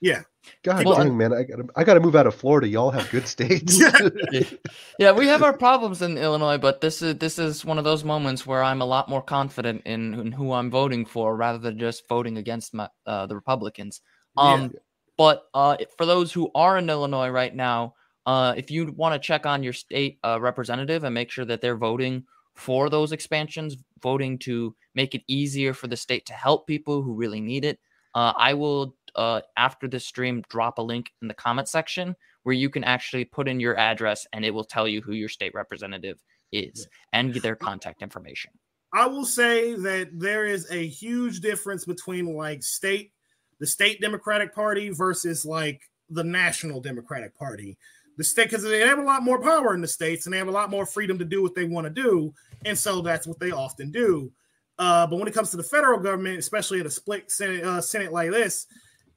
yeah. 0.00 0.22
God 0.62 0.84
Well, 0.84 0.96
dang, 0.96 1.16
man, 1.16 1.32
I 1.32 1.42
gotta, 1.42 1.64
I 1.74 1.84
gotta 1.84 2.00
move 2.00 2.14
out 2.14 2.26
of 2.26 2.34
Florida. 2.34 2.68
Y'all 2.68 2.90
have 2.90 3.10
good 3.10 3.26
states. 3.26 3.82
yeah, 4.98 5.12
we 5.12 5.26
have 5.26 5.42
our 5.42 5.52
problems 5.52 6.02
in 6.02 6.18
Illinois, 6.18 6.58
but 6.58 6.80
this 6.80 7.02
is 7.02 7.16
this 7.16 7.38
is 7.38 7.64
one 7.64 7.78
of 7.78 7.84
those 7.84 8.04
moments 8.04 8.46
where 8.46 8.62
I'm 8.62 8.80
a 8.80 8.86
lot 8.86 9.08
more 9.08 9.22
confident 9.22 9.82
in, 9.86 10.14
in 10.14 10.32
who 10.32 10.52
I'm 10.52 10.70
voting 10.70 11.04
for 11.04 11.36
rather 11.36 11.58
than 11.58 11.78
just 11.78 12.08
voting 12.08 12.36
against 12.38 12.74
my 12.74 12.88
uh, 13.06 13.26
the 13.26 13.34
Republicans. 13.34 14.00
Um, 14.36 14.72
but 15.16 15.46
uh, 15.54 15.78
for 15.96 16.06
those 16.06 16.32
who 16.32 16.50
are 16.54 16.78
in 16.78 16.90
Illinois 16.90 17.30
right 17.30 17.54
now, 17.54 17.94
uh, 18.26 18.54
if 18.56 18.70
you 18.70 18.92
want 18.92 19.14
to 19.14 19.26
check 19.26 19.46
on 19.46 19.62
your 19.62 19.72
state 19.72 20.18
uh, 20.24 20.38
representative 20.40 21.04
and 21.04 21.14
make 21.14 21.30
sure 21.30 21.44
that 21.44 21.60
they're 21.60 21.76
voting 21.76 22.24
for 22.54 22.90
those 22.90 23.12
expansions, 23.12 23.76
voting 24.02 24.38
to 24.38 24.74
make 24.94 25.14
it 25.14 25.22
easier 25.26 25.72
for 25.72 25.86
the 25.86 25.96
state 25.96 26.26
to 26.26 26.32
help 26.32 26.66
people 26.66 27.02
who 27.02 27.14
really 27.14 27.40
need 27.40 27.64
it, 27.64 27.78
uh, 28.14 28.32
I 28.36 28.54
will 28.54 28.96
uh, 29.16 29.40
after 29.56 29.88
this 29.88 30.06
stream 30.06 30.42
drop 30.48 30.78
a 30.78 30.82
link 30.82 31.10
in 31.22 31.28
the 31.28 31.34
comment 31.34 31.68
section 31.68 32.14
where 32.44 32.54
you 32.54 32.70
can 32.70 32.84
actually 32.84 33.24
put 33.24 33.48
in 33.48 33.58
your 33.58 33.76
address 33.76 34.26
and 34.32 34.44
it 34.44 34.52
will 34.52 34.64
tell 34.64 34.86
you 34.86 35.00
who 35.00 35.12
your 35.12 35.28
state 35.28 35.52
representative 35.54 36.22
is 36.52 36.86
yeah. 37.12 37.18
and 37.18 37.34
their 37.34 37.56
contact 37.56 38.02
information. 38.02 38.52
I 38.92 39.06
will 39.06 39.24
say 39.24 39.74
that 39.74 40.10
there 40.12 40.46
is 40.46 40.70
a 40.70 40.86
huge 40.86 41.40
difference 41.40 41.84
between 41.84 42.36
like 42.36 42.62
state, 42.62 43.12
the 43.58 43.66
state 43.66 44.00
Democratic 44.00 44.54
Party 44.54 44.90
versus 44.90 45.44
like 45.44 45.80
the 46.08 46.24
national 46.24 46.80
Democratic 46.80 47.36
Party. 47.36 47.76
The 48.16 48.24
state, 48.24 48.44
because 48.44 48.62
they 48.62 48.80
have 48.80 48.98
a 48.98 49.02
lot 49.02 49.22
more 49.22 49.42
power 49.42 49.74
in 49.74 49.82
the 49.82 49.88
states 49.88 50.24
and 50.24 50.32
they 50.32 50.38
have 50.38 50.48
a 50.48 50.52
lot 50.52 50.70
more 50.70 50.86
freedom 50.86 51.18
to 51.18 51.24
do 51.24 51.42
what 51.42 51.54
they 51.54 51.64
want 51.64 51.86
to 51.86 52.02
do. 52.02 52.32
And 52.64 52.78
so 52.78 53.02
that's 53.02 53.26
what 53.26 53.38
they 53.38 53.50
often 53.50 53.90
do. 53.90 54.32
Uh, 54.78 55.06
but 55.06 55.18
when 55.18 55.28
it 55.28 55.34
comes 55.34 55.50
to 55.50 55.56
the 55.56 55.62
federal 55.62 55.98
government, 55.98 56.38
especially 56.38 56.80
at 56.80 56.86
a 56.86 56.90
split 56.90 57.30
Senate, 57.30 57.64
uh, 57.64 57.80
Senate 57.80 58.12
like 58.12 58.30
this, 58.30 58.66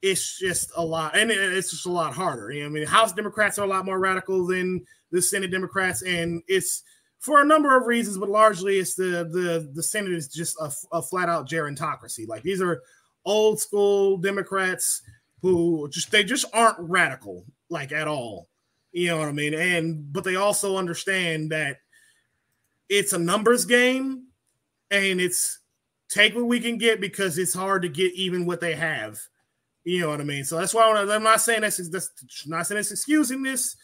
it's 0.02 0.38
just 0.38 0.70
a 0.76 0.84
lot, 0.84 1.16
and 1.16 1.30
it's 1.30 1.70
just 1.70 1.86
a 1.86 1.92
lot 1.92 2.14
harder. 2.14 2.50
You 2.50 2.62
know, 2.62 2.66
I 2.66 2.70
mean, 2.70 2.86
House 2.86 3.12
Democrats 3.12 3.58
are 3.58 3.64
a 3.64 3.68
lot 3.68 3.84
more 3.84 3.98
radical 3.98 4.46
than 4.46 4.84
the 5.10 5.20
Senate 5.20 5.50
Democrats, 5.50 6.02
and 6.02 6.42
it's 6.48 6.82
for 7.20 7.42
a 7.42 7.46
number 7.46 7.76
of 7.76 7.86
reasons, 7.86 8.16
but 8.18 8.30
largely 8.30 8.78
it's 8.78 8.94
the 8.94 9.28
the 9.30 9.70
the 9.74 9.82
Senate 9.82 10.12
is 10.12 10.28
just 10.28 10.56
a, 10.60 10.72
a 10.92 11.02
flat 11.02 11.28
out 11.28 11.48
gerontocracy. 11.48 12.26
Like 12.26 12.42
these 12.42 12.62
are 12.62 12.82
old 13.24 13.60
school 13.60 14.16
Democrats 14.16 15.02
who 15.42 15.88
just 15.90 16.10
they 16.10 16.24
just 16.24 16.46
aren't 16.52 16.78
radical 16.80 17.44
like 17.68 17.92
at 17.92 18.08
all. 18.08 18.48
You 18.92 19.08
know 19.08 19.18
what 19.18 19.28
I 19.28 19.32
mean? 19.32 19.54
And 19.54 20.12
but 20.12 20.24
they 20.24 20.36
also 20.36 20.76
understand 20.76 21.52
that 21.52 21.78
it's 22.88 23.12
a 23.12 23.18
numbers 23.18 23.64
game 23.66 24.24
and 24.90 25.20
it's 25.20 25.60
take 26.08 26.34
what 26.34 26.46
we 26.46 26.58
can 26.58 26.76
get 26.76 27.00
because 27.00 27.38
it's 27.38 27.54
hard 27.54 27.82
to 27.82 27.88
get 27.88 28.12
even 28.14 28.46
what 28.46 28.60
they 28.60 28.74
have. 28.74 29.20
You 29.84 30.00
know 30.00 30.10
what 30.10 30.20
I 30.20 30.24
mean? 30.24 30.44
So 30.44 30.58
that's 30.58 30.74
why 30.74 30.82
I'm 30.90 31.22
not 31.22 31.40
saying 31.40 31.62
that's, 31.62 31.88
that's 31.88 32.46
not 32.46 32.66
saying 32.66 32.78
it's 32.78 32.92
excusing 32.92 33.42
this 33.42 33.76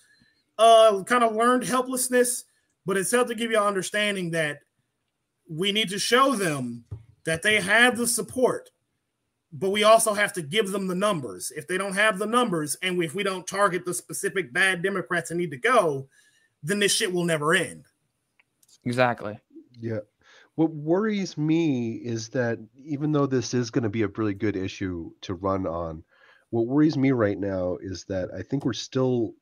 uh 0.58 1.02
kind 1.04 1.22
of 1.22 1.36
learned 1.36 1.64
helplessness 1.64 2.44
but 2.86 2.96
it's 2.96 3.10
helped 3.10 3.28
to 3.28 3.34
give 3.34 3.50
you 3.50 3.58
an 3.58 3.66
understanding 3.66 4.30
that 4.30 4.60
we 5.50 5.72
need 5.72 5.90
to 5.90 5.98
show 5.98 6.34
them 6.34 6.84
that 7.24 7.42
they 7.42 7.60
have 7.60 7.98
the 7.98 8.06
support, 8.06 8.70
but 9.52 9.70
we 9.70 9.82
also 9.82 10.14
have 10.14 10.32
to 10.34 10.42
give 10.42 10.70
them 10.70 10.86
the 10.86 10.94
numbers. 10.94 11.52
If 11.54 11.66
they 11.66 11.76
don't 11.76 11.94
have 11.94 12.18
the 12.18 12.26
numbers, 12.26 12.76
and 12.82 13.02
if 13.02 13.14
we 13.14 13.24
don't 13.24 13.46
target 13.46 13.84
the 13.84 13.92
specific 13.92 14.52
bad 14.52 14.82
Democrats 14.82 15.28
that 15.28 15.34
need 15.34 15.50
to 15.50 15.56
go, 15.56 16.08
then 16.62 16.78
this 16.78 16.94
shit 16.94 17.12
will 17.12 17.24
never 17.24 17.54
end. 17.54 17.84
Exactly. 18.84 19.38
Yeah. 19.80 20.00
What 20.56 20.70
worries 20.72 21.36
me 21.36 21.92
is 21.92 22.30
that 22.30 22.58
even 22.76 23.12
though 23.12 23.26
this 23.26 23.54
is 23.54 23.70
going 23.70 23.84
to 23.84 23.90
be 23.90 24.02
a 24.02 24.08
really 24.08 24.34
good 24.34 24.56
issue 24.56 25.10
to 25.22 25.34
run 25.34 25.66
on, 25.66 26.02
what 26.50 26.66
worries 26.66 26.96
me 26.96 27.12
right 27.12 27.38
now 27.38 27.76
is 27.80 28.04
that 28.04 28.30
I 28.34 28.42
think 28.42 28.64
we're 28.64 28.72
still 28.72 29.34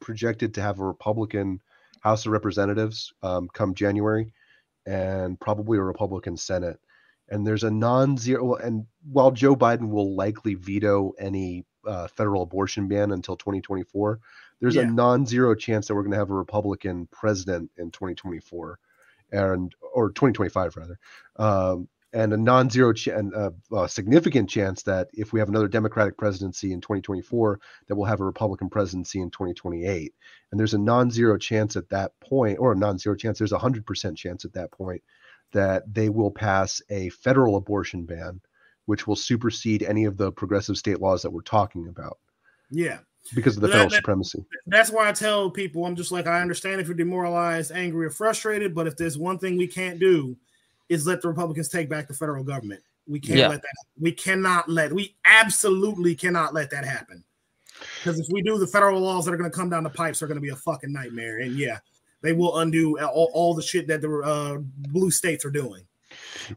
projected 0.00 0.54
to 0.54 0.62
have 0.62 0.80
a 0.80 0.84
Republican 0.84 1.60
House 2.00 2.26
of 2.26 2.32
Representatives 2.32 3.12
um, 3.22 3.48
come 3.52 3.74
January, 3.74 4.32
and 4.86 5.38
probably 5.38 5.78
a 5.78 5.82
Republican 5.82 6.36
Senate. 6.36 6.80
And 7.28 7.46
there's 7.46 7.64
a 7.64 7.70
non-zero, 7.70 8.56
and 8.56 8.86
while 9.10 9.30
Joe 9.30 9.54
Biden 9.54 9.90
will 9.90 10.14
likely 10.16 10.54
veto 10.54 11.12
any 11.18 11.64
uh, 11.86 12.08
federal 12.08 12.42
abortion 12.42 12.88
ban 12.88 13.12
until 13.12 13.36
2024, 13.36 14.18
there's 14.60 14.74
yeah. 14.76 14.82
a 14.82 14.86
non-zero 14.86 15.54
chance 15.54 15.86
that 15.86 15.94
we're 15.94 16.02
going 16.02 16.12
to 16.12 16.18
have 16.18 16.30
a 16.30 16.34
Republican 16.34 17.08
president 17.10 17.70
in 17.76 17.90
2024, 17.90 18.78
and 19.32 19.74
or 19.94 20.08
2025 20.10 20.76
rather. 20.76 20.98
Um, 21.36 21.88
and 22.14 22.32
a 22.32 22.36
non-zero 22.36 22.92
ch- 22.92 23.08
and 23.08 23.32
a, 23.32 23.52
a, 23.74 23.88
significant 23.88 24.48
chance 24.50 24.82
that 24.82 25.08
if 25.14 25.32
we 25.32 25.40
have 25.40 25.48
another 25.48 25.68
Democratic 25.68 26.18
presidency 26.18 26.72
in 26.72 26.80
2024, 26.80 27.58
that 27.88 27.94
we'll 27.94 28.04
have 28.04 28.20
a 28.20 28.24
Republican 28.24 28.68
presidency 28.68 29.20
in 29.20 29.30
2028. 29.30 30.12
And 30.50 30.60
there's 30.60 30.74
a 30.74 30.78
non-zero 30.78 31.38
chance 31.38 31.74
at 31.74 31.88
that 31.88 32.12
point, 32.20 32.58
or 32.58 32.72
a 32.72 32.76
non-zero 32.76 33.16
chance. 33.16 33.38
There's 33.38 33.52
a 33.52 33.58
hundred 33.58 33.86
percent 33.86 34.18
chance 34.18 34.44
at 34.44 34.52
that 34.52 34.72
point 34.72 35.02
that 35.52 35.82
they 35.92 36.08
will 36.08 36.30
pass 36.30 36.82
a 36.90 37.08
federal 37.10 37.56
abortion 37.56 38.04
ban, 38.04 38.40
which 38.86 39.06
will 39.06 39.16
supersede 39.16 39.82
any 39.82 40.04
of 40.04 40.16
the 40.16 40.32
progressive 40.32 40.76
state 40.76 41.00
laws 41.00 41.22
that 41.22 41.30
we're 41.30 41.42
talking 41.42 41.88
about. 41.88 42.18
Yeah. 42.70 42.98
Because 43.34 43.56
of 43.56 43.62
the 43.62 43.68
federal 43.68 43.88
that, 43.88 43.96
supremacy. 43.96 44.44
That's 44.66 44.90
why 44.90 45.08
I 45.08 45.12
tell 45.12 45.50
people, 45.50 45.86
I'm 45.86 45.96
just 45.96 46.12
like, 46.12 46.26
I 46.26 46.40
understand 46.40 46.80
if 46.80 46.88
you're 46.88 46.96
demoralized, 46.96 47.70
angry, 47.72 48.06
or 48.06 48.10
frustrated, 48.10 48.74
but 48.74 48.86
if 48.86 48.96
there's 48.96 49.16
one 49.16 49.38
thing 49.38 49.56
we 49.56 49.68
can't 49.68 49.98
do 49.98 50.36
is 50.88 51.06
let 51.06 51.22
the 51.22 51.28
Republicans 51.28 51.68
take 51.68 51.88
back 51.88 52.08
the 52.08 52.14
federal 52.14 52.44
government. 52.44 52.82
We 53.06 53.20
can't 53.20 53.38
yeah. 53.38 53.48
let 53.48 53.62
that. 53.62 53.74
We 53.98 54.12
cannot 54.12 54.68
let. 54.68 54.92
We 54.92 55.16
absolutely 55.24 56.14
cannot 56.14 56.52
let 56.52 56.70
that 56.70 56.84
happen. 56.84 57.24
Because 57.98 58.20
if 58.20 58.26
we 58.30 58.42
do, 58.42 58.58
the 58.58 58.66
federal 58.66 59.00
laws 59.00 59.24
that 59.24 59.34
are 59.34 59.36
going 59.36 59.50
to 59.50 59.56
come 59.56 59.70
down 59.70 59.82
the 59.82 59.90
pipes 59.90 60.22
are 60.22 60.26
going 60.26 60.36
to 60.36 60.42
be 60.42 60.50
a 60.50 60.56
fucking 60.56 60.92
nightmare. 60.92 61.38
And 61.38 61.56
yeah, 61.56 61.78
they 62.20 62.32
will 62.32 62.58
undo 62.58 62.98
all, 63.00 63.30
all 63.32 63.54
the 63.54 63.62
shit 63.62 63.86
that 63.88 64.02
the 64.02 64.20
uh, 64.20 64.58
blue 64.88 65.10
states 65.10 65.44
are 65.44 65.50
doing. 65.50 65.82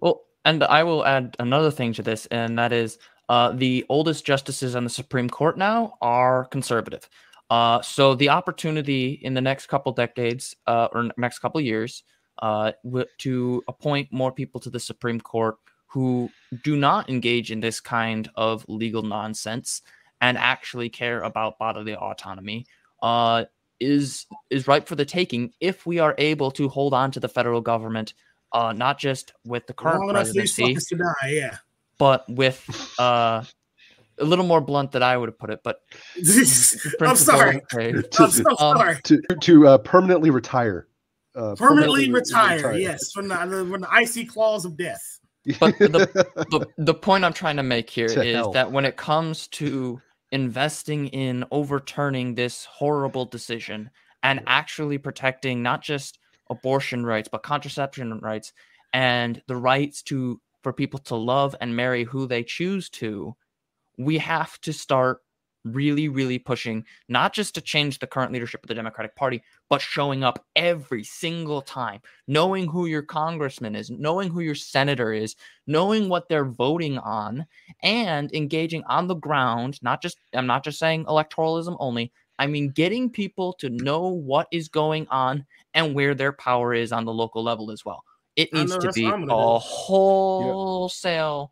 Well, 0.01 0.23
and 0.43 0.63
I 0.63 0.83
will 0.83 1.05
add 1.05 1.35
another 1.39 1.71
thing 1.71 1.93
to 1.93 2.03
this, 2.03 2.27
and 2.27 2.57
that 2.59 2.71
is 2.71 2.99
uh, 3.29 3.51
the 3.51 3.85
oldest 3.89 4.25
justices 4.25 4.75
on 4.75 4.83
the 4.83 4.89
Supreme 4.89 5.29
Court 5.29 5.57
now 5.57 5.97
are 6.01 6.45
conservative. 6.45 7.09
Uh, 7.49 7.81
so 7.81 8.15
the 8.15 8.29
opportunity 8.29 9.19
in 9.21 9.33
the 9.33 9.41
next 9.41 9.67
couple 9.67 9.91
decades 9.91 10.55
uh, 10.67 10.87
or 10.91 11.09
next 11.17 11.39
couple 11.39 11.61
years 11.61 12.03
uh, 12.41 12.71
to 13.19 13.63
appoint 13.67 14.11
more 14.11 14.31
people 14.31 14.59
to 14.61 14.69
the 14.69 14.79
Supreme 14.79 15.21
Court 15.21 15.55
who 15.87 16.29
do 16.63 16.75
not 16.75 17.09
engage 17.09 17.51
in 17.51 17.59
this 17.59 17.79
kind 17.79 18.29
of 18.35 18.65
legal 18.67 19.01
nonsense 19.01 19.81
and 20.21 20.37
actually 20.37 20.89
care 20.89 21.21
about 21.21 21.57
bodily 21.59 21.95
autonomy 21.95 22.65
uh, 23.01 23.45
is 23.79 24.25
is 24.49 24.67
ripe 24.67 24.87
for 24.87 24.95
the 24.95 25.05
taking 25.05 25.51
if 25.59 25.85
we 25.85 25.99
are 25.99 26.15
able 26.17 26.51
to 26.51 26.67
hold 26.67 26.93
on 26.93 27.11
to 27.11 27.19
the 27.19 27.29
federal 27.29 27.61
government, 27.61 28.13
uh, 28.51 28.73
not 28.73 28.97
just 28.97 29.33
with 29.45 29.67
the 29.67 29.73
current 29.73 30.09
presidency, 30.11 30.75
die, 30.95 31.13
yeah. 31.29 31.57
But 31.97 32.25
with 32.29 32.63
uh, 32.99 33.43
a 34.17 34.23
little 34.23 34.45
more 34.45 34.61
blunt 34.61 34.91
than 34.91 35.03
I 35.03 35.17
would 35.17 35.29
have 35.29 35.39
put 35.39 35.49
it. 35.49 35.61
But 35.63 35.79
I'm 37.01 37.15
sorry, 37.15 37.61
to, 37.71 38.03
I'm 38.19 38.31
so 38.31 38.49
um, 38.59 38.77
sorry. 38.77 38.97
to, 39.03 39.21
to 39.41 39.67
uh, 39.67 39.77
permanently 39.79 40.29
retire 40.29 40.87
uh, 41.35 41.55
permanently, 41.55 42.07
permanently 42.07 42.11
retire, 42.11 42.57
retire. 42.57 42.77
Yes, 42.77 43.11
from 43.11 43.27
the, 43.27 43.35
from 43.35 43.81
the 43.81 43.91
icy 43.91 44.25
claws 44.25 44.65
of 44.65 44.77
death. 44.77 45.19
But 45.59 45.77
the, 45.77 45.89
the, 46.49 46.67
the 46.79 46.93
point 46.95 47.23
I'm 47.23 47.33
trying 47.33 47.57
to 47.57 47.63
make 47.63 47.87
here 47.87 48.07
to 48.07 48.23
is 48.23 48.35
hell. 48.35 48.51
that 48.53 48.71
when 48.71 48.83
it 48.83 48.97
comes 48.97 49.47
to 49.49 50.01
investing 50.31 51.07
in 51.09 51.45
overturning 51.51 52.33
this 52.33 52.65
horrible 52.65 53.25
decision 53.25 53.91
and 54.23 54.41
actually 54.47 54.97
protecting 54.97 55.61
not 55.61 55.83
just 55.83 56.17
abortion 56.49 57.05
rights 57.05 57.29
but 57.31 57.43
contraception 57.43 58.17
rights 58.21 58.53
and 58.91 59.39
the 59.47 59.55
rights 59.55 60.01
to 60.01 60.41
for 60.65 60.73
people 60.73 60.99
to 60.99 61.15
love 61.15 61.55
and 61.61 61.75
marry 61.75 62.03
who 62.03 62.25
they 62.25 62.41
choose 62.41 62.89
to, 62.89 63.35
we 63.99 64.17
have 64.17 64.59
to 64.61 64.73
start 64.73 65.21
really, 65.63 66.07
really 66.07 66.39
pushing 66.39 66.83
not 67.07 67.33
just 67.33 67.53
to 67.53 67.61
change 67.61 67.99
the 67.99 68.07
current 68.07 68.31
leadership 68.31 68.63
of 68.63 68.67
the 68.67 68.73
Democratic 68.73 69.15
Party, 69.15 69.43
but 69.69 69.79
showing 69.79 70.23
up 70.23 70.43
every 70.55 71.03
single 71.03 71.61
time, 71.61 71.99
knowing 72.27 72.67
who 72.67 72.87
your 72.87 73.03
congressman 73.03 73.75
is, 73.75 73.91
knowing 73.91 74.27
who 74.27 74.39
your 74.39 74.55
senator 74.55 75.13
is, 75.13 75.35
knowing 75.67 76.09
what 76.09 76.29
they're 76.29 76.45
voting 76.45 76.97
on, 76.97 77.45
and 77.83 78.33
engaging 78.33 78.83
on 78.85 79.05
the 79.05 79.13
ground. 79.13 79.77
Not 79.83 80.01
just, 80.01 80.17
I'm 80.33 80.47
not 80.47 80.63
just 80.63 80.79
saying 80.79 81.05
electoralism 81.05 81.77
only. 81.79 82.11
I 82.39 82.47
mean, 82.47 82.69
getting 82.69 83.11
people 83.11 83.53
to 83.59 83.69
know 83.69 84.07
what 84.07 84.47
is 84.51 84.67
going 84.67 85.05
on 85.11 85.45
and 85.75 85.93
where 85.93 86.15
their 86.15 86.33
power 86.33 86.73
is 86.73 86.91
on 86.91 87.05
the 87.05 87.13
local 87.13 87.43
level 87.43 87.69
as 87.69 87.85
well. 87.85 88.03
It 88.35 88.53
needs 88.53 88.77
to 88.77 88.91
be 88.91 89.05
a 89.05 89.59
wholesale 89.59 91.51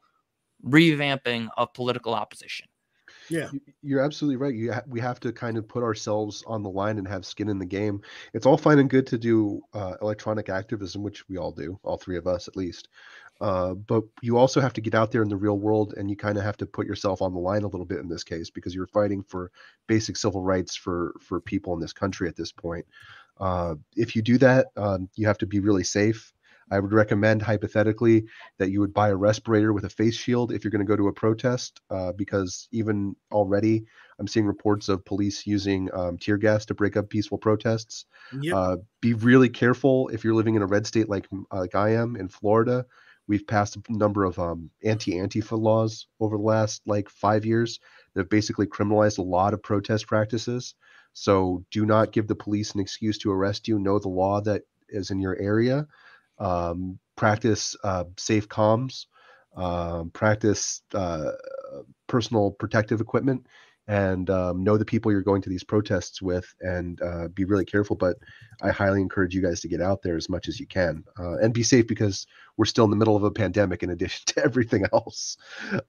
revamping 0.65 1.49
of 1.57 1.73
political 1.73 2.13
opposition. 2.13 2.67
Yeah, 3.29 3.49
you're 3.81 4.01
absolutely 4.01 4.35
right. 4.35 4.53
You 4.53 4.73
ha- 4.73 4.83
we 4.87 4.99
have 4.99 5.19
to 5.21 5.31
kind 5.31 5.57
of 5.57 5.67
put 5.67 5.81
ourselves 5.83 6.43
on 6.45 6.61
the 6.61 6.69
line 6.69 6.97
and 6.97 7.07
have 7.07 7.25
skin 7.25 7.47
in 7.47 7.57
the 7.57 7.65
game. 7.65 8.01
It's 8.33 8.45
all 8.45 8.57
fine 8.57 8.79
and 8.79 8.89
good 8.89 9.07
to 9.07 9.17
do 9.17 9.61
uh, 9.73 9.95
electronic 10.01 10.49
activism, 10.49 11.03
which 11.03 11.27
we 11.29 11.37
all 11.37 11.51
do, 11.51 11.79
all 11.83 11.97
three 11.97 12.17
of 12.17 12.27
us 12.27 12.47
at 12.47 12.57
least. 12.57 12.89
Uh, 13.41 13.73
but 13.73 14.03
you 14.21 14.37
also 14.37 14.61
have 14.61 14.73
to 14.73 14.81
get 14.81 14.93
out 14.93 15.11
there 15.11 15.21
in 15.21 15.29
the 15.29 15.35
real 15.35 15.57
world, 15.57 15.93
and 15.97 16.09
you 16.09 16.15
kind 16.15 16.37
of 16.37 16.43
have 16.43 16.57
to 16.57 16.65
put 16.65 16.85
yourself 16.85 17.21
on 17.21 17.33
the 17.33 17.39
line 17.39 17.63
a 17.63 17.67
little 17.67 17.85
bit 17.85 17.99
in 17.99 18.07
this 18.07 18.23
case 18.23 18.49
because 18.49 18.75
you're 18.75 18.87
fighting 18.87 19.23
for 19.23 19.51
basic 19.87 20.15
civil 20.17 20.41
rights 20.43 20.75
for 20.75 21.13
for 21.19 21.39
people 21.39 21.73
in 21.73 21.79
this 21.79 21.93
country 21.93 22.27
at 22.27 22.35
this 22.35 22.51
point. 22.51 22.85
Uh, 23.39 23.75
if 23.95 24.15
you 24.15 24.21
do 24.21 24.37
that, 24.37 24.67
um, 24.77 25.09
you 25.15 25.27
have 25.27 25.37
to 25.37 25.47
be 25.47 25.59
really 25.59 25.83
safe. 25.83 26.33
I 26.71 26.79
would 26.79 26.93
recommend 26.93 27.41
hypothetically 27.41 28.25
that 28.57 28.71
you 28.71 28.79
would 28.79 28.93
buy 28.93 29.09
a 29.09 29.15
respirator 29.15 29.73
with 29.73 29.85
a 29.85 29.89
face 29.89 30.15
shield 30.15 30.51
if 30.51 30.63
you're 30.63 30.71
going 30.71 30.85
to 30.85 30.89
go 30.89 30.95
to 30.95 31.07
a 31.07 31.13
protest, 31.13 31.81
uh, 31.89 32.11
because 32.13 32.67
even 32.71 33.15
already 33.31 33.85
I'm 34.19 34.27
seeing 34.27 34.45
reports 34.45 34.89
of 34.89 35.05
police 35.05 35.45
using 35.45 35.89
um, 35.93 36.17
tear 36.17 36.37
gas 36.37 36.65
to 36.67 36.73
break 36.73 36.97
up 36.97 37.09
peaceful 37.09 37.37
protests. 37.37 38.05
Yep. 38.41 38.55
Uh, 38.55 38.77
be 39.01 39.13
really 39.13 39.49
careful 39.49 40.09
if 40.09 40.23
you're 40.23 40.35
living 40.35 40.55
in 40.55 40.61
a 40.61 40.67
red 40.67 40.87
state 40.87 41.09
like 41.09 41.27
like 41.51 41.75
I 41.75 41.93
am 41.93 42.15
in 42.15 42.29
Florida. 42.29 42.85
We've 43.27 43.47
passed 43.47 43.77
a 43.77 43.81
number 43.89 44.25
of 44.25 44.37
um, 44.37 44.69
anti-Antifa 44.83 45.57
laws 45.57 46.07
over 46.19 46.37
the 46.37 46.43
last 46.43 46.81
like 46.85 47.09
five 47.09 47.45
years 47.45 47.79
that 48.13 48.21
have 48.21 48.29
basically 48.29 48.67
criminalized 48.67 49.17
a 49.17 49.23
lot 49.23 49.53
of 49.53 49.63
protest 49.63 50.07
practices. 50.07 50.75
So 51.13 51.63
do 51.71 51.85
not 51.85 52.11
give 52.11 52.27
the 52.27 52.35
police 52.35 52.71
an 52.73 52.81
excuse 52.81 53.17
to 53.19 53.31
arrest 53.31 53.67
you. 53.67 53.79
Know 53.79 53.99
the 53.99 54.09
law 54.09 54.41
that 54.41 54.63
is 54.89 55.09
in 55.09 55.19
your 55.19 55.37
area. 55.37 55.87
Um, 56.39 56.99
practice 57.15 57.75
uh, 57.83 58.05
safe 58.17 58.47
comms. 58.47 59.05
Um, 59.55 60.09
practice 60.09 60.81
uh, 60.95 61.31
personal 62.07 62.51
protective 62.51 63.01
equipment 63.01 63.45
and 63.87 64.29
um, 64.29 64.63
know 64.63 64.77
the 64.77 64.85
people 64.85 65.11
you're 65.11 65.21
going 65.21 65.41
to 65.41 65.49
these 65.49 65.63
protests 65.63 66.21
with 66.21 66.45
and 66.61 67.01
uh, 67.01 67.27
be 67.29 67.45
really 67.45 67.65
careful. 67.65 67.95
But 67.95 68.17
I 68.61 68.71
highly 68.71 69.01
encourage 69.01 69.35
you 69.35 69.41
guys 69.41 69.59
to 69.61 69.67
get 69.67 69.81
out 69.81 70.01
there 70.01 70.15
as 70.15 70.29
much 70.29 70.47
as 70.47 70.59
you 70.59 70.67
can 70.67 71.03
uh, 71.19 71.37
and 71.37 71.53
be 71.53 71.63
safe 71.63 71.87
because 71.87 72.25
we're 72.57 72.65
still 72.65 72.85
in 72.85 72.91
the 72.91 72.97
middle 72.97 73.15
of 73.15 73.23
a 73.23 73.31
pandemic 73.31 73.83
in 73.83 73.89
addition 73.89 74.23
to 74.27 74.43
everything 74.43 74.85
else. 74.93 75.37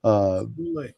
Uh, 0.03 0.43
you 0.57 0.93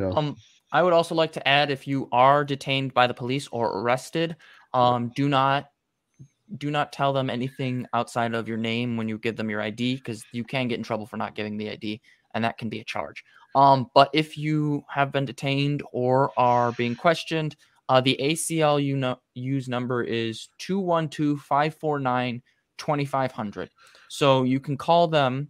know. 0.00 0.12
Um, 0.12 0.36
I 0.70 0.82
would 0.82 0.92
also 0.92 1.14
like 1.14 1.32
to 1.32 1.48
add 1.48 1.70
if 1.70 1.86
you 1.86 2.08
are 2.12 2.44
detained 2.44 2.92
by 2.92 3.06
the 3.06 3.14
police 3.14 3.48
or 3.48 3.80
arrested, 3.80 4.36
um, 4.74 5.10
do 5.14 5.28
not 5.28 5.70
do 6.56 6.70
not 6.70 6.92
tell 6.92 7.12
them 7.12 7.28
anything 7.28 7.86
outside 7.92 8.34
of 8.34 8.48
your 8.48 8.56
name 8.56 8.96
when 8.96 9.08
you 9.08 9.18
give 9.18 9.36
them 9.36 9.50
your 9.50 9.60
ID 9.60 9.96
because 9.96 10.24
you 10.32 10.44
can 10.44 10.68
get 10.68 10.78
in 10.78 10.82
trouble 10.82 11.06
for 11.06 11.16
not 11.16 11.34
giving 11.34 11.56
the 11.56 11.70
ID 11.70 12.00
and 12.34 12.44
that 12.44 12.58
can 12.58 12.68
be 12.68 12.80
a 12.80 12.84
charge. 12.84 13.24
Um, 13.54 13.90
but 13.94 14.10
if 14.12 14.36
you 14.38 14.84
have 14.88 15.12
been 15.12 15.24
detained 15.24 15.82
or 15.92 16.30
are 16.36 16.72
being 16.72 16.94
questioned, 16.94 17.56
uh, 17.88 18.00
the 18.00 18.16
ACLU 18.20 18.96
no- 18.96 19.20
use 19.34 19.68
number 19.68 20.02
is 20.02 20.48
212 20.58 21.40
549 21.40 22.42
2500. 22.76 23.70
So 24.08 24.44
you 24.44 24.60
can 24.60 24.76
call 24.76 25.08
them 25.08 25.48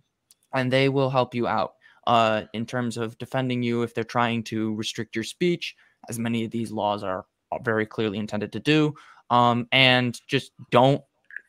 and 0.55 0.72
they 0.72 0.88
will 0.88 1.11
help 1.11 1.34
you 1.34 1.46
out 1.46 1.74
uh, 2.07 2.44
in 2.55 2.64
terms 2.64 2.96
of 2.96 3.18
defending 3.18 3.62
you 3.62 3.82
if 3.82 3.94
they're 3.94 4.05
trying 4.05 4.42
to 4.44 4.74
restrict 4.74 5.14
your 5.14 5.24
speech, 5.24 5.76
as 6.09 6.18
many 6.18 6.44
of 6.44 6.51
these 6.51 6.70
laws 6.70 7.03
are 7.03 7.26
very 7.62 7.86
clearly 7.86 8.18
intended 8.18 8.53
to 8.53 8.61
do. 8.61 8.94
Um, 9.31 9.68
and 9.72 10.18
just 10.26 10.53
don't 10.70 11.03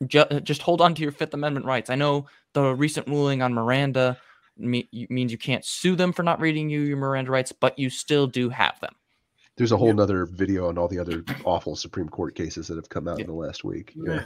ju- 0.08 0.40
just 0.44 0.62
hold 0.62 0.82
on 0.82 0.96
to 0.96 1.02
your 1.02 1.12
Fifth 1.12 1.34
Amendment 1.34 1.66
rights. 1.66 1.90
I 1.90 1.96
know 1.96 2.28
the 2.54 2.76
recent 2.76 3.08
ruling 3.08 3.42
on 3.42 3.54
Miranda 3.54 4.18
me- 4.58 4.90
means 4.92 5.32
you 5.32 5.38
can't 5.38 5.66
sue 5.66 5.96
them 5.96 6.12
for 6.12 6.24
not 6.24 6.40
reading 6.40 6.70
you 6.70 6.82
your 6.82 6.98
Miranda 6.98 7.32
rights, 7.32 7.52
but 7.52 7.78
you 7.80 7.90
still 7.90 8.28
do 8.28 8.50
have 8.50 8.80
them. 8.80 8.94
There's 9.56 9.72
a 9.74 9.78
whole 9.78 9.94
nother 9.94 10.26
video 10.26 10.70
on 10.70 10.78
all 10.78 10.88
the 10.88 11.00
other 11.00 11.24
awful 11.46 11.76
Supreme 11.76 12.08
Court 12.08 12.36
cases 12.36 12.68
that 12.68 12.76
have 12.76 12.90
come 12.90 13.08
out 13.08 13.18
yeah. 13.18 13.26
in 13.26 13.28
the 13.30 13.36
last 13.36 13.64
week. 13.64 13.94
Yeah. 13.96 14.14
yeah. 14.14 14.24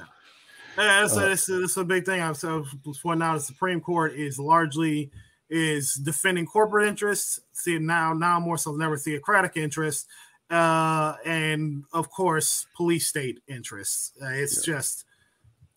That's, 0.76 1.16
uh, 1.16 1.30
that's, 1.30 1.45
that's, 1.45 1.78
a 1.78 1.84
big 1.84 2.06
thing. 2.06 2.22
I'm 2.22 2.34
so 2.34 2.66
pointing 3.01 3.22
out 3.22 3.36
the 3.36 3.39
Supreme 3.41 3.80
Court 3.80 4.14
is 4.14 4.39
largely 4.39 5.12
is 5.49 5.93
defending 5.95 6.47
corporate 6.47 6.88
interests, 6.88 7.39
see 7.51 7.78
now 7.78 8.14
now 8.14 8.39
more 8.39 8.58
so 8.58 8.72
than 8.72 8.82
ever 8.82 8.97
theocratic 8.97 9.56
interests, 9.56 10.08
uh, 10.54 11.16
and 11.26 11.84
of 11.93 12.10
course 12.12 12.68
police 12.76 13.08
state 13.08 13.39
interests. 13.47 14.12
Uh, 14.22 14.28
it's 14.28 14.68
yeah. 14.68 14.76
just 14.76 15.06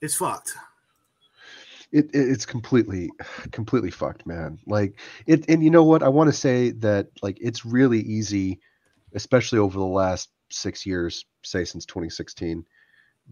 it's 0.03 0.14
fucked. 0.14 0.55
It, 1.93 2.11
it's 2.12 2.45
completely 2.45 3.11
completely 3.53 3.91
fucked 3.91 4.27
man. 4.27 4.59
Like 4.66 4.99
it 5.27 5.49
and 5.49 5.64
you 5.64 5.70
know 5.70 5.85
what? 5.85 6.03
I 6.03 6.09
want 6.09 6.29
to 6.29 6.37
say 6.37 6.70
that 6.72 7.09
like 7.22 7.39
it's 7.41 7.64
really 7.64 8.01
easy 8.01 8.61
especially 9.14 9.59
over 9.59 9.79
the 9.79 9.85
last 9.85 10.29
six 10.51 10.85
years 10.85 11.24
say 11.43 11.64
since 11.64 11.87
2016 11.87 12.64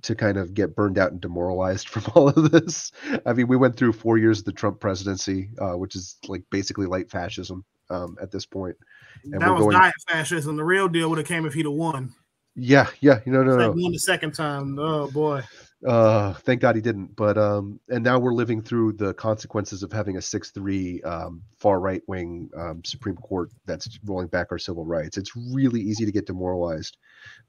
to 0.03 0.15
kind 0.15 0.39
of 0.39 0.55
get 0.55 0.75
burned 0.75 0.99
out 0.99 1.13
and 1.13 1.21
demoralized 1.21 1.89
from 1.91 2.11
all 2.15 2.29
of 2.29 2.53
this. 2.53 2.91
I 3.27 3.35
mean 3.35 3.49
we 3.49 3.59
went 3.59 3.77
through 3.77 3.93
four 3.93 4.17
years 4.17 4.39
of 4.39 4.47
the 4.47 4.53
trump 4.53 4.81
presidency 4.81 5.51
uh, 5.61 5.77
which 5.77 5.95
is 5.95 6.17
like 6.27 6.43
basically 6.51 6.87
light 6.87 7.11
fascism 7.11 7.67
um, 7.91 8.17
at 8.23 8.31
this 8.31 8.47
point 8.47 8.77
and 9.25 9.41
that 9.41 9.51
was 9.51 9.61
going... 9.61 9.77
diet 9.77 9.95
fascism 10.09 10.57
the 10.57 10.65
real 10.65 10.89
deal 10.89 11.09
would 11.09 11.19
have 11.19 11.27
came 11.27 11.47
if 11.47 11.55
he'd 11.55 11.67
have 11.67 11.75
won 11.75 12.13
yeah 12.57 12.87
yeah 13.01 13.21
you 13.25 13.33
know 13.33 13.43
no 13.43 13.57
no, 13.57 13.71
no. 13.71 13.71
won 13.71 13.93
the 13.93 13.99
second 13.99 14.33
time 14.33 14.79
oh 14.79 15.11
boy 15.11 15.43
uh, 15.85 16.33
thank 16.33 16.63
God 16.63 16.77
he 16.77 16.81
didn't. 16.81 17.15
But 17.15 17.37
um, 17.37 17.79
and 17.89 18.03
now 18.03 18.19
we're 18.19 18.33
living 18.33 18.63
through 18.63 18.95
the 18.95 19.13
consequences 19.15 19.83
of 19.83 19.93
having 19.93 20.17
a 20.17 20.23
six-three 20.23 21.03
um, 21.03 21.43
far 21.59 21.79
right 21.81 22.03
wing 22.07 22.51
um, 22.57 22.83
Supreme 22.85 23.17
Court 23.17 23.51
that's 23.67 23.99
rolling 24.05 24.29
back 24.29 24.49
our 24.51 24.59
civil 24.59 24.85
rights. 24.85 25.19
It's 25.19 25.37
really 25.37 25.81
easy 25.81 26.07
to 26.07 26.13
get 26.13 26.27
demoralized. 26.27 26.97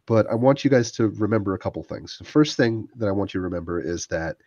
But 0.05 0.27
I 0.29 0.35
want 0.35 0.63
you 0.63 0.69
guys 0.69 0.91
to 0.93 1.09
remember 1.09 1.53
a 1.53 1.59
couple 1.59 1.81
things. 1.83 2.17
The 2.17 2.25
first 2.25 2.57
thing 2.57 2.87
that 2.97 3.07
I 3.07 3.11
want 3.11 3.33
you 3.33 3.39
to 3.39 3.43
remember 3.43 3.79
is 3.79 4.05
that 4.07 4.37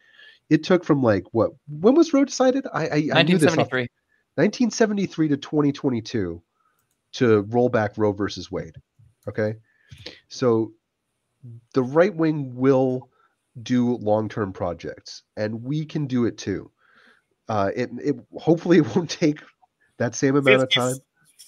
it 0.51 0.65
took 0.65 0.85
from 0.85 1.03
like 1.03 1.25
what 1.33 1.53
when 1.69 1.95
was 1.95 2.13
Roe 2.13 2.25
decided? 2.25 2.67
I, 2.73 2.81
I 2.81 3.01
1973. 3.11 3.89
1973 4.35 5.29
to 5.29 5.37
2022 5.37 6.43
to 7.19 7.43
roll 7.49 7.69
back 7.69 7.99
Roe 7.99 8.13
versus 8.13 8.51
Wade. 8.51 8.77
Okay, 9.29 9.55
so 10.29 10.73
the 11.75 11.83
right 11.83 12.15
wing 12.15 12.55
will 12.55 13.09
do 13.63 13.97
long-term 13.97 14.53
projects 14.53 15.25
and 15.37 15.63
we 15.63 15.85
can 15.85 16.07
do 16.07 16.27
it 16.27 16.39
too. 16.39 16.71
Uh 17.49 17.71
it, 17.75 17.91
it 18.03 18.17
hopefully 18.39 18.79
it 18.79 18.97
won't 18.97 19.11
take 19.11 19.41
that 19.99 20.15
same 20.15 20.37
amount 20.37 20.63
of 20.63 20.71
time. 20.71 20.97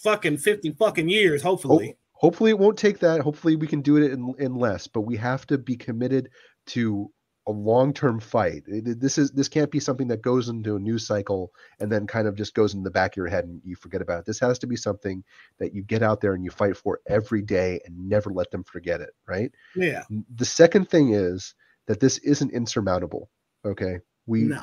fucking 0.03 0.39
50 0.39 0.73
fucking 0.73 1.09
years 1.09 1.43
hopefully. 1.43 1.89
Ho- 1.89 1.95
hopefully 2.13 2.51
it 2.51 2.59
won't 2.59 2.79
take 2.79 2.99
that. 2.99 3.21
Hopefully 3.21 3.55
we 3.55 3.67
can 3.67 3.81
do 3.81 3.97
it 3.97 4.11
in, 4.13 4.35
in 4.39 4.57
less 4.57 4.87
but 4.89 5.03
we 5.03 5.17
have 5.17 5.47
to 5.47 5.59
be 5.59 5.77
committed 5.77 6.31
to 6.67 7.11
a 7.47 7.53
long-term 7.53 8.21
fight 8.21 8.63
it, 8.67 9.01
this 9.01 9.17
is 9.17 9.31
this 9.33 9.49
can't 9.49 9.71
be 9.71 9.81
something 9.81 10.09
that 10.09 10.23
goes 10.23 10.49
into 10.49 10.77
a 10.77 10.79
news 10.79 11.07
cycle 11.07 11.53
and 11.81 11.91
then 11.91 12.07
kind 12.07 12.29
of 12.29 12.37
just 12.37 12.55
goes 12.55 12.75
in 12.75 12.83
the 12.83 12.91
back 12.91 13.13
of 13.13 13.17
your 13.17 13.29
head 13.29 13.45
and 13.45 13.61
you 13.65 13.75
forget 13.75 14.03
about 14.03 14.21
it 14.21 14.27
this 14.27 14.39
has 14.39 14.59
to 14.59 14.67
be 14.67 14.77
something 14.77 15.25
that 15.59 15.75
you 15.75 15.83
get 15.83 16.03
out 16.03 16.21
there 16.21 16.35
and 16.35 16.45
you 16.45 16.51
fight 16.51 16.77
for 16.77 17.01
every 17.09 17.43
day 17.43 17.81
and 17.87 18.09
never 18.09 18.31
let 18.31 18.51
them 18.51 18.63
forget 18.63 19.01
it 19.01 19.11
right 19.27 19.53
yeah 19.75 20.03
the 20.37 20.45
second 20.45 20.89
thing 20.89 21.15
is 21.15 21.55
that 21.91 21.99
this 21.99 22.19
isn't 22.19 22.53
insurmountable. 22.53 23.29
Okay, 23.65 23.99
we 24.25 24.45
no. 24.45 24.63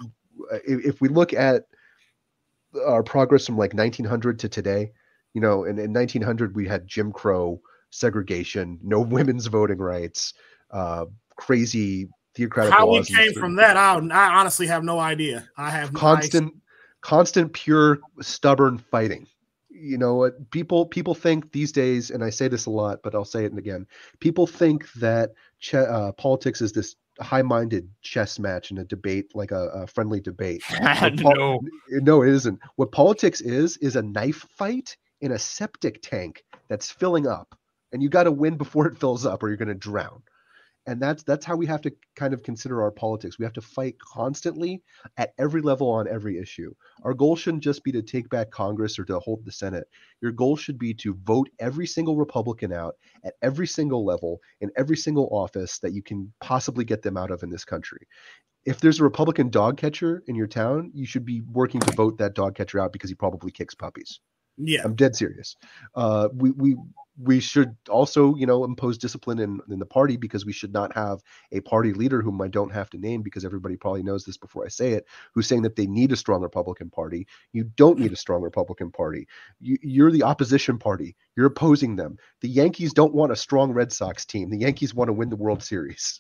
if, 0.66 0.86
if 0.86 1.02
we 1.02 1.10
look 1.10 1.34
at 1.34 1.64
our 2.86 3.04
progress 3.04 3.46
from 3.46 3.58
like 3.58 3.74
1900 3.74 4.40
to 4.40 4.48
today, 4.48 4.92
you 5.34 5.42
know, 5.42 5.66
in, 5.66 5.78
in 5.78 5.92
1900 5.92 6.56
we 6.56 6.68
had 6.68 6.88
Jim 6.88 7.12
Crow, 7.12 7.60
segregation, 7.90 8.80
no 8.82 9.02
women's 9.16 9.48
voting 9.48 9.80
rights, 9.80 10.34
uh, 10.72 11.06
crazy 11.36 12.08
theocratic. 12.38 12.74
How 12.74 12.90
we 12.90 13.04
came 13.04 13.34
from 13.34 13.56
that, 13.56 13.76
I, 13.78 13.96
I 13.96 14.40
honestly 14.40 14.68
have 14.68 14.84
no 14.84 15.00
idea. 15.00 15.48
I 15.58 15.70
have 15.70 15.94
constant, 15.94 16.54
constant, 17.02 17.54
pure, 17.54 18.00
stubborn 18.22 18.78
fighting 18.78 19.28
you 19.80 19.96
know 19.96 20.16
what 20.16 20.50
people 20.50 20.88
people 20.88 21.14
think 21.14 21.52
these 21.52 21.72
days 21.72 22.10
and 22.10 22.24
i 22.24 22.32
say 22.32 22.48
this 22.48 22.66
a 22.66 22.70
lot 22.70 22.98
but 23.04 23.14
i'll 23.14 23.24
say 23.24 23.46
it 23.46 23.56
again 23.56 23.86
people 24.20 24.48
think 24.48 24.92
that 24.94 25.34
ch- 25.60 25.76
uh, 25.76 26.12
politics 26.14 26.62
is 26.62 26.72
this 26.72 26.96
high-minded 27.22 27.90
chess 28.02 28.40
match 28.40 28.70
and 28.72 28.80
a 28.80 28.84
debate, 28.84 29.36
like 29.36 29.52
a, 29.52 29.68
a 29.70 29.88
friendly 29.88 30.20
debate. 30.20 30.64
no. 31.14 31.60
no, 31.90 32.22
it 32.24 32.30
isn't. 32.30 32.60
What 32.76 32.92
politics 32.92 33.42
is 33.42 33.78
is 33.78 33.96
a 33.96 34.02
knife 34.02 34.46
fight 34.58 34.96
in 35.22 35.32
a 35.32 35.40
septic 35.40 36.02
tank 36.02 36.44
that's 36.68 36.92
filling 36.92 37.28
up, 37.28 37.58
and 37.92 38.02
you 38.02 38.10
got 38.10 38.24
to 38.24 38.32
win 38.32 38.58
before 38.58 38.88
it 38.88 39.00
fills 39.00 39.26
up, 39.26 39.42
or 39.42 39.48
you're 39.48 39.58
going 39.58 39.68
to 39.68 39.74
drown 39.74 40.22
and 40.88 41.02
that's 41.02 41.22
that's 41.24 41.46
how 41.46 41.56
we 41.56 41.66
have 41.66 41.82
to 41.82 41.92
kind 42.16 42.34
of 42.34 42.42
consider 42.42 42.82
our 42.82 42.92
politics. 42.92 43.38
We 43.38 43.44
have 43.46 43.54
to 43.54 43.62
fight 43.62 44.00
constantly 44.00 44.82
at 45.18 45.34
every 45.38 45.62
level 45.62 45.90
on 45.90 46.08
every 46.08 46.40
issue. 46.40 46.74
Our 47.04 47.14
goal 47.14 47.36
shouldn't 47.36 47.64
just 47.64 47.84
be 47.84 47.92
to 47.92 48.02
take 48.02 48.30
back 48.30 48.50
congress 48.52 48.98
or 48.98 49.04
to 49.06 49.20
hold 49.20 49.44
the 49.44 49.52
senate. 49.52 49.88
Your 50.22 50.32
goal 50.32 50.56
should 50.56 50.80
be 50.80 50.94
to 50.96 51.14
vote 51.26 51.50
every 51.60 51.86
single 51.86 52.16
republican 52.16 52.72
out 52.72 52.96
at 53.26 53.34
every 53.42 53.68
single 53.68 54.06
level 54.06 54.40
in 54.62 54.72
every 54.78 54.98
single 54.98 55.28
office 55.32 55.78
that 55.80 55.94
you 55.94 56.02
can 56.02 56.34
possibly 56.40 56.86
get 56.86 57.02
them 57.02 57.18
out 57.18 57.32
of 57.32 57.44
in 57.44 57.50
this 57.50 57.66
country. 57.66 58.08
If 58.66 58.80
there's 58.80 59.00
a 59.00 59.04
republican 59.04 59.50
dog 59.50 59.78
catcher 59.78 60.24
in 60.28 60.36
your 60.36 60.48
town 60.48 60.92
you 60.94 61.06
should 61.06 61.26
be 61.26 61.42
working 61.42 61.82
to 61.82 61.96
vote 61.96 62.18
that 62.20 62.34
dog 62.34 62.56
catcher 62.56 62.80
out 62.80 62.94
because 62.94 63.10
he 63.10 63.16
probably 63.16 63.52
kicks 63.52 63.76
puppies 63.76 64.20
yeah 64.58 64.82
i'm 64.84 64.96
dead 64.96 65.16
serious 65.16 65.56
uh, 65.96 66.30
we 66.34 66.52
we 66.52 66.76
we 67.20 67.40
should 67.40 67.76
also, 67.90 68.36
you 68.36 68.46
know, 68.46 68.64
impose 68.64 68.98
discipline 68.98 69.40
in, 69.40 69.60
in 69.70 69.80
the 69.80 69.86
party 69.86 70.18
because 70.18 70.46
we 70.46 70.54
should 70.54 70.72
not 70.72 70.94
have 70.94 71.20
a 71.52 71.62
party 71.62 71.92
leader 71.92 72.22
whom 72.22 72.40
I 72.42 72.48
don't 72.48 72.72
have 72.72 72.90
to 72.92 72.98
name 72.98 73.24
because 73.24 73.44
everybody 73.44 73.76
probably 73.76 74.04
knows 74.04 74.24
this 74.24 74.38
before 74.38 74.66
I 74.66 74.70
say 74.70 74.92
it, 74.92 75.06
who's 75.34 75.48
saying 75.48 75.64
that 75.64 75.76
they 75.76 75.88
need 75.88 76.12
a 76.12 76.16
strong 76.16 76.42
Republican 76.42 76.90
Party. 76.92 77.28
You 77.54 77.64
don't 77.64 77.98
need 77.98 78.14
a 78.14 78.18
strong 78.18 78.42
Republican 78.42 78.92
Party. 78.92 79.28
You, 79.60 79.78
you're 79.82 80.12
the 80.12 80.24
opposition 80.24 80.78
party. 80.78 81.16
You're 81.36 81.48
opposing 81.48 81.96
them. 81.96 82.18
The 82.42 82.50
Yankees 82.50 82.94
don't 82.94 83.16
want 83.16 83.32
a 83.32 83.36
strong 83.36 83.72
Red 83.72 83.92
Sox 83.92 84.26
team. 84.26 84.50
The 84.50 84.60
Yankees 84.60 84.94
want 84.94 85.08
to 85.08 85.14
win 85.14 85.30
the 85.30 85.36
World 85.36 85.64
Series. 85.64 86.20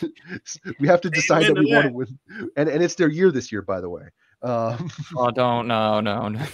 we 0.78 0.86
have 0.86 1.00
to 1.00 1.10
decide 1.10 1.46
that 1.46 1.58
we 1.58 1.74
want 1.74 1.86
to 1.86 1.92
win, 1.92 2.18
and 2.56 2.68
and 2.68 2.82
it's 2.82 2.94
their 2.94 3.10
year 3.10 3.32
this 3.32 3.50
year, 3.50 3.62
by 3.62 3.80
the 3.80 3.90
way. 3.90 4.02
Um, 4.42 4.90
oh, 5.16 5.30
don't 5.30 5.66
no 5.66 6.00
no 6.00 6.28
no. 6.28 6.46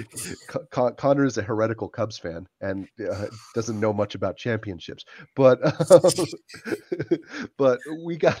Con- 0.70 0.94
Conor 0.94 1.24
is 1.24 1.36
a 1.36 1.42
heretical 1.42 1.88
Cubs 1.88 2.18
fan 2.18 2.46
and 2.60 2.88
uh, 3.10 3.26
doesn't 3.54 3.80
know 3.80 3.92
much 3.92 4.14
about 4.14 4.36
championships, 4.36 5.04
but 5.34 5.58
uh, 5.62 6.10
but 7.58 7.80
we 8.04 8.16
got 8.16 8.40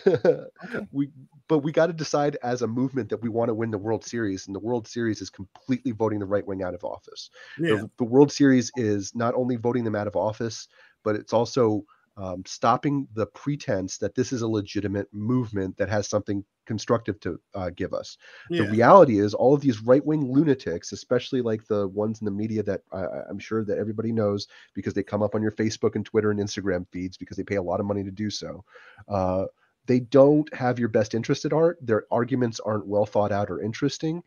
we 0.92 1.10
but 1.48 1.58
we 1.58 1.72
got 1.72 1.86
to 1.86 1.92
decide 1.92 2.36
as 2.42 2.62
a 2.62 2.66
movement 2.66 3.08
that 3.10 3.20
we 3.20 3.28
want 3.28 3.48
to 3.48 3.54
win 3.54 3.70
the 3.70 3.78
World 3.78 4.04
Series, 4.04 4.46
and 4.46 4.54
the 4.54 4.60
World 4.60 4.86
Series 4.86 5.20
is 5.20 5.30
completely 5.30 5.92
voting 5.92 6.20
the 6.20 6.26
right 6.26 6.46
wing 6.46 6.62
out 6.62 6.74
of 6.74 6.84
office. 6.84 7.30
Yeah. 7.58 7.76
The, 7.76 7.90
the 7.98 8.04
World 8.04 8.30
Series 8.30 8.70
is 8.76 9.12
not 9.14 9.34
only 9.34 9.56
voting 9.56 9.84
them 9.84 9.96
out 9.96 10.06
of 10.06 10.14
office, 10.14 10.68
but 11.02 11.16
it's 11.16 11.32
also 11.32 11.84
um, 12.16 12.44
stopping 12.46 13.08
the 13.14 13.26
pretense 13.26 13.98
that 13.98 14.14
this 14.14 14.32
is 14.32 14.42
a 14.42 14.48
legitimate 14.48 15.08
movement 15.12 15.76
that 15.76 15.88
has 15.88 16.08
something 16.08 16.44
constructive 16.66 17.18
to 17.20 17.40
uh, 17.54 17.70
give 17.74 17.92
us. 17.92 18.16
Yeah. 18.50 18.62
The 18.62 18.70
reality 18.70 19.18
is, 19.18 19.34
all 19.34 19.54
of 19.54 19.60
these 19.60 19.82
right 19.82 20.04
wing 20.04 20.32
lunatics, 20.32 20.92
especially 20.92 21.42
like 21.42 21.66
the 21.66 21.88
ones 21.88 22.20
in 22.20 22.24
the 22.24 22.30
media 22.30 22.62
that 22.62 22.82
I, 22.92 23.04
I'm 23.28 23.38
sure 23.38 23.64
that 23.64 23.78
everybody 23.78 24.12
knows 24.12 24.46
because 24.74 24.94
they 24.94 25.02
come 25.02 25.22
up 25.22 25.34
on 25.34 25.42
your 25.42 25.52
Facebook 25.52 25.96
and 25.96 26.06
Twitter 26.06 26.30
and 26.30 26.40
Instagram 26.40 26.86
feeds 26.90 27.16
because 27.16 27.36
they 27.36 27.42
pay 27.42 27.56
a 27.56 27.62
lot 27.62 27.80
of 27.80 27.86
money 27.86 28.04
to 28.04 28.10
do 28.10 28.30
so. 28.30 28.64
Uh, 29.08 29.46
they 29.86 30.00
don't 30.00 30.52
have 30.54 30.78
your 30.78 30.88
best 30.88 31.14
interest 31.14 31.44
at 31.44 31.52
heart. 31.52 31.78
Their 31.82 32.04
arguments 32.10 32.60
aren't 32.60 32.86
well 32.86 33.04
thought 33.04 33.32
out 33.32 33.50
or 33.50 33.60
interesting. 33.60 34.22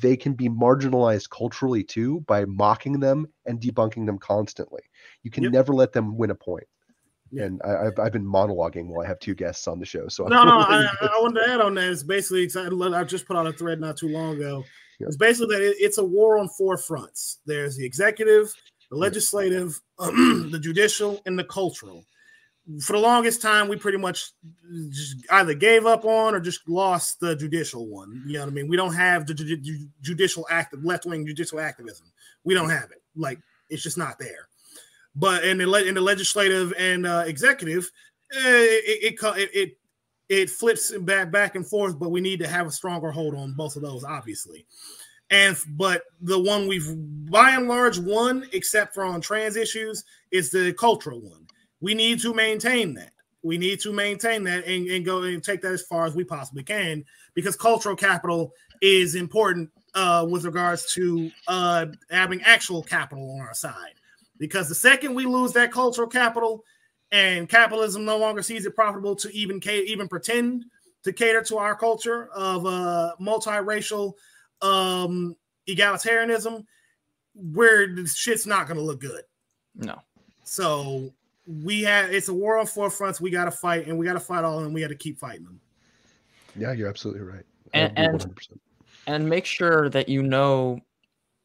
They 0.00 0.16
can 0.16 0.32
be 0.32 0.48
marginalized 0.48 1.28
culturally 1.28 1.84
too 1.84 2.20
by 2.20 2.44
mocking 2.46 2.98
them 3.00 3.26
and 3.44 3.60
debunking 3.60 4.06
them 4.06 4.18
constantly. 4.18 4.82
You 5.22 5.30
can 5.30 5.44
yep. 5.44 5.52
never 5.52 5.74
let 5.74 5.92
them 5.92 6.16
win 6.16 6.30
a 6.30 6.34
point. 6.34 6.66
And 7.32 7.60
I, 7.62 7.84
have 7.84 7.98
I've 7.98 8.12
been 8.12 8.26
monologuing 8.26 8.86
while 8.86 9.04
I 9.04 9.08
have 9.08 9.20
two 9.20 9.34
guests 9.34 9.68
on 9.68 9.78
the 9.78 9.86
show. 9.86 10.08
So 10.08 10.24
no, 10.24 10.44
no, 10.44 10.58
I, 10.58 10.88
I 11.02 11.20
wanted 11.20 11.40
to 11.40 11.52
add 11.52 11.60
on 11.60 11.74
that. 11.74 11.90
It's 11.90 12.02
basically 12.02 12.48
I 12.54 13.04
just 13.04 13.26
put 13.26 13.36
out 13.36 13.46
a 13.46 13.52
thread 13.52 13.80
not 13.80 13.96
too 13.96 14.08
long 14.08 14.36
ago. 14.36 14.64
Yeah. 14.98 15.06
It's 15.06 15.16
basically 15.16 15.56
that 15.56 15.74
it's 15.78 15.98
a 15.98 16.04
war 16.04 16.38
on 16.38 16.48
four 16.48 16.76
fronts. 16.76 17.38
There's 17.46 17.76
the 17.76 17.86
executive, 17.86 18.52
the 18.90 18.96
legislative, 18.96 19.80
the 19.98 20.58
judicial, 20.60 21.20
and 21.26 21.38
the 21.38 21.44
cultural. 21.44 22.04
For 22.82 22.92
the 22.92 22.98
longest 22.98 23.40
time, 23.40 23.68
we 23.68 23.76
pretty 23.76 23.98
much 23.98 24.32
just 24.90 25.16
either 25.30 25.54
gave 25.54 25.86
up 25.86 26.04
on 26.04 26.34
or 26.34 26.40
just 26.40 26.68
lost 26.68 27.18
the 27.18 27.34
judicial 27.34 27.88
one. 27.88 28.22
You 28.26 28.34
know 28.34 28.40
what 28.40 28.48
I 28.48 28.52
mean? 28.52 28.68
We 28.68 28.76
don't 28.76 28.94
have 28.94 29.26
the 29.26 29.34
ju- 29.34 29.88
judicial 30.02 30.46
active 30.50 30.84
left 30.84 31.06
wing 31.06 31.26
judicial 31.26 31.58
activism. 31.58 32.06
We 32.44 32.54
don't 32.54 32.70
have 32.70 32.90
it. 32.90 33.02
Like 33.16 33.40
it's 33.70 33.82
just 33.82 33.98
not 33.98 34.18
there. 34.18 34.49
But 35.14 35.44
in 35.44 35.58
the 35.58 35.86
in 35.86 35.94
the 35.94 36.00
legislative 36.00 36.72
and 36.78 37.06
uh, 37.06 37.24
executive, 37.26 37.90
eh, 38.32 38.38
it, 38.38 39.14
it 39.22 39.50
it 39.52 39.78
it 40.28 40.50
flips 40.50 40.96
back 41.00 41.30
back 41.32 41.56
and 41.56 41.66
forth. 41.66 41.98
But 41.98 42.10
we 42.10 42.20
need 42.20 42.40
to 42.40 42.48
have 42.48 42.66
a 42.66 42.72
stronger 42.72 43.10
hold 43.10 43.34
on 43.34 43.54
both 43.54 43.76
of 43.76 43.82
those, 43.82 44.04
obviously. 44.04 44.66
And 45.30 45.56
but 45.70 46.02
the 46.20 46.38
one 46.38 46.66
we've 46.66 46.92
by 47.30 47.50
and 47.50 47.68
large 47.68 47.98
won, 47.98 48.46
except 48.52 48.94
for 48.94 49.04
on 49.04 49.20
trans 49.20 49.56
issues, 49.56 50.04
is 50.30 50.50
the 50.50 50.72
cultural 50.74 51.20
one. 51.20 51.46
We 51.80 51.94
need 51.94 52.20
to 52.20 52.34
maintain 52.34 52.94
that. 52.94 53.12
We 53.42 53.56
need 53.56 53.80
to 53.80 53.92
maintain 53.92 54.44
that 54.44 54.66
and, 54.66 54.86
and 54.88 55.04
go 55.04 55.22
and 55.22 55.42
take 55.42 55.62
that 55.62 55.72
as 55.72 55.82
far 55.82 56.04
as 56.04 56.14
we 56.14 56.24
possibly 56.24 56.62
can 56.62 57.04
because 57.34 57.56
cultural 57.56 57.96
capital 57.96 58.52
is 58.82 59.14
important 59.14 59.70
uh, 59.94 60.26
with 60.28 60.44
regards 60.44 60.92
to 60.94 61.30
uh, 61.48 61.86
having 62.10 62.42
actual 62.42 62.82
capital 62.82 63.30
on 63.32 63.40
our 63.40 63.54
side. 63.54 63.94
Because 64.40 64.68
the 64.68 64.74
second 64.74 65.14
we 65.14 65.26
lose 65.26 65.52
that 65.52 65.70
cultural 65.70 66.08
capital 66.08 66.64
and 67.12 67.48
capitalism 67.48 68.04
no 68.04 68.16
longer 68.16 68.42
sees 68.42 68.66
it 68.66 68.74
profitable 68.74 69.14
to 69.16 69.30
even 69.32 69.60
even 69.68 70.08
pretend 70.08 70.64
to 71.04 71.12
cater 71.12 71.42
to 71.42 71.58
our 71.58 71.76
culture 71.76 72.28
of 72.28 72.66
uh, 72.66 73.14
multiracial 73.20 74.14
um, 74.62 75.36
egalitarianism, 75.68 76.64
where 77.34 77.94
the 77.94 78.06
shit's 78.06 78.46
not 78.46 78.66
going 78.66 78.76
to 78.78 78.82
look 78.82 79.00
good. 79.00 79.22
No. 79.74 80.00
So 80.44 81.12
we 81.46 81.82
have 81.82 82.10
it's 82.10 82.28
a 82.28 82.34
war 82.34 82.58
on 82.58 82.66
four 82.66 82.90
fronts. 82.90 83.20
We 83.20 83.30
got 83.30 83.44
to 83.44 83.50
fight, 83.50 83.86
and 83.86 83.98
we 83.98 84.06
got 84.06 84.14
to 84.14 84.20
fight 84.20 84.44
all, 84.44 84.60
and 84.60 84.72
we 84.74 84.80
got 84.80 84.88
to 84.88 84.96
keep 84.96 85.18
fighting 85.18 85.44
them. 85.44 85.60
Yeah, 86.56 86.72
you're 86.72 86.88
absolutely 86.88 87.22
right. 87.22 87.44
And, 87.72 87.92
and, 87.96 88.36
and 89.06 89.28
make 89.28 89.44
sure 89.44 89.88
that 89.90 90.08
you 90.08 90.22
know 90.22 90.80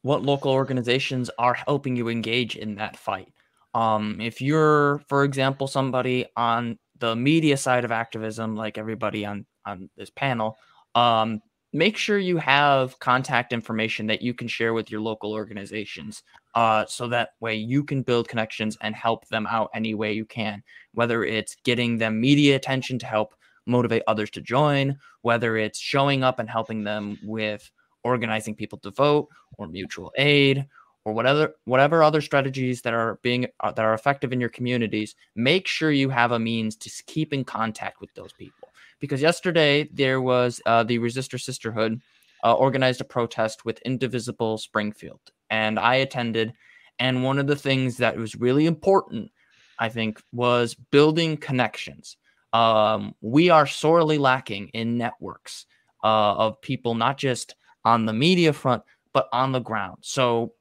what 0.06 0.22
local 0.22 0.52
organizations 0.52 1.28
are 1.36 1.54
helping 1.54 1.96
you 1.96 2.08
engage 2.08 2.54
in 2.54 2.76
that 2.76 2.96
fight. 2.96 3.26
Um, 3.74 4.20
if 4.20 4.40
you're, 4.40 5.02
for 5.08 5.24
example, 5.24 5.66
somebody 5.66 6.26
on 6.36 6.78
the 7.00 7.16
media 7.16 7.56
side 7.56 7.84
of 7.84 7.90
activism, 7.90 8.54
like 8.54 8.78
everybody 8.78 9.26
on 9.26 9.46
on 9.66 9.90
this 9.96 10.10
panel, 10.10 10.58
um, 10.94 11.40
make 11.72 11.96
sure 11.96 12.18
you 12.18 12.36
have 12.36 12.96
contact 13.00 13.52
information 13.52 14.06
that 14.06 14.22
you 14.22 14.32
can 14.32 14.46
share 14.46 14.74
with 14.74 14.92
your 14.92 15.00
local 15.00 15.32
organizations, 15.32 16.22
uh, 16.54 16.86
so 16.86 17.08
that 17.08 17.30
way 17.40 17.56
you 17.56 17.82
can 17.82 18.02
build 18.02 18.28
connections 18.28 18.78
and 18.82 18.94
help 18.94 19.26
them 19.26 19.44
out 19.50 19.70
any 19.74 19.92
way 19.92 20.12
you 20.12 20.24
can. 20.24 20.62
Whether 20.94 21.24
it's 21.24 21.56
getting 21.64 21.98
them 21.98 22.20
media 22.20 22.54
attention 22.54 23.00
to 23.00 23.06
help 23.06 23.34
motivate 23.66 24.04
others 24.06 24.30
to 24.30 24.40
join, 24.40 24.98
whether 25.22 25.56
it's 25.56 25.80
showing 25.80 26.22
up 26.22 26.38
and 26.38 26.48
helping 26.48 26.84
them 26.84 27.18
with 27.24 27.72
organizing 28.06 28.54
people 28.54 28.78
to 28.78 28.90
vote 28.90 29.28
or 29.58 29.66
mutual 29.66 30.12
aid 30.16 30.66
or 31.06 31.12
whatever 31.12 31.54
whatever 31.64 32.02
other 32.02 32.20
strategies 32.20 32.82
that 32.82 32.92
are 32.92 33.18
being 33.22 33.46
uh, 33.60 33.72
that 33.72 33.84
are 33.84 33.94
effective 33.94 34.32
in 34.32 34.40
your 34.40 34.48
communities 34.50 35.14
make 35.36 35.66
sure 35.66 35.92
you 35.92 36.10
have 36.10 36.32
a 36.32 36.38
means 36.38 36.76
to 36.76 36.90
keep 37.06 37.32
in 37.32 37.44
contact 37.44 38.00
with 38.00 38.12
those 38.14 38.32
people. 38.32 38.68
Because 38.98 39.22
yesterday 39.22 39.88
there 39.92 40.20
was 40.20 40.60
uh, 40.66 40.82
the 40.82 40.98
resistor 40.98 41.40
sisterhood 41.40 42.00
uh, 42.44 42.54
organized 42.54 43.00
a 43.00 43.04
protest 43.04 43.64
with 43.64 43.78
indivisible 43.82 44.58
springfield. 44.58 45.20
And 45.48 45.78
i 45.78 45.94
attended 45.96 46.52
and 46.98 47.22
one 47.22 47.38
of 47.38 47.46
the 47.46 47.56
things 47.56 47.98
that 47.98 48.16
was 48.16 48.34
really 48.34 48.66
important 48.66 49.30
i 49.78 49.88
think 49.88 50.20
was 50.32 50.74
building 50.74 51.36
connections. 51.36 52.16
Um, 52.52 53.14
we 53.20 53.50
are 53.50 53.66
sorely 53.66 54.18
lacking 54.18 54.68
in 54.68 54.98
networks 54.98 55.66
uh, 56.02 56.34
of 56.44 56.60
people 56.62 56.94
not 56.94 57.16
just 57.18 57.54
on 57.86 58.04
the 58.04 58.12
media 58.12 58.52
front, 58.52 58.82
but 59.12 59.28
on 59.32 59.52
the 59.52 59.60
ground. 59.60 59.98
So, 60.02 60.52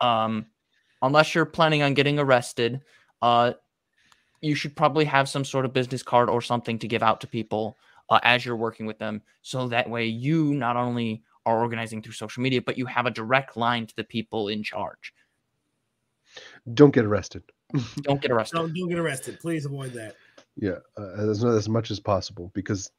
um, 0.00 0.46
unless 1.02 1.34
you're 1.34 1.44
planning 1.44 1.82
on 1.82 1.94
getting 1.94 2.18
arrested, 2.18 2.80
uh, 3.20 3.52
you 4.40 4.54
should 4.54 4.74
probably 4.74 5.04
have 5.04 5.28
some 5.28 5.44
sort 5.44 5.66
of 5.66 5.72
business 5.74 6.02
card 6.02 6.30
or 6.30 6.40
something 6.40 6.78
to 6.78 6.88
give 6.88 7.02
out 7.02 7.20
to 7.20 7.26
people 7.26 7.76
uh, 8.08 8.20
as 8.22 8.44
you're 8.44 8.56
working 8.56 8.86
with 8.86 8.98
them. 8.98 9.20
So 9.42 9.68
that 9.68 9.88
way, 9.88 10.06
you 10.06 10.54
not 10.54 10.76
only 10.76 11.22
are 11.44 11.60
organizing 11.60 12.02
through 12.02 12.14
social 12.14 12.42
media, 12.42 12.62
but 12.62 12.78
you 12.78 12.86
have 12.86 13.06
a 13.06 13.10
direct 13.10 13.56
line 13.56 13.86
to 13.86 13.94
the 13.94 14.04
people 14.04 14.48
in 14.48 14.62
charge. 14.62 15.12
Don't 16.72 16.94
get 16.94 17.04
arrested. 17.04 17.42
don't 18.02 18.20
get 18.20 18.30
arrested. 18.30 18.56
Don't, 18.56 18.74
don't, 18.74 18.88
get 18.88 18.98
arrested. 18.98 19.38
Please 19.40 19.66
avoid 19.66 19.92
that. 19.92 20.16
Yeah, 20.56 20.78
uh, 20.96 21.28
as, 21.30 21.44
as 21.44 21.68
much 21.68 21.90
as 21.90 22.00
possible 22.00 22.50
because 22.54 22.90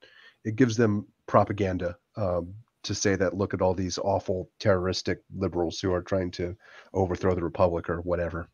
it 0.45 0.55
gives 0.55 0.78
them 0.78 1.08
propaganda. 1.26 1.97
Um, 2.16 2.53
to 2.88 2.95
say 2.95 3.15
that 3.15 3.35
look 3.35 3.53
at 3.53 3.61
all 3.61 3.73
these 3.73 3.97
awful 3.97 4.49
terroristic 4.59 5.19
liberals 5.35 5.79
who 5.79 5.93
are 5.93 6.01
trying 6.01 6.31
to 6.31 6.55
overthrow 6.93 7.35
the 7.35 7.43
republic 7.43 7.89
or 7.89 8.01
whatever. 8.01 8.49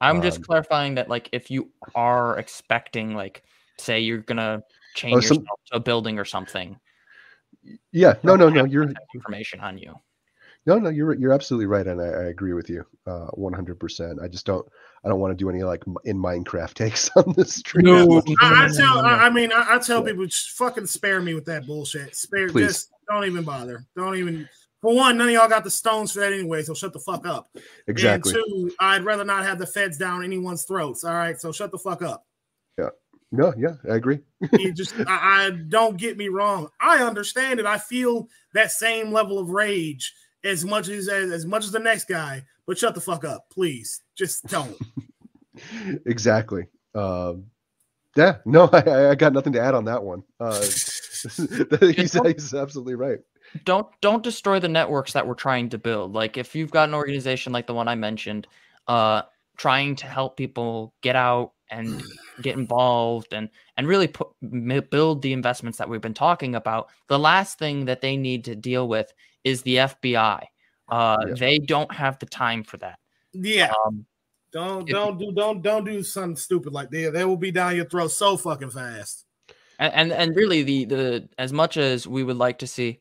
I'm 0.00 0.16
um, 0.16 0.22
just 0.22 0.44
clarifying 0.44 0.94
that 0.96 1.08
like 1.08 1.28
if 1.32 1.50
you 1.50 1.70
are 1.94 2.38
expecting 2.38 3.14
like 3.14 3.42
say 3.78 4.00
you're 4.00 4.18
gonna 4.18 4.62
change 4.94 5.16
oh, 5.16 5.20
some, 5.20 5.36
yourself 5.38 5.60
to 5.66 5.76
a 5.76 5.80
building 5.80 6.18
or 6.18 6.24
something. 6.24 6.78
Yeah, 7.92 8.14
no, 8.22 8.34
no, 8.36 8.48
no. 8.48 8.64
You're 8.64 8.92
information 9.14 9.60
on 9.60 9.78
you. 9.78 9.94
No, 10.64 10.78
no, 10.78 10.90
you're 10.90 11.14
you're 11.14 11.32
absolutely 11.32 11.66
right, 11.66 11.86
and 11.86 12.00
I, 12.00 12.06
I 12.06 12.24
agree 12.26 12.52
with 12.52 12.70
you, 12.70 12.84
uh, 13.06 13.26
one 13.32 13.52
hundred 13.52 13.80
percent. 13.80 14.20
I 14.22 14.28
just 14.28 14.46
don't, 14.46 14.64
I 15.04 15.08
don't 15.08 15.18
want 15.18 15.36
to 15.36 15.36
do 15.36 15.50
any 15.50 15.64
like 15.64 15.82
in 16.04 16.16
Minecraft 16.16 16.74
takes 16.74 17.10
on 17.16 17.32
the 17.36 17.44
stream. 17.44 17.86
No, 17.86 18.22
I, 18.40 18.64
I 18.64 18.68
tell, 18.68 19.04
I, 19.04 19.26
I 19.26 19.30
mean, 19.30 19.50
I, 19.52 19.74
I 19.74 19.78
tell 19.78 20.00
yeah. 20.00 20.12
people, 20.12 20.26
fucking 20.30 20.86
spare 20.86 21.20
me 21.20 21.34
with 21.34 21.44
that 21.46 21.66
bullshit. 21.66 22.14
Spare, 22.14 22.48
Please. 22.48 22.66
just 22.68 22.91
don't 23.08 23.24
even 23.24 23.44
bother. 23.44 23.84
Don't 23.96 24.16
even. 24.16 24.48
For 24.80 24.94
one, 24.94 25.16
none 25.16 25.28
of 25.28 25.32
y'all 25.32 25.48
got 25.48 25.62
the 25.62 25.70
stones 25.70 26.12
for 26.12 26.20
that 26.20 26.32
anyway, 26.32 26.62
so 26.64 26.74
shut 26.74 26.92
the 26.92 26.98
fuck 26.98 27.24
up. 27.24 27.48
Exactly. 27.86 28.34
And 28.34 28.44
two, 28.44 28.74
I'd 28.80 29.04
rather 29.04 29.24
not 29.24 29.44
have 29.44 29.58
the 29.58 29.66
feds 29.66 29.96
down 29.96 30.24
anyone's 30.24 30.64
throats. 30.64 31.04
All 31.04 31.14
right, 31.14 31.40
so 31.40 31.52
shut 31.52 31.70
the 31.70 31.78
fuck 31.78 32.02
up. 32.02 32.26
Yeah. 32.76 32.88
No, 33.30 33.54
yeah, 33.56 33.74
I 33.88 33.94
agree. 33.94 34.18
you 34.58 34.72
just, 34.72 34.94
I, 35.06 35.46
I 35.46 35.50
don't 35.68 35.96
get 35.96 36.16
me 36.16 36.28
wrong. 36.28 36.68
I 36.80 36.98
understand 36.98 37.60
it. 37.60 37.66
I 37.66 37.78
feel 37.78 38.28
that 38.54 38.72
same 38.72 39.12
level 39.12 39.38
of 39.38 39.50
rage 39.50 40.12
as 40.44 40.64
much 40.64 40.88
as, 40.88 41.08
as 41.08 41.30
as 41.30 41.46
much 41.46 41.64
as 41.64 41.70
the 41.70 41.78
next 41.78 42.08
guy. 42.08 42.44
But 42.66 42.78
shut 42.78 42.94
the 42.94 43.00
fuck 43.00 43.24
up, 43.24 43.46
please. 43.50 44.02
Just 44.16 44.46
don't. 44.46 44.76
exactly. 46.06 46.66
Um, 46.94 47.46
yeah, 48.16 48.38
no, 48.44 48.68
I, 48.72 49.10
I 49.10 49.14
got 49.14 49.32
nothing 49.32 49.52
to 49.54 49.60
add 49.60 49.74
on 49.74 49.84
that 49.86 50.02
one. 50.02 50.22
Uh, 50.38 50.60
he's, 51.80 52.12
he's 52.12 52.54
absolutely 52.54 52.94
right. 52.94 53.18
Don't 53.64 53.86
don't 54.00 54.22
destroy 54.22 54.60
the 54.60 54.68
networks 54.68 55.12
that 55.12 55.26
we're 55.26 55.34
trying 55.34 55.68
to 55.70 55.78
build. 55.78 56.12
Like 56.12 56.36
if 56.36 56.54
you've 56.54 56.70
got 56.70 56.88
an 56.88 56.94
organization 56.94 57.52
like 57.52 57.66
the 57.66 57.74
one 57.74 57.88
I 57.88 57.94
mentioned, 57.94 58.46
uh, 58.88 59.22
trying 59.56 59.96
to 59.96 60.06
help 60.06 60.36
people 60.36 60.94
get 61.02 61.16
out 61.16 61.52
and 61.70 62.02
get 62.42 62.56
involved 62.56 63.32
and 63.32 63.48
and 63.76 63.86
really 63.86 64.08
put, 64.08 64.28
build 64.90 65.22
the 65.22 65.32
investments 65.32 65.78
that 65.78 65.88
we've 65.88 66.00
been 66.00 66.14
talking 66.14 66.54
about. 66.54 66.88
The 67.08 67.18
last 67.18 67.58
thing 67.58 67.86
that 67.86 68.00
they 68.00 68.16
need 68.16 68.44
to 68.44 68.54
deal 68.54 68.88
with 68.88 69.12
is 69.44 69.62
the 69.62 69.76
FBI. 69.76 70.44
Uh, 70.88 71.16
yeah. 71.26 71.34
They 71.34 71.58
don't 71.58 71.92
have 71.92 72.18
the 72.18 72.26
time 72.26 72.62
for 72.62 72.76
that. 72.78 72.98
Yeah. 73.32 73.72
Um, 73.86 74.06
don't 74.52 74.86
don't 74.86 75.18
do 75.18 75.32
don't 75.32 75.62
don't 75.62 75.84
do 75.84 76.02
something 76.02 76.36
stupid 76.36 76.72
like 76.72 76.90
that. 76.90 77.12
They 77.14 77.24
will 77.24 77.38
be 77.38 77.50
down 77.50 77.76
your 77.76 77.86
throat 77.86 78.12
so 78.12 78.36
fucking 78.36 78.70
fast. 78.70 79.24
And, 79.78 79.94
and 79.94 80.12
and 80.12 80.36
really 80.36 80.62
the 80.62 80.84
the 80.84 81.28
as 81.38 81.52
much 81.52 81.76
as 81.76 82.06
we 82.06 82.22
would 82.22 82.36
like 82.36 82.58
to 82.58 82.66
see 82.66 83.00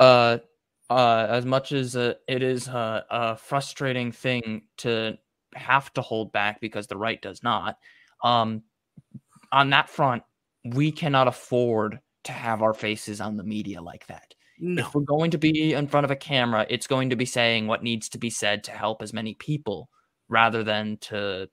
uh 0.00 0.38
uh 0.90 1.26
as 1.28 1.44
much 1.44 1.72
as 1.72 1.96
uh, 1.96 2.14
it 2.26 2.42
is 2.42 2.68
a, 2.68 3.04
a 3.10 3.36
frustrating 3.36 4.12
thing 4.12 4.62
to 4.78 5.18
have 5.54 5.92
to 5.94 6.02
hold 6.02 6.32
back 6.32 6.60
because 6.60 6.86
the 6.86 6.96
right 6.96 7.20
does 7.20 7.42
not. 7.42 7.78
Um, 8.22 8.62
on 9.52 9.70
that 9.70 9.88
front, 9.88 10.22
we 10.64 10.92
cannot 10.92 11.28
afford 11.28 12.00
to 12.24 12.32
have 12.32 12.62
our 12.62 12.74
faces 12.74 13.20
on 13.20 13.36
the 13.36 13.44
media 13.44 13.80
like 13.80 14.06
that. 14.08 14.34
No. 14.58 14.82
If 14.82 14.94
we're 14.94 15.02
going 15.02 15.30
to 15.30 15.38
be 15.38 15.72
in 15.72 15.86
front 15.86 16.04
of 16.04 16.10
a 16.10 16.16
camera, 16.16 16.66
it's 16.68 16.86
going 16.86 17.10
to 17.10 17.16
be 17.16 17.24
saying 17.24 17.66
what 17.66 17.82
needs 17.82 18.08
to 18.10 18.18
be 18.18 18.30
said 18.30 18.64
to 18.64 18.72
help 18.72 19.02
as 19.02 19.12
many 19.12 19.34
people 19.34 19.88
rather 20.28 20.64
than 20.64 20.98
to, 21.02 21.48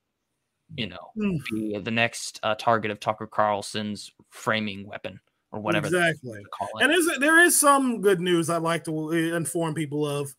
you 0.76 0.88
know, 0.88 1.12
Mm. 1.18 1.40
be 1.52 1.78
the 1.78 1.92
next 1.92 2.40
uh, 2.44 2.56
target 2.56 2.92
of 2.92 3.00
Tucker 3.00 3.28
Carlson's 3.28 4.12
framing 4.30 4.88
weapon 4.88 5.20
or 5.52 5.60
whatever 5.60 5.88
Exactly. 5.88 6.44
And 6.82 6.92
is 6.92 7.10
there 7.20 7.40
is 7.40 7.58
some 7.60 8.02
good 8.02 8.20
news 8.20 8.50
I'd 8.50 8.62
like 8.62 8.84
to 8.86 9.10
uh, 9.10 9.38
inform 9.38 9.74
people 9.74 10.08
of 10.08 10.34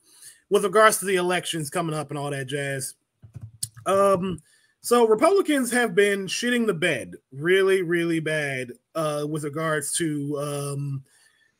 with 0.50 0.64
regards 0.64 0.98
to 0.98 1.06
the 1.06 1.16
elections 1.16 1.70
coming 1.70 1.94
up 1.94 2.10
and 2.10 2.18
all 2.18 2.30
that 2.30 2.46
jazz. 2.46 2.94
Um, 3.86 4.40
so 4.80 5.06
Republicans 5.06 5.70
have 5.72 5.94
been 5.94 6.26
shitting 6.26 6.66
the 6.66 6.74
bed 6.74 7.14
really, 7.32 7.82
really 7.82 8.20
bad 8.20 8.72
uh, 8.94 9.26
with 9.28 9.44
regards 9.44 9.92
to 9.94 10.38
um, 10.40 11.02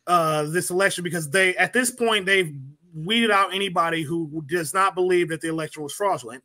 uh, 0.07 0.45
this 0.45 0.71
election 0.71 1.03
because 1.03 1.29
they, 1.31 1.57
at 1.57 1.73
this 1.73 1.91
point, 1.91 2.27
they've 2.27 2.55
weeded 2.95 3.31
out 3.31 3.55
anybody 3.55 4.03
who 4.03 4.45
does 4.49 4.73
not 4.73 4.95
believe 4.95 5.29
that 5.29 5.41
the 5.41 5.49
election 5.49 5.83
was 5.83 5.93
fraudulent. 5.93 6.43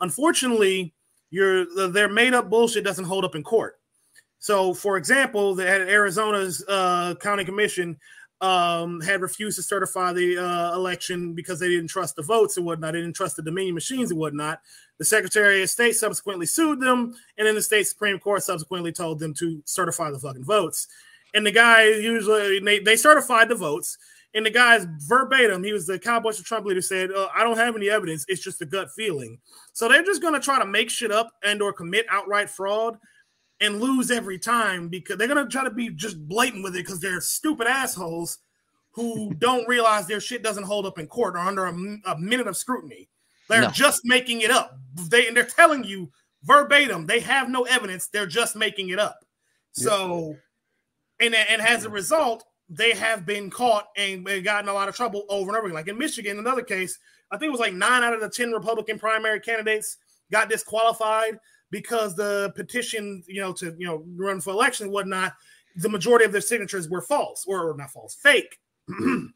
Unfortunately, 0.00 0.94
your 1.30 1.88
their 1.88 2.08
made 2.08 2.34
up 2.34 2.50
bullshit 2.50 2.84
doesn't 2.84 3.04
hold 3.04 3.24
up 3.24 3.34
in 3.34 3.42
court. 3.42 3.78
So, 4.38 4.72
for 4.72 4.96
example, 4.96 5.54
the 5.54 5.68
Arizona's 5.68 6.64
uh, 6.66 7.14
county 7.20 7.44
commission 7.44 7.98
um, 8.40 9.00
had 9.00 9.20
refused 9.20 9.56
to 9.56 9.62
certify 9.62 10.12
the 10.12 10.38
uh, 10.38 10.74
election 10.74 11.34
because 11.34 11.60
they 11.60 11.68
didn't 11.68 11.88
trust 11.88 12.16
the 12.16 12.22
votes 12.22 12.56
and 12.56 12.64
whatnot. 12.64 12.94
They 12.94 13.00
didn't 13.00 13.16
trust 13.16 13.36
the 13.36 13.42
Dominion 13.42 13.74
machines 13.74 14.10
and 14.10 14.18
whatnot. 14.18 14.60
The 14.98 15.04
Secretary 15.04 15.62
of 15.62 15.68
State 15.68 15.96
subsequently 15.96 16.46
sued 16.46 16.80
them, 16.80 17.14
and 17.36 17.46
then 17.46 17.54
the 17.54 17.62
state 17.62 17.86
Supreme 17.86 18.18
Court 18.18 18.42
subsequently 18.42 18.92
told 18.92 19.18
them 19.18 19.34
to 19.34 19.62
certify 19.66 20.10
the 20.10 20.18
fucking 20.18 20.44
votes. 20.44 20.88
And 21.34 21.46
the 21.46 21.52
guy 21.52 21.84
usually 21.84 22.60
they, 22.60 22.78
they 22.78 22.96
certified 22.96 23.48
the 23.48 23.54
votes, 23.54 23.98
and 24.34 24.46
the 24.46 24.50
guy's 24.50 24.86
verbatim. 25.08 25.64
He 25.64 25.72
was 25.72 25.86
the 25.86 25.98
Cowboys 25.98 26.38
for 26.38 26.44
Trump 26.44 26.66
leader. 26.66 26.80
Said, 26.82 27.10
uh, 27.12 27.28
"I 27.34 27.42
don't 27.44 27.56
have 27.58 27.76
any 27.76 27.90
evidence. 27.90 28.24
It's 28.28 28.42
just 28.42 28.62
a 28.62 28.66
gut 28.66 28.90
feeling." 28.96 29.40
So 29.72 29.88
they're 29.88 30.04
just 30.04 30.22
going 30.22 30.34
to 30.34 30.40
try 30.40 30.58
to 30.58 30.66
make 30.66 30.90
shit 30.90 31.10
up 31.12 31.32
and 31.42 31.60
or 31.62 31.72
commit 31.72 32.06
outright 32.10 32.48
fraud 32.50 32.98
and 33.60 33.80
lose 33.80 34.10
every 34.10 34.38
time 34.38 34.88
because 34.88 35.18
they're 35.18 35.28
gonna 35.28 35.46
try 35.46 35.62
to 35.62 35.70
be 35.70 35.90
just 35.90 36.26
blatant 36.26 36.62
with 36.64 36.74
it 36.74 36.78
because 36.84 36.98
they're 36.98 37.20
stupid 37.20 37.66
assholes 37.66 38.38
who 38.92 39.34
don't 39.38 39.68
realize 39.68 40.06
their 40.06 40.18
shit 40.20 40.42
doesn't 40.42 40.64
hold 40.64 40.86
up 40.86 40.98
in 40.98 41.06
court 41.06 41.34
or 41.34 41.40
under 41.40 41.66
a, 41.66 41.72
a 42.06 42.18
minute 42.18 42.46
of 42.46 42.56
scrutiny. 42.56 43.08
They're 43.50 43.60
No. 43.60 43.68
just 43.70 44.00
making 44.04 44.40
it 44.40 44.50
up. 44.50 44.78
They 45.10 45.26
and 45.28 45.36
they're 45.36 45.44
telling 45.44 45.84
you 45.84 46.10
verbatim 46.44 47.04
they 47.06 47.20
have 47.20 47.50
no 47.50 47.64
evidence. 47.64 48.06
They're 48.06 48.24
just 48.26 48.56
making 48.56 48.88
it 48.88 48.98
up. 48.98 49.26
So, 49.72 50.36
and 51.20 51.34
and 51.34 51.60
as 51.60 51.84
a 51.84 51.90
result, 51.90 52.44
they 52.70 52.92
have 52.92 53.26
been 53.26 53.50
caught 53.50 53.88
and 53.96 54.24
gotten 54.44 54.68
a 54.68 54.72
lot 54.72 54.88
of 54.88 54.94
trouble 54.94 55.24
over 55.28 55.50
and 55.50 55.56
over 55.56 55.66
again. 55.66 55.74
Like 55.74 55.88
in 55.88 55.98
Michigan, 55.98 56.38
another 56.38 56.62
case, 56.62 56.98
I 57.30 57.36
think 57.36 57.48
it 57.48 57.52
was 57.52 57.60
like 57.60 57.74
nine 57.74 58.04
out 58.04 58.14
of 58.14 58.20
the 58.20 58.30
ten 58.30 58.52
Republican 58.52 58.98
primary 58.98 59.40
candidates 59.40 59.98
got 60.30 60.48
disqualified 60.48 61.38
because 61.70 62.14
the 62.14 62.52
petition, 62.54 63.24
you 63.26 63.40
know, 63.40 63.52
to 63.54 63.74
you 63.76 63.86
know 63.86 64.04
run 64.16 64.40
for 64.40 64.50
election 64.50 64.86
and 64.86 64.92
whatnot, 64.92 65.34
the 65.76 65.88
majority 65.88 66.24
of 66.24 66.32
their 66.32 66.40
signatures 66.40 66.88
were 66.88 67.02
false 67.02 67.44
or 67.46 67.74
not 67.76 67.90
false, 67.90 68.14
fake. 68.14 68.58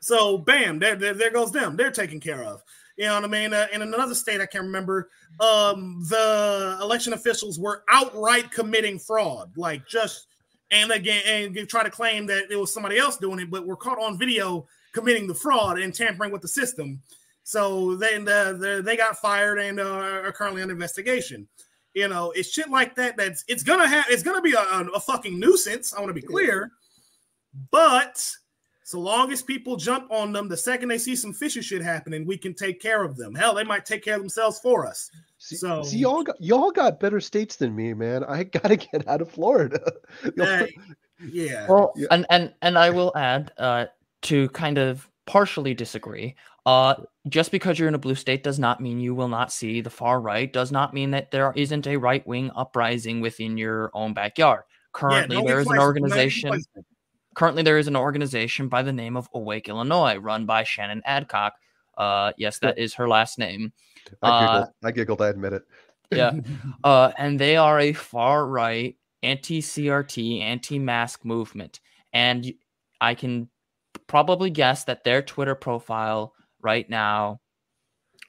so 0.00 0.38
bam, 0.38 0.78
there, 0.78 0.94
there, 0.94 1.14
there 1.14 1.30
goes 1.30 1.52
them. 1.52 1.76
They're 1.76 1.90
taken 1.90 2.20
care 2.20 2.42
of. 2.42 2.62
You 2.98 3.06
know 3.06 3.14
what 3.14 3.24
I 3.24 3.28
mean? 3.28 3.52
Uh, 3.52 3.66
in 3.72 3.82
another 3.82 4.14
state, 4.14 4.40
I 4.40 4.46
can't 4.46 4.64
remember. 4.64 5.10
Um, 5.40 6.02
the 6.08 6.78
election 6.80 7.12
officials 7.12 7.58
were 7.58 7.84
outright 7.90 8.50
committing 8.50 8.98
fraud, 8.98 9.56
like 9.56 9.86
just 9.86 10.28
and 10.70 10.90
again, 10.90 11.22
and 11.56 11.68
try 11.68 11.82
to 11.82 11.90
claim 11.90 12.26
that 12.26 12.50
it 12.50 12.56
was 12.56 12.72
somebody 12.72 12.98
else 12.98 13.16
doing 13.16 13.38
it, 13.38 13.50
but 13.50 13.66
were 13.66 13.76
caught 13.76 13.98
on 13.98 14.18
video 14.18 14.66
committing 14.92 15.26
the 15.26 15.34
fraud 15.34 15.78
and 15.78 15.94
tampering 15.94 16.32
with 16.32 16.42
the 16.42 16.48
system. 16.48 17.00
So 17.44 17.94
then 17.94 18.26
uh, 18.26 18.54
they 18.54 18.80
they 18.80 18.96
got 18.96 19.18
fired 19.18 19.58
and 19.58 19.78
uh, 19.78 19.84
are 20.24 20.32
currently 20.32 20.62
under 20.62 20.74
investigation. 20.74 21.46
You 21.94 22.08
know, 22.08 22.32
it's 22.32 22.50
shit 22.50 22.68
like 22.70 22.94
that. 22.96 23.16
That's 23.16 23.44
it's 23.46 23.62
gonna 23.62 23.86
have 23.86 24.06
it's 24.08 24.22
gonna 24.22 24.42
be 24.42 24.54
a, 24.54 24.60
a 24.94 25.00
fucking 25.00 25.38
nuisance. 25.38 25.94
I 25.94 26.00
want 26.00 26.10
to 26.10 26.14
be 26.14 26.26
clear, 26.26 26.72
but 27.70 28.20
so 28.96 29.00
long 29.02 29.30
as 29.30 29.42
people 29.42 29.76
jump 29.76 30.10
on 30.10 30.32
them, 30.32 30.48
the 30.48 30.56
second 30.56 30.88
they 30.88 30.96
see 30.96 31.14
some 31.14 31.34
fishy 31.34 31.60
shit 31.60 31.82
happening, 31.82 32.24
we 32.26 32.38
can 32.38 32.54
take 32.54 32.80
care 32.80 33.02
of 33.04 33.14
them. 33.16 33.34
Hell, 33.34 33.54
they 33.54 33.62
might 33.64 33.84
take 33.84 34.02
care 34.02 34.14
of 34.14 34.20
themselves 34.22 34.58
for 34.60 34.86
us. 34.86 35.10
See, 35.36 35.56
So- 35.56 35.82
see, 35.82 35.98
y'all 35.98 36.22
got 36.22 36.40
y'all 36.40 36.70
got 36.70 36.98
better 36.98 37.20
states 37.20 37.56
than 37.56 37.74
me, 37.76 37.92
man. 37.92 38.24
I 38.24 38.44
gotta 38.44 38.76
get 38.92 39.06
out 39.06 39.20
of 39.20 39.30
Florida. 39.30 39.80
Y'all- 40.36 40.46
Uh, 40.62 40.66
yeah. 41.30 41.66
Well, 41.68 41.92
Yeah. 41.96 42.06
and 42.10 42.24
and 42.30 42.54
and 42.62 42.78
I 42.78 42.88
will 42.90 43.12
add 43.16 43.52
uh, 43.58 43.86
to 44.22 44.48
kind 44.50 44.78
of 44.78 45.08
partially 45.26 45.74
disagree. 45.74 46.34
Uh, 46.64 46.94
just 47.28 47.50
because 47.52 47.78
you're 47.78 47.88
in 47.88 47.94
a 47.94 47.98
blue 47.98 48.14
state 48.14 48.42
does 48.42 48.58
not 48.58 48.80
mean 48.80 48.98
you 48.98 49.14
will 49.14 49.28
not 49.28 49.52
see 49.52 49.80
the 49.82 49.90
far 49.90 50.20
right. 50.20 50.52
Does 50.52 50.72
not 50.72 50.94
mean 50.94 51.10
that 51.12 51.30
there 51.30 51.52
isn't 51.54 51.86
a 51.86 51.96
right 51.96 52.26
wing 52.26 52.50
uprising 52.56 53.20
within 53.20 53.56
your 53.58 53.90
own 53.94 54.14
backyard. 54.14 54.62
Currently, 54.92 55.36
don't 55.36 55.46
there 55.46 55.56
get 55.56 55.60
is 55.60 55.66
an 55.68 55.74
twice- 55.74 55.78
don't 55.78 55.86
organization. 55.86 56.62
Currently, 57.36 57.62
there 57.62 57.76
is 57.76 57.86
an 57.86 57.96
organization 57.96 58.68
by 58.68 58.82
the 58.82 58.94
name 58.94 59.14
of 59.14 59.28
Awake 59.34 59.68
Illinois, 59.68 60.16
run 60.16 60.46
by 60.46 60.64
Shannon 60.64 61.02
Adcock. 61.04 61.52
Uh, 61.96 62.32
yes, 62.38 62.58
that 62.60 62.78
is 62.78 62.94
her 62.94 63.06
last 63.06 63.38
name. 63.38 63.74
I 64.22 64.28
Uh, 64.28 64.40
giggled. 64.40 64.74
I 64.82 64.90
giggled. 64.90 65.22
I 65.22 65.28
admit 65.28 65.52
it. 65.52 65.62
Yeah. 66.10 66.32
Uh, 66.84 67.12
and 67.18 67.38
they 67.38 67.56
are 67.56 67.80
a 67.80 67.92
far 67.92 68.46
right 68.46 68.96
anti 69.22 69.60
CRT, 69.60 70.40
anti 70.40 70.78
mask 70.78 71.24
movement. 71.24 71.80
And 72.12 72.54
I 73.00 73.14
can 73.14 73.50
probably 74.06 74.50
guess 74.50 74.84
that 74.84 75.04
their 75.04 75.20
Twitter 75.20 75.54
profile 75.54 76.32
right 76.62 76.88
now, 76.88 77.40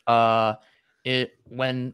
uh, 0.07 0.55
it 1.05 1.31
when 1.45 1.93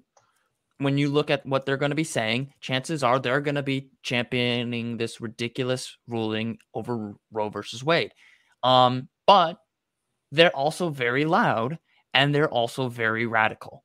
when 0.78 0.98
you 0.98 1.10
look 1.10 1.30
at 1.30 1.46
what 1.46 1.66
they're 1.66 1.78
going 1.78 1.92
to 1.92 1.96
be 1.96 2.04
saying, 2.04 2.54
chances 2.60 3.04
are 3.04 3.20
they're 3.20 3.42
going 3.42 3.56
to 3.56 3.64
be 3.64 3.90
championing 4.02 4.98
this 4.98 5.22
ridiculous 5.22 5.98
ruling 6.08 6.58
over 6.74 7.16
Roe 7.32 7.50
versus 7.50 7.84
Wade. 7.84 8.14
Um, 8.64 9.10
but 9.28 9.58
they're 10.32 10.56
also 10.56 10.90
very 10.90 11.26
loud 11.26 11.80
and 12.14 12.34
they're 12.34 12.50
also 12.50 12.90
very 12.90 13.26
radical. 13.26 13.84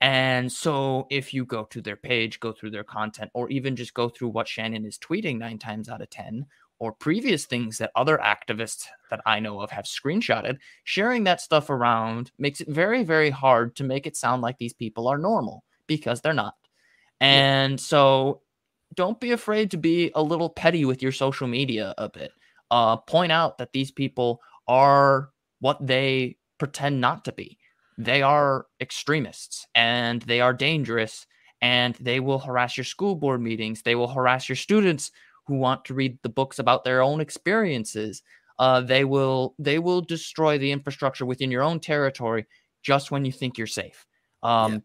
And 0.00 0.50
so 0.50 1.06
if 1.10 1.34
you 1.34 1.44
go 1.44 1.64
to 1.64 1.82
their 1.82 1.96
page, 1.96 2.40
go 2.40 2.52
through 2.52 2.70
their 2.70 2.84
content, 2.84 3.30
or 3.34 3.50
even 3.50 3.76
just 3.76 3.92
go 3.92 4.08
through 4.08 4.28
what 4.28 4.48
Shannon 4.48 4.86
is 4.86 4.98
tweeting 4.98 5.38
nine 5.38 5.58
times 5.58 5.90
out 5.90 6.00
of 6.00 6.08
10, 6.08 6.46
or 6.78 6.92
previous 6.92 7.44
things 7.44 7.76
that 7.78 7.90
other 7.94 8.16
activists 8.16 8.86
that 9.10 9.20
I 9.26 9.40
know 9.40 9.60
of 9.60 9.70
have 9.72 9.84
screenshotted, 9.84 10.56
sharing 10.84 11.24
that 11.24 11.42
stuff 11.42 11.68
around 11.68 12.32
makes 12.38 12.62
it 12.62 12.68
very, 12.68 13.04
very 13.04 13.28
hard 13.28 13.76
to 13.76 13.84
make 13.84 14.06
it 14.06 14.16
sound 14.16 14.40
like 14.40 14.56
these 14.56 14.72
people 14.72 15.06
are 15.06 15.18
normal 15.18 15.64
because 15.90 16.20
they're 16.20 16.32
not. 16.32 16.54
And 17.20 17.80
so 17.80 18.42
don't 18.94 19.18
be 19.18 19.32
afraid 19.32 19.72
to 19.72 19.76
be 19.76 20.12
a 20.14 20.22
little 20.22 20.48
petty 20.48 20.84
with 20.84 21.02
your 21.02 21.10
social 21.10 21.48
media 21.48 21.94
a 21.98 22.08
bit. 22.08 22.30
Uh, 22.70 22.96
point 22.96 23.32
out 23.32 23.58
that 23.58 23.72
these 23.72 23.90
people 23.90 24.40
are 24.68 25.30
what 25.58 25.84
they 25.84 26.36
pretend 26.60 27.00
not 27.00 27.24
to 27.24 27.32
be. 27.32 27.58
They 27.98 28.22
are 28.22 28.66
extremists 28.80 29.66
and 29.74 30.22
they 30.22 30.40
are 30.40 30.52
dangerous 30.52 31.26
and 31.60 31.96
they 31.96 32.20
will 32.20 32.38
harass 32.38 32.76
your 32.76 32.84
school 32.84 33.16
board 33.16 33.42
meetings. 33.42 33.82
They 33.82 33.96
will 33.96 34.08
harass 34.08 34.48
your 34.48 34.56
students 34.56 35.10
who 35.48 35.56
want 35.56 35.84
to 35.86 35.94
read 35.94 36.20
the 36.22 36.28
books 36.28 36.60
about 36.60 36.84
their 36.84 37.02
own 37.02 37.20
experiences. 37.20 38.22
Uh, 38.60 38.80
they 38.80 39.04
will 39.04 39.56
they 39.58 39.80
will 39.80 40.02
destroy 40.02 40.56
the 40.56 40.70
infrastructure 40.70 41.26
within 41.26 41.50
your 41.50 41.62
own 41.62 41.80
territory 41.80 42.46
just 42.80 43.10
when 43.10 43.24
you 43.24 43.32
think 43.32 43.58
you're 43.58 43.66
safe. 43.66 44.06
Um, 44.42 44.82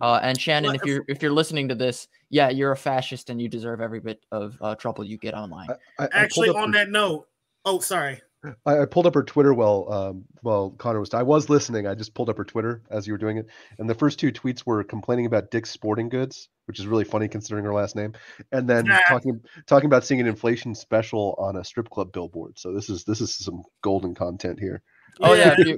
uh, 0.00 0.20
and 0.22 0.40
shannon 0.40 0.68
Well, 0.68 0.76
if 0.76 0.84
you're 0.84 1.04
if 1.08 1.22
you're 1.22 1.32
listening 1.32 1.68
to 1.68 1.74
this 1.74 2.08
yeah 2.30 2.50
you're 2.50 2.72
a 2.72 2.76
fascist 2.76 3.30
and 3.30 3.40
you 3.40 3.48
deserve 3.48 3.80
every 3.80 4.00
bit 4.00 4.20
of 4.32 4.56
uh, 4.60 4.74
trouble 4.74 5.04
you 5.04 5.18
get 5.18 5.34
online 5.34 5.68
I, 5.98 6.04
I 6.04 6.08
Actually, 6.12 6.48
pulled 6.48 6.58
on 6.58 6.72
her- 6.72 6.78
that 6.78 6.90
note, 6.90 7.28
oh, 7.64 7.78
sorry. 7.80 8.20
I, 8.66 8.80
I 8.80 8.84
pulled 8.84 9.06
up 9.06 9.14
her 9.14 9.22
Twitter 9.22 9.54
while 9.54 9.90
um, 9.90 10.24
while 10.42 10.70
Conor 10.70 11.00
was. 11.00 11.14
I 11.14 11.22
was 11.22 11.48
listening. 11.48 11.86
I 11.86 11.94
just 11.94 12.12
pulled 12.12 12.28
up 12.28 12.36
her 12.36 12.44
Twitter 12.44 12.82
as 12.90 13.06
you 13.06 13.14
were 13.14 13.18
doing 13.18 13.38
it, 13.38 13.46
and 13.78 13.88
the 13.88 13.94
first 13.94 14.18
two 14.18 14.30
tweets 14.30 14.66
were 14.66 14.84
complaining 14.84 15.24
about 15.24 15.50
Dick's 15.50 15.70
Sporting 15.70 16.10
Goods, 16.10 16.50
which 16.66 16.78
is 16.78 16.86
really 16.86 17.04
funny 17.04 17.26
considering 17.26 17.64
her 17.64 17.72
last 17.72 17.96
name, 17.96 18.12
and 18.52 18.68
then 18.68 18.86
talking 19.08 19.40
talking 19.66 19.86
about 19.86 20.04
seeing 20.04 20.20
an 20.20 20.26
inflation 20.26 20.74
special 20.74 21.34
on 21.38 21.56
a 21.56 21.64
strip 21.64 21.88
club 21.88 22.12
billboard. 22.12 22.58
So 22.58 22.74
this 22.74 22.90
is 22.90 23.04
this 23.04 23.22
is 23.22 23.34
some 23.34 23.62
golden 23.82 24.14
content 24.14 24.60
here. 24.60 24.82
oh 25.20 25.32
yeah 25.32 25.56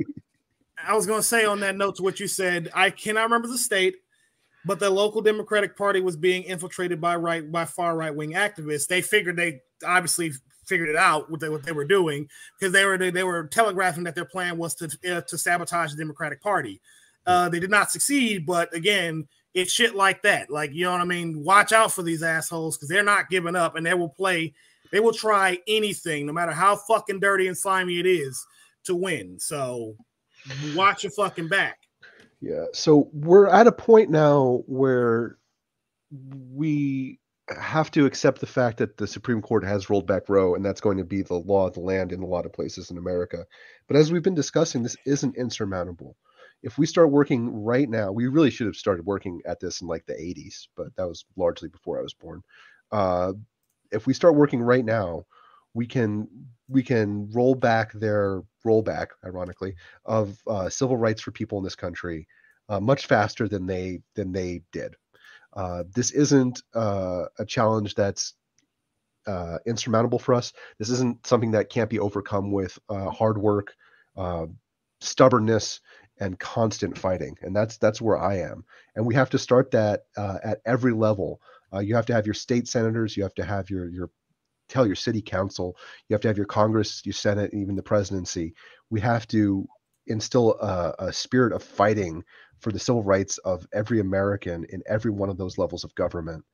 I 0.85 0.95
was 0.95 1.07
going 1.07 1.21
to 1.21 1.27
say 1.27 1.45
on 1.45 1.61
that 1.61 1.77
note 1.77 1.97
to 1.97 2.03
what 2.03 2.21
you 2.21 2.29
said, 2.29 2.71
I 2.75 2.91
cannot 2.91 3.23
remember 3.23 3.49
the 3.49 3.59
state, 3.59 3.97
but 4.67 4.81
the 4.81 4.91
local 4.91 5.23
Democratic 5.23 5.77
Party 5.77 6.01
was 6.01 6.17
being 6.17 6.43
infiltrated 6.43 7.01
by 7.01 7.17
right 7.17 7.51
by 7.51 7.65
far 7.65 7.97
right 7.97 8.15
wing 8.15 8.33
activists. 8.33 8.89
They 8.89 9.01
figured 9.01 9.37
they 9.37 9.61
obviously 9.87 10.33
figured 10.67 10.89
it 10.89 10.97
out 10.97 11.31
what 11.31 11.41
they 11.41 11.49
what 11.49 11.63
they 11.63 11.73
were 11.73 11.85
doing 11.85 12.29
because 12.59 12.73
they 12.73 12.85
were 12.85 12.99
they 12.99 13.23
were 13.23 13.47
telegraphing 13.47 14.03
that 14.05 14.17
their 14.17 14.25
plan 14.25 14.59
was 14.59 14.75
to 14.75 14.87
uh, 15.11 15.21
to 15.23 15.39
sabotage 15.39 15.93
the 15.93 15.97
Democratic 15.97 16.43
Party. 16.43 16.81
Uh, 17.25 17.49
they 17.49 17.61
did 17.61 17.71
not 17.71 17.91
succeed, 17.91 18.45
but 18.45 18.73
again, 18.75 19.27
it's 19.55 19.73
shit 19.73 19.95
like 19.95 20.23
that. 20.23 20.51
Like, 20.51 20.73
you 20.73 20.85
know 20.85 20.93
what 20.93 21.01
I 21.01 21.05
mean? 21.05 21.43
Watch 21.43 21.73
out 21.73 21.91
for 21.91 22.03
these 22.03 22.23
assholes 22.23 22.77
because 22.77 22.89
they're 22.89 23.03
not 23.03 23.31
giving 23.31 23.57
up 23.57 23.75
and 23.75 23.85
they 23.85 23.95
will 23.95 24.11
play, 24.11 24.53
they 24.93 25.01
will 25.01 25.15
try 25.15 25.59
anything, 25.67 26.27
no 26.27 26.33
matter 26.33 26.53
how 26.53 26.77
fucking 26.77 27.21
dirty 27.21 27.49
and 27.49 27.57
slimy 27.57 27.99
it 27.99 28.07
is, 28.07 28.47
to 28.85 28.95
win. 28.95 29.41
So 29.41 29.97
watch 30.75 31.03
your 31.03 31.11
fucking 31.13 31.49
back. 31.49 31.79
Yeah. 32.41 32.67
So 32.73 33.09
we're 33.13 33.49
at 33.49 33.67
a 33.67 33.73
point 33.73 34.11
now 34.11 34.63
where 34.67 35.39
we 36.53 37.19
have 37.49 37.91
to 37.93 38.07
accept 38.07 38.41
the 38.41 38.47
fact 38.47 38.79
that 38.79 38.97
the 38.97 39.07
Supreme 39.07 39.41
Court 39.41 39.65
has 39.65 39.89
rolled 39.89 40.07
back 40.07 40.29
Roe, 40.29 40.55
and 40.55 40.65
that's 40.65 40.81
going 40.81 40.99
to 40.99 41.05
be 41.05 41.23
the 41.23 41.35
law 41.35 41.67
of 41.67 41.75
the 41.75 41.81
land 41.81 42.13
in 42.13 42.23
a 42.23 42.27
lot 42.27 42.47
of 42.47 42.53
places 42.53 42.91
in 42.91 42.99
America. 42.99 43.47
But 43.87 43.97
as 43.97 44.13
we've 44.13 44.23
been 44.23 44.35
discussing, 44.35 44.83
this 44.83 44.97
isn't 45.07 45.37
insurmountable. 45.37 46.17
If 46.63 46.79
we 46.79 46.87
start 46.87 47.13
working 47.13 47.65
right 47.65 47.89
now, 47.89 48.11
we 48.11 48.27
really 48.27 48.51
should 48.51 48.67
have 48.67 48.77
started 48.77 49.07
working 49.07 49.41
at 49.47 49.61
this 49.61 49.81
in 49.81 49.87
like 49.87 50.05
the 50.07 50.15
80s, 50.15 50.67
but 50.77 50.89
that 50.97 51.07
was 51.07 51.25
largely 51.37 51.69
before 51.69 51.99
I 51.99 52.03
was 52.03 52.15
born. 52.15 52.43
Uh, 52.91 53.35
if 53.93 54.07
we 54.07 54.15
start 54.15 54.35
working 54.35 54.61
right 54.61 54.85
now, 54.85 55.27
we 55.77 55.87
can 55.87 56.27
we 56.69 56.83
can 56.83 57.31
roll 57.31 57.55
back 57.55 57.93
their 57.93 58.43
rollback, 58.67 59.09
ironically, 59.25 59.77
of 60.07 60.37
uh, 60.49 60.69
civil 60.69 60.97
rights 60.97 61.21
for 61.21 61.31
people 61.31 61.59
in 61.59 61.65
this 61.65 61.77
country 61.77 62.27
uh, 62.69 62.81
much 62.81 63.07
faster 63.07 63.47
than 63.47 63.67
they 63.67 64.01
than 64.15 64.33
they 64.33 64.63
did. 64.73 64.97
Uh, 65.55 65.85
this 65.95 66.11
isn't 66.11 66.63
uh, 66.75 67.27
a 67.39 67.45
challenge 67.45 67.95
that's 67.95 68.35
uh, 69.27 69.59
insurmountable 69.67 70.19
for 70.19 70.35
us. 70.35 70.53
This 70.79 70.91
isn't 70.91 71.27
something 71.27 71.51
that 71.53 71.69
can't 71.69 71.91
be 71.91 71.99
overcome 71.99 72.51
with 72.53 72.79
uh, 72.89 73.11
hard 73.11 73.39
work, 73.39 73.75
stubbornness, 75.01 75.81
and 76.19 76.39
constant 76.39 76.97
fighting. 76.97 77.37
And 77.43 77.55
that's 77.55 77.77
that's 77.77 78.01
where 78.01 78.19
I 78.19 78.39
am. 78.39 78.65
And 78.97 79.07
we 79.07 79.15
have 79.15 79.31
to 79.31 79.39
start 79.39 79.71
that 79.73 80.05
at 80.17 80.63
every 80.65 80.93
level. 80.93 81.41
you 81.81 81.95
have 81.95 82.07
to 82.07 82.15
have 82.15 82.27
your 82.27 82.35
state 82.35 82.67
senators. 82.67 83.15
You 83.15 83.23
have 83.25 83.35
to 83.35 83.45
have 83.45 83.69
your 83.69 83.91
your 83.91 84.11
tell 84.69 84.87
your 84.87 84.97
city 84.97 85.23
council. 85.23 85.77
You 86.09 86.15
have 86.15 86.21
to 86.23 86.29
have 86.29 86.37
your 86.37 86.47
Congress, 86.47 87.03
your 87.05 87.13
Senate, 87.13 87.53
and 87.53 87.63
even 87.63 87.77
the 87.77 87.83
presidency. 87.83 88.55
We 88.91 89.01
have 89.01 89.27
to 89.29 89.67
instill 90.07 90.59
a, 90.61 90.95
a 90.99 91.13
spirit 91.13 91.53
of 91.53 91.63
fighting 91.63 92.25
for 92.61 92.73
the 92.73 92.79
civil 92.79 93.03
rights 93.03 93.39
of 93.39 93.67
every 93.73 94.01
American 94.01 94.65
in 94.71 94.83
every 94.87 95.11
one 95.11 95.29
of 95.29 95.37
those 95.37 95.59
levels 95.59 95.85
of 95.85 95.95
government. 95.95 96.45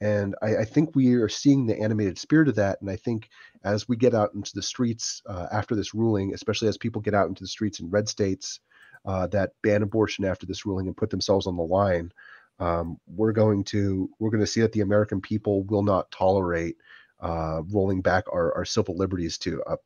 And 0.00 0.34
I, 0.40 0.58
I, 0.58 0.64
think 0.64 0.94
we 0.94 1.14
are 1.14 1.28
seeing 1.28 1.66
the 1.66 1.78
animated 1.78 2.18
spirit 2.18 2.48
of 2.48 2.54
that. 2.54 2.80
And 2.80 2.88
I 2.88 2.96
think 2.96 3.28
as 3.64 3.86
we 3.86 3.96
get 3.96 4.14
out 4.14 4.32
into 4.34 4.52
the 4.54 4.62
streets 4.62 5.20
uh, 5.26 5.48
after 5.52 5.74
this 5.74 5.94
ruling, 5.94 6.32
especially 6.32 6.68
as 6.68 6.78
people 6.78 7.02
get 7.02 7.14
out 7.14 7.28
into 7.28 7.44
the 7.44 7.48
streets 7.48 7.80
in 7.80 7.90
red 7.90 8.08
states 8.08 8.60
uh, 9.04 9.26
that 9.28 9.50
ban 9.62 9.82
abortion 9.82 10.24
after 10.24 10.46
this 10.46 10.64
ruling 10.64 10.86
and 10.86 10.96
put 10.96 11.10
themselves 11.10 11.46
on 11.46 11.56
the 11.56 11.62
line, 11.62 12.12
um, 12.60 12.98
we're 13.06 13.32
going 13.32 13.64
to 13.64 14.08
we're 14.18 14.30
going 14.30 14.40
to 14.40 14.46
see 14.46 14.62
that 14.62 14.72
the 14.72 14.80
American 14.80 15.20
people 15.20 15.64
will 15.64 15.82
not 15.82 16.10
tolerate 16.10 16.76
uh, 17.20 17.62
rolling 17.70 18.00
back 18.00 18.24
our, 18.32 18.54
our 18.56 18.64
civil 18.64 18.96
liberties 18.96 19.38
to 19.38 19.62
a 19.66 19.76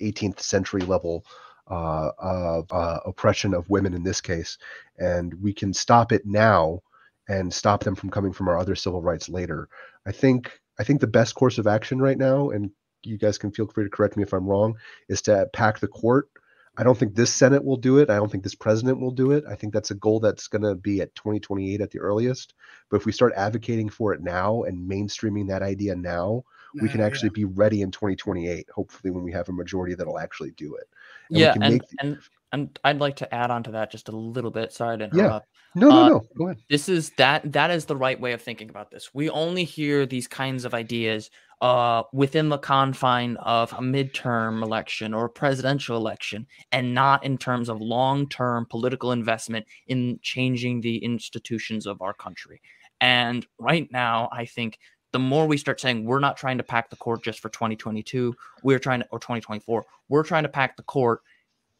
18th 0.00 0.40
century 0.40 0.82
level 0.82 1.24
uh, 1.70 2.10
of 2.18 2.72
uh, 2.72 3.00
oppression 3.04 3.54
of 3.54 3.68
women 3.68 3.94
in 3.94 4.02
this 4.02 4.20
case, 4.20 4.58
and 4.98 5.34
we 5.42 5.52
can 5.52 5.72
stop 5.74 6.12
it 6.12 6.24
now 6.24 6.80
and 7.28 7.52
stop 7.52 7.84
them 7.84 7.94
from 7.94 8.10
coming 8.10 8.32
from 8.32 8.48
our 8.48 8.58
other 8.58 8.74
civil 8.74 9.02
rights 9.02 9.28
later. 9.28 9.68
I 10.06 10.12
think 10.12 10.50
I 10.78 10.84
think 10.84 11.00
the 11.00 11.06
best 11.06 11.34
course 11.34 11.58
of 11.58 11.66
action 11.66 12.00
right 12.00 12.16
now, 12.16 12.50
and 12.50 12.70
you 13.02 13.18
guys 13.18 13.38
can 13.38 13.50
feel 13.50 13.66
free 13.66 13.84
to 13.84 13.90
correct 13.90 14.16
me 14.16 14.22
if 14.22 14.32
I'm 14.32 14.46
wrong, 14.46 14.76
is 15.08 15.22
to 15.22 15.48
pack 15.52 15.78
the 15.78 15.88
court. 15.88 16.28
I 16.76 16.84
don't 16.84 16.96
think 16.96 17.14
this 17.14 17.34
Senate 17.34 17.64
will 17.64 17.76
do 17.76 17.98
it. 17.98 18.08
I 18.08 18.16
don't 18.16 18.30
think 18.30 18.44
this 18.44 18.54
president 18.54 19.00
will 19.00 19.10
do 19.10 19.32
it. 19.32 19.44
I 19.50 19.56
think 19.56 19.72
that's 19.72 19.90
a 19.90 19.96
goal 19.96 20.20
that's 20.20 20.46
going 20.46 20.62
to 20.62 20.76
be 20.76 21.00
at 21.00 21.14
2028 21.16 21.80
at 21.80 21.90
the 21.90 21.98
earliest. 21.98 22.54
But 22.88 22.98
if 22.98 23.06
we 23.06 23.10
start 23.10 23.32
advocating 23.36 23.88
for 23.88 24.14
it 24.14 24.22
now 24.22 24.62
and 24.62 24.88
mainstreaming 24.88 25.48
that 25.48 25.62
idea 25.62 25.96
now, 25.96 26.44
we 26.74 26.88
can 26.88 27.00
actually 27.00 27.28
yeah. 27.28 27.34
be 27.34 27.44
ready 27.44 27.82
in 27.82 27.90
2028 27.90 28.66
hopefully 28.74 29.10
when 29.10 29.22
we 29.22 29.32
have 29.32 29.48
a 29.48 29.52
majority 29.52 29.94
that'll 29.94 30.18
actually 30.18 30.50
do 30.52 30.74
it 30.74 30.88
and 31.30 31.38
yeah 31.38 31.54
and, 31.60 31.80
the... 31.80 31.86
and 32.00 32.18
and 32.52 32.78
i'd 32.84 32.98
like 32.98 33.16
to 33.16 33.34
add 33.34 33.50
on 33.50 33.62
to 33.62 33.70
that 33.70 33.90
just 33.90 34.08
a 34.08 34.16
little 34.16 34.50
bit 34.50 34.72
sorry 34.72 34.98
to 34.98 35.04
interrupt 35.04 35.48
yeah. 35.74 35.80
no 35.80 35.88
no 35.88 36.02
uh, 36.02 36.08
no 36.08 36.22
go 36.36 36.44
ahead 36.46 36.58
this 36.68 36.88
is 36.88 37.10
that 37.16 37.52
that 37.52 37.70
is 37.70 37.86
the 37.86 37.96
right 37.96 38.20
way 38.20 38.32
of 38.32 38.42
thinking 38.42 38.70
about 38.70 38.90
this 38.90 39.10
we 39.14 39.28
only 39.30 39.64
hear 39.64 40.06
these 40.06 40.26
kinds 40.26 40.64
of 40.64 40.74
ideas 40.74 41.30
uh, 41.60 42.04
within 42.12 42.48
the 42.48 42.58
confine 42.58 43.36
of 43.38 43.72
a 43.72 43.78
midterm 43.78 44.62
election 44.62 45.12
or 45.12 45.24
a 45.24 45.30
presidential 45.30 45.96
election, 45.96 46.46
and 46.70 46.94
not 46.94 47.24
in 47.24 47.36
terms 47.36 47.68
of 47.68 47.80
long 47.80 48.28
term 48.28 48.66
political 48.68 49.12
investment 49.12 49.66
in 49.86 50.18
changing 50.22 50.80
the 50.80 50.98
institutions 50.98 51.86
of 51.86 52.00
our 52.00 52.14
country. 52.14 52.60
And 53.00 53.46
right 53.58 53.88
now, 53.90 54.28
I 54.32 54.44
think 54.44 54.78
the 55.12 55.18
more 55.18 55.46
we 55.46 55.56
start 55.56 55.80
saying 55.80 56.04
we're 56.04 56.18
not 56.18 56.36
trying 56.36 56.58
to 56.58 56.64
pack 56.64 56.90
the 56.90 56.96
court 56.96 57.22
just 57.22 57.40
for 57.40 57.48
2022, 57.48 58.34
we're 58.62 58.78
trying 58.78 59.00
to, 59.00 59.06
or 59.10 59.18
2024, 59.18 59.84
we're 60.08 60.22
trying 60.22 60.42
to 60.42 60.48
pack 60.48 60.76
the 60.76 60.82
court 60.82 61.22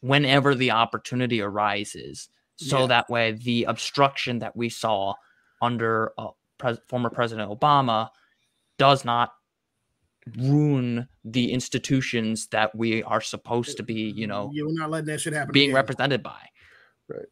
whenever 0.01 0.55
the 0.55 0.71
opportunity 0.71 1.41
arises. 1.41 2.29
So 2.57 2.81
yeah. 2.81 2.87
that 2.87 3.11
way, 3.11 3.33
the 3.33 3.65
obstruction 3.65 4.41
that 4.41 4.57
we 4.57 4.69
saw 4.69 5.15
under 5.63 6.13
uh, 6.19 6.29
pres- 6.59 6.81
former 6.89 7.11
President 7.11 7.51
Obama 7.51 8.11
does 8.79 9.05
not 9.05 9.33
ruin 10.37 11.09
the 11.25 11.53
institutions 11.53 12.49
that 12.49 12.75
we 12.75 13.03
are 13.03 13.21
supposed 13.21 13.77
to 13.77 13.83
be, 13.83 13.95
you 13.95 14.27
know, 14.27 14.51
you're 14.53 14.73
not 14.73 14.91
letting 14.91 15.07
that 15.07 15.21
shit 15.21 15.33
happen. 15.33 15.53
Being 15.53 15.71
again. 15.71 15.77
represented 15.77 16.23
by. 16.23 16.41
Right. 17.09 17.27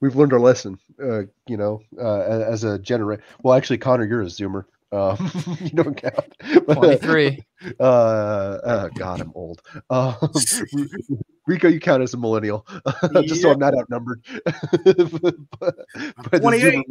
We've 0.00 0.16
learned 0.16 0.32
our 0.32 0.40
lesson, 0.40 0.78
uh, 1.02 1.22
you 1.46 1.56
know, 1.56 1.80
uh, 1.98 2.20
as 2.20 2.64
a 2.64 2.78
generation. 2.78 3.24
Well, 3.42 3.54
actually, 3.54 3.78
Conor, 3.78 4.04
you're 4.04 4.22
a 4.22 4.26
Zoomer. 4.26 4.64
Um, 4.94 5.30
you 5.60 5.70
don't 5.70 5.96
count. 5.96 6.36
But, 6.66 6.74
23. 6.74 7.42
Uh, 7.80 7.82
uh, 7.82 8.88
God, 8.90 9.20
I'm 9.20 9.32
old. 9.34 9.60
Um, 9.90 10.14
Rico, 11.46 11.68
you 11.68 11.80
count 11.80 12.02
as 12.02 12.14
a 12.14 12.16
millennial, 12.16 12.66
just 13.24 13.42
so 13.42 13.50
I'm 13.50 13.58
not 13.58 13.74
outnumbered. 13.76 14.24
but, 15.60 15.74
but 16.30 16.40
28. 16.40 16.84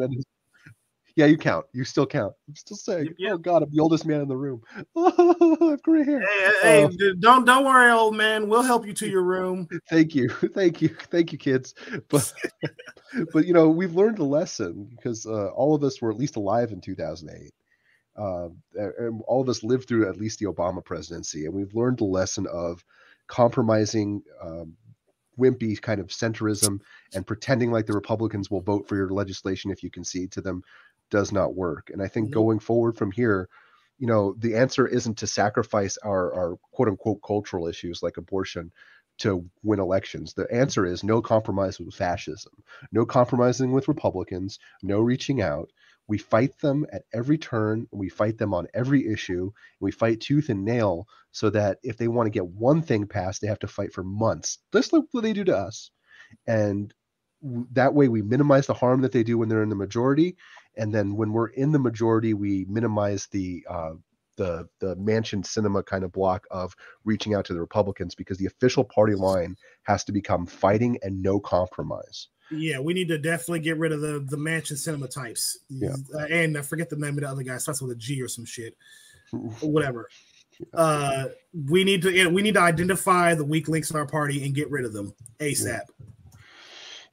Yeah, 1.16 1.28
you 1.28 1.38
count. 1.38 1.68
You 1.74 1.84
still 1.84 2.08
count. 2.08 2.34
I'm 2.47 2.56
still 2.56 2.78
saying, 2.78 3.16
oh 3.30 3.38
God, 3.38 3.64
I'm 3.64 3.72
the 3.72 3.80
oldest 3.80 4.06
man 4.06 4.22
in 4.22 4.28
the 4.28 4.36
room. 4.36 4.62
I 4.95 5.68
have 5.70 5.82
gray 5.84 6.04
hair. 6.04 6.22
Hey, 6.22 6.51
hey 6.62 6.84
uh, 6.86 6.89
don't 7.20 7.45
don't 7.45 7.66
worry, 7.66 7.91
old 7.91 8.16
man. 8.16 8.49
We'll 8.49 8.64
help 8.64 8.86
you 8.86 8.93
to 8.93 9.08
your 9.08 9.24
room. 9.24 9.68
Thank 9.89 10.16
you, 10.16 10.30
thank 10.30 10.82
you, 10.82 10.89
thank 10.89 11.32
you, 11.32 11.38
kids. 11.38 11.76
But 12.10 12.34
but 13.32 13.45
you 13.45 13.54
know, 13.54 13.70
we've 13.70 13.95
learned 13.95 14.20
a 14.20 14.24
lesson 14.24 14.89
because 14.95 15.28
uh, 15.28 15.49
all 15.49 15.76
of 15.76 15.84
us 15.84 16.01
were 16.01 16.12
at 16.12 16.18
least 16.18 16.36
alive 16.36 16.72
in 16.72 16.82
2008 16.82 17.54
uh, 18.16 18.49
and 18.76 19.22
all 19.28 19.41
of 19.41 19.49
us 19.49 19.64
lived 19.64 19.88
through 19.88 20.07
at 20.09 20.18
least 20.18 20.39
the 20.39 20.45
Obama 20.45 20.84
presidency, 20.84 21.45
and 21.45 21.53
we've 21.53 21.74
learned 21.74 21.97
the 21.97 22.05
lesson 22.05 22.47
of 22.47 22.84
compromising 23.28 24.22
um, 24.41 24.76
wimpy 25.39 25.82
kind 25.82 25.99
of 25.99 26.07
centrism 26.07 26.80
and 27.14 27.26
pretending 27.26 27.72
like 27.72 27.86
the 27.86 27.93
Republicans 27.93 28.51
will 28.51 28.61
vote 28.61 28.88
for 28.88 28.95
your 28.95 29.09
legislation 29.09 29.72
if 29.72 29.84
you 29.84 29.89
concede 29.89 30.32
to 30.32 30.41
them 30.41 30.61
does 31.09 31.32
not 31.32 31.55
work. 31.55 31.89
And 31.91 32.01
I 32.01 32.07
think 32.07 32.28
mm-hmm. 32.28 32.34
going 32.34 32.59
forward 32.59 32.97
from 32.97 33.11
here, 33.11 33.49
you 33.97 34.07
know, 34.07 34.36
the 34.38 34.55
answer 34.55 34.88
isn't 34.88 35.18
to 35.20 35.28
sacrifice 35.28 35.97
our, 35.97 36.34
our 36.34 36.57
quote 36.72 36.89
unquote 36.89 37.20
cultural 37.26 37.68
issues 37.68 38.03
like 38.03 38.18
abortion 38.18 38.72
to 39.20 39.47
win 39.61 39.80
elections. 39.80 40.34
The 40.34 40.51
answer 40.51 40.86
is 40.86 41.03
no 41.03 41.22
compromise 41.22 41.80
with 41.80 41.93
fascism, 41.93 42.51
no 42.91 43.05
compromising 43.05 43.72
with 43.72 43.88
Republicans, 43.88 44.59
no 44.82 44.99
reaching 44.99 45.41
out, 45.41 45.70
we 46.08 46.18
fight 46.18 46.58
them 46.60 46.86
at 46.91 47.04
every 47.14 47.38
turn. 47.38 47.88
We 47.91 48.10
fight 48.10 48.38
them 48.38 48.54
on 48.54 48.68
every 48.74 49.08
issue. 49.12 49.51
We 49.80 49.91
fight 49.91 50.22
tooth 50.22 50.49
and 50.49 50.66
nail 50.66 51.08
so 51.32 51.49
that 51.51 51.80
if 51.84 51.97
they 51.97 52.08
want 52.08 52.28
to 52.28 52.32
get 52.32 52.45
one 52.45 52.82
thing 52.82 53.08
passed, 53.08 53.41
they 53.41 53.47
have 53.47 53.60
to 53.60 53.68
fight 53.68 53.93
for 53.93 54.04
months, 54.04 54.60
like 54.74 55.04
what 55.12 55.22
they 55.22 55.34
do 55.34 55.43
to 55.45 55.58
us. 55.58 55.91
And 56.47 56.93
that 57.72 57.93
way 57.93 58.08
we 58.08 58.22
minimize 58.22 58.68
the 58.68 58.74
harm 58.74 59.01
that 59.01 59.12
they 59.12 59.24
do 59.24 59.38
when 59.38 59.49
they're 59.49 59.64
in 59.64 59.70
the 59.70 59.76
majority. 59.76 60.38
And 60.78 60.93
then 60.93 61.16
when 61.16 61.32
we're 61.32 61.47
in 61.47 61.72
the 61.72 61.80
majority, 61.80 62.34
we 62.34 62.66
minimize 62.68 63.28
the 63.32 63.66
uh, 63.70 63.93
the 64.38 64.68
the 64.80 64.95
Manchin 64.95 65.43
Sinema 65.43 65.86
kind 65.86 66.04
of 66.04 66.12
block 66.12 66.45
of 66.49 66.76
reaching 67.06 67.34
out 67.34 67.45
to 67.45 67.54
the 67.54 67.60
Republicans 67.60 68.16
because 68.16 68.38
the 68.38 68.47
official 68.47 68.84
party 68.84 69.16
line 69.16 69.56
has 69.84 70.04
to 70.06 70.12
become 70.12 70.45
fighting 70.45 70.97
and 71.04 71.22
no 71.22 71.39
compromise. 71.39 72.30
Yeah, 72.58 72.80
we 72.80 72.93
need 72.93 73.08
to 73.10 73.18
definitely 73.18 73.60
get 73.60 73.78
rid 73.78 73.91
of 73.91 74.01
the 74.01 74.26
the 74.28 74.38
Manchin 74.38 74.74
Sinema 74.74 75.10
types. 75.10 75.60
Yeah. 75.70 75.95
Uh, 76.14 76.26
and 76.30 76.58
I 76.58 76.62
forget 76.62 76.89
the 76.89 76.95
name 76.95 77.18
of 77.18 77.22
the 77.22 77.30
other 77.30 77.43
guy. 77.43 77.58
Starts 77.58 77.82
with 77.82 77.91
a 77.91 77.95
G 77.95 78.22
or 78.22 78.28
some 78.28 78.45
shit, 78.45 78.78
whatever. 79.62 80.10
Uh, 80.74 81.26
we 81.70 81.84
need 81.84 82.01
to 82.04 82.28
we 82.28 82.41
need 82.41 82.54
to 82.54 82.62
identify 82.62 83.36
the 83.36 83.45
weak 83.45 83.68
links 83.68 83.91
in 83.91 83.97
our 83.97 84.06
party 84.06 84.45
and 84.45 84.54
get 84.54 84.70
rid 84.70 84.86
of 84.86 84.93
them 84.93 85.14
ASAP. 85.39 85.82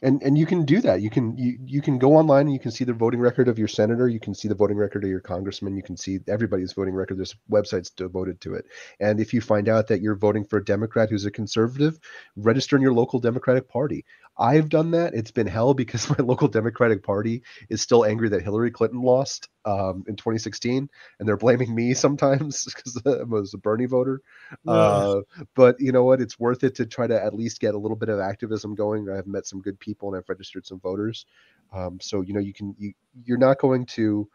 And 0.03 0.22
and 0.22 0.38
you 0.38 0.46
can 0.46 0.64
do 0.64 0.80
that. 0.80 1.03
You 1.03 1.11
can 1.11 1.36
you, 1.36 1.59
you 1.64 1.82
can 1.82 1.98
go 1.98 2.16
online 2.16 2.42
and 2.42 2.53
you 2.53 2.59
can 2.59 2.70
see 2.70 2.84
the 2.84 2.92
voting 2.92 3.20
record 3.20 3.48
of 3.48 3.59
your 3.59 3.68
senator. 3.68 4.09
You 4.09 4.20
can 4.20 4.34
see 4.34 4.48
the 4.48 4.55
voting 4.55 4.76
record 4.76 5.05
of 5.05 5.11
your 5.11 5.20
congressman. 5.20 5.76
You 5.76 5.82
can 5.82 5.96
see 5.96 6.20
everybody's 6.28 6.72
voting 6.72 6.94
record. 6.94 7.18
There's 7.18 7.36
websites 7.51 7.94
devoted 7.94 8.40
to 8.42 8.55
it. 8.55 8.66
And 8.98 9.20
if 9.20 9.34
you 9.34 9.40
find 9.40 9.68
out 9.68 9.88
that 9.88 10.01
you're 10.01 10.16
voting 10.16 10.44
for 10.44 10.59
a 10.59 10.64
democrat 10.64 11.11
who's 11.11 11.26
a 11.26 11.30
conservative 11.30 11.98
register 12.36 12.76
in 12.76 12.82
your 12.82 12.94
local 12.94 13.20
democratic 13.20 13.68
party. 13.68 14.05
I've 14.38 14.70
done 14.70 14.92
that. 14.92 15.12
It's 15.14 15.32
been 15.32 15.46
hell 15.46 15.74
because 15.74 16.09
my 16.18 16.24
local 16.24 16.48
democratic 16.48 17.03
party 17.03 17.42
is 17.68 17.82
still 17.82 18.05
angry 18.05 18.30
that 18.30 18.42
hillary 18.42 18.70
clinton 18.70 19.03
lost 19.03 19.48
um, 19.64 20.04
in 20.08 20.16
2016 20.16 20.88
and 21.18 21.28
they're 21.28 21.36
blaming 21.36 21.74
me 21.74 21.94
sometimes 21.94 22.64
because 22.64 23.00
i 23.06 23.22
was 23.24 23.54
a 23.54 23.58
bernie 23.58 23.86
voter 23.86 24.20
uh, 24.66 25.16
but 25.54 25.78
you 25.78 25.92
know 25.92 26.04
what 26.04 26.20
it's 26.20 26.38
worth 26.38 26.64
it 26.64 26.74
to 26.74 26.86
try 26.86 27.06
to 27.06 27.22
at 27.22 27.34
least 27.34 27.61
get 27.61 27.74
a 27.74 27.78
little 27.78 27.96
bit 27.96 28.08
of 28.08 28.20
activism 28.20 28.74
going 28.74 29.08
i've 29.11 29.26
met 29.26 29.46
some 29.46 29.61
good 29.61 29.78
people 29.78 30.08
and 30.08 30.16
I've 30.16 30.28
registered 30.28 30.66
some 30.66 30.80
voters. 30.80 31.26
Um, 31.72 31.98
so 32.00 32.20
you 32.20 32.32
know 32.32 32.40
you 32.40 32.52
can 32.52 32.74
you 32.78 32.92
you're 33.24 33.38
not 33.38 33.58
going 33.58 33.86
to 33.86 34.28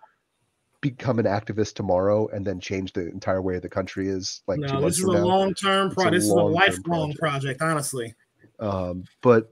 become 0.81 1.19
an 1.19 1.25
activist 1.25 1.73
tomorrow 1.73 2.27
and 2.27 2.45
then 2.45 2.59
change 2.59 2.93
the 2.93 3.07
entire 3.09 3.41
way 3.41 3.57
the 3.59 3.69
country 3.69 4.07
is 4.07 4.43
like 4.47 4.59
no, 4.59 4.81
this 4.81 4.99
is 4.99 5.05
a 5.05 5.11
long 5.11 5.53
term 5.53 5.89
project. 5.89 6.13
This 6.13 6.25
is 6.25 6.29
a 6.29 6.35
lifelong 6.35 7.13
project. 7.13 7.59
project, 7.59 7.61
honestly. 7.61 8.13
Um, 8.59 9.03
but 9.21 9.49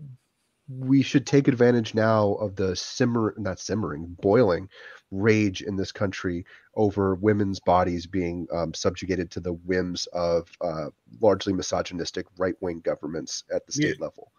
we 0.70 1.02
should 1.02 1.28
take 1.28 1.48
advantage 1.48 1.94
now 1.94 2.34
of 2.36 2.56
the 2.56 2.76
simmer 2.76 3.34
not 3.38 3.60
simmering 3.60 4.16
boiling 4.22 4.70
rage 5.12 5.62
in 5.62 5.76
this 5.76 5.92
country 5.92 6.46
over 6.76 7.16
women's 7.16 7.60
bodies 7.60 8.08
being 8.08 8.48
um, 8.52 8.74
subjugated 8.74 9.30
to 9.30 9.40
the 9.40 9.54
whims 9.54 10.08
of 10.14 10.50
uh, 10.62 10.88
largely 11.22 11.54
misogynistic 11.54 12.26
right-wing 12.38 12.80
governments 12.80 13.44
at 13.54 13.66
the 13.66 13.72
state 13.72 13.98
yeah. 14.00 14.06
level 14.06 14.32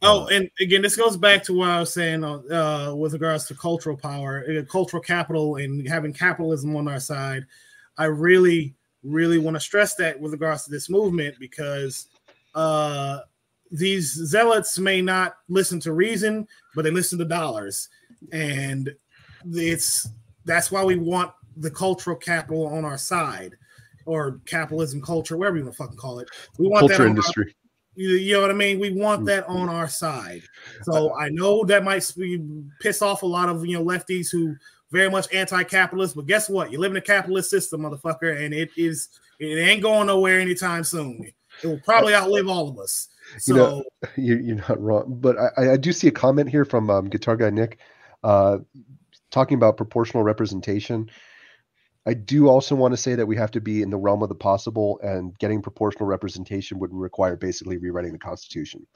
Oh, 0.00 0.22
uh, 0.22 0.26
and 0.26 0.50
again, 0.60 0.82
this 0.82 0.96
goes 0.96 1.16
back 1.16 1.42
to 1.44 1.52
what 1.52 1.68
I 1.68 1.80
was 1.80 1.92
saying 1.92 2.22
uh, 2.22 2.94
with 2.94 3.12
regards 3.12 3.46
to 3.46 3.54
cultural 3.54 3.96
power, 3.96 4.44
uh, 4.48 4.62
cultural 4.70 5.02
capital, 5.02 5.56
and 5.56 5.88
having 5.88 6.12
capitalism 6.12 6.76
on 6.76 6.86
our 6.88 7.00
side. 7.00 7.44
I 7.96 8.04
really, 8.04 8.74
really 9.02 9.38
want 9.38 9.56
to 9.56 9.60
stress 9.60 9.96
that 9.96 10.20
with 10.20 10.32
regards 10.32 10.64
to 10.64 10.70
this 10.70 10.88
movement 10.88 11.36
because 11.40 12.06
uh, 12.54 13.20
these 13.70 14.12
zealots 14.12 14.78
may 14.78 15.02
not 15.02 15.36
listen 15.48 15.80
to 15.80 15.92
reason, 15.92 16.46
but 16.74 16.82
they 16.82 16.90
listen 16.90 17.18
to 17.18 17.24
dollars, 17.24 17.88
and 18.32 18.94
it's 19.52 20.08
that's 20.44 20.70
why 20.70 20.84
we 20.84 20.96
want 20.96 21.32
the 21.56 21.70
cultural 21.70 22.16
capital 22.16 22.66
on 22.66 22.84
our 22.84 22.98
side, 22.98 23.54
or 24.06 24.40
capitalism 24.46 25.02
culture, 25.02 25.36
whatever 25.36 25.56
you 25.58 25.64
want 25.64 25.76
to 25.76 25.82
fucking 25.82 25.98
call 25.98 26.18
it. 26.20 26.28
We 26.58 26.68
want 26.68 26.88
culture 26.88 27.06
industry. 27.06 27.44
Our, 27.44 27.52
you, 27.96 28.10
you 28.10 28.34
know 28.34 28.42
what 28.42 28.50
I 28.50 28.54
mean? 28.54 28.78
We 28.78 28.92
want 28.92 29.22
mm. 29.22 29.26
that 29.26 29.46
on 29.48 29.68
our 29.68 29.88
side. 29.88 30.42
So 30.84 31.14
I 31.16 31.28
know 31.30 31.64
that 31.64 31.82
might 31.82 32.10
be 32.16 32.40
piss 32.80 33.02
off 33.02 33.22
a 33.22 33.26
lot 33.26 33.48
of 33.48 33.66
you 33.66 33.78
know 33.78 33.84
lefties 33.84 34.30
who 34.30 34.56
very 34.90 35.10
much 35.10 35.26
anti-capitalist, 35.34 36.16
but 36.16 36.26
guess 36.26 36.48
what? 36.48 36.72
You 36.72 36.78
live 36.78 36.92
in 36.92 36.96
a 36.96 37.02
capitalist 37.02 37.50
system, 37.50 37.82
motherfucker, 37.82 38.42
and 38.42 38.54
it 38.54 38.70
is 38.76 39.08
it 39.38 39.58
ain't 39.58 39.82
going 39.82 40.06
nowhere 40.06 40.40
anytime 40.40 40.84
soon. 40.84 41.30
It 41.62 41.66
will 41.66 41.80
probably 41.80 42.14
outlive 42.14 42.48
all 42.48 42.68
of 42.68 42.78
us. 42.78 43.08
So 43.38 43.52
you 43.52 43.58
know, 43.58 43.84
you're 44.16 44.56
not 44.56 44.80
wrong, 44.80 45.18
but 45.20 45.36
I, 45.38 45.72
I 45.72 45.76
do 45.76 45.92
see 45.92 46.08
a 46.08 46.12
comment 46.12 46.48
here 46.48 46.64
from 46.64 46.90
um, 46.90 47.08
Guitar 47.08 47.36
Guy 47.36 47.50
Nick, 47.50 47.78
uh, 48.22 48.58
talking 49.30 49.56
about 49.56 49.76
proportional 49.76 50.22
representation. 50.22 51.10
I 52.06 52.14
do 52.14 52.48
also 52.48 52.74
want 52.74 52.92
to 52.92 52.96
say 52.96 53.16
that 53.16 53.26
we 53.26 53.36
have 53.36 53.50
to 53.50 53.60
be 53.60 53.82
in 53.82 53.90
the 53.90 53.98
realm 53.98 54.22
of 54.22 54.30
the 54.30 54.34
possible, 54.34 54.98
and 55.02 55.38
getting 55.38 55.60
proportional 55.60 56.06
representation 56.06 56.78
would 56.78 56.92
require 56.92 57.36
basically 57.36 57.76
rewriting 57.76 58.12
the 58.12 58.18
Constitution. 58.18 58.86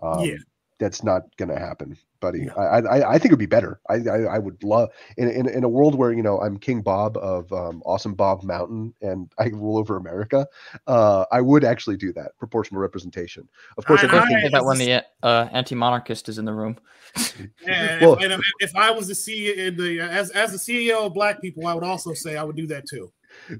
Um, 0.00 0.20
yeah, 0.20 0.36
that's 0.78 1.02
not 1.02 1.22
going 1.36 1.48
to 1.48 1.58
happen 1.58 1.96
buddy. 2.24 2.48
I, 2.50 2.78
I, 2.78 3.10
I 3.10 3.18
think 3.18 3.26
it'd 3.26 3.38
be 3.38 3.46
better. 3.46 3.80
I, 3.90 3.96
I, 3.96 4.18
I 4.36 4.38
would 4.38 4.62
love 4.64 4.88
in, 5.18 5.28
in 5.28 5.46
in 5.46 5.62
a 5.62 5.68
world 5.68 5.94
where 5.94 6.10
you 6.10 6.22
know 6.22 6.40
I'm 6.40 6.56
King 6.56 6.80
Bob 6.80 7.18
of 7.18 7.52
um, 7.52 7.82
Awesome 7.84 8.14
Bob 8.14 8.42
Mountain 8.42 8.94
and 9.02 9.30
I 9.38 9.48
rule 9.48 9.76
over 9.76 9.96
America. 9.96 10.46
Uh, 10.86 11.26
I 11.30 11.42
would 11.42 11.64
actually 11.64 11.96
do 11.98 12.12
that 12.14 12.36
proportional 12.38 12.80
representation. 12.80 13.46
Of 13.76 13.84
course, 13.84 14.02
I, 14.02 14.06
I 14.06 14.26
think 14.26 14.52
that 14.52 14.64
when 14.64 14.78
the 14.78 15.04
uh, 15.22 15.48
anti-monarchist 15.52 16.28
is 16.28 16.38
in 16.38 16.44
the 16.44 16.54
room. 16.54 16.78
Yeah, 17.66 18.00
well, 18.00 18.16
if, 18.20 18.40
if, 18.58 18.76
I 18.76 18.90
was 18.90 19.06
the 19.08 19.14
CEO, 19.14 19.76
the 19.76 20.00
as 20.00 20.30
as 20.30 20.52
the 20.52 20.58
CEO 20.58 21.06
of 21.06 21.14
Black 21.14 21.40
people, 21.40 21.66
I 21.66 21.74
would 21.74 21.84
also 21.84 22.12
say 22.12 22.36
I 22.36 22.42
would 22.42 22.56
do 22.56 22.66
that 22.66 22.86
too. 22.86 23.12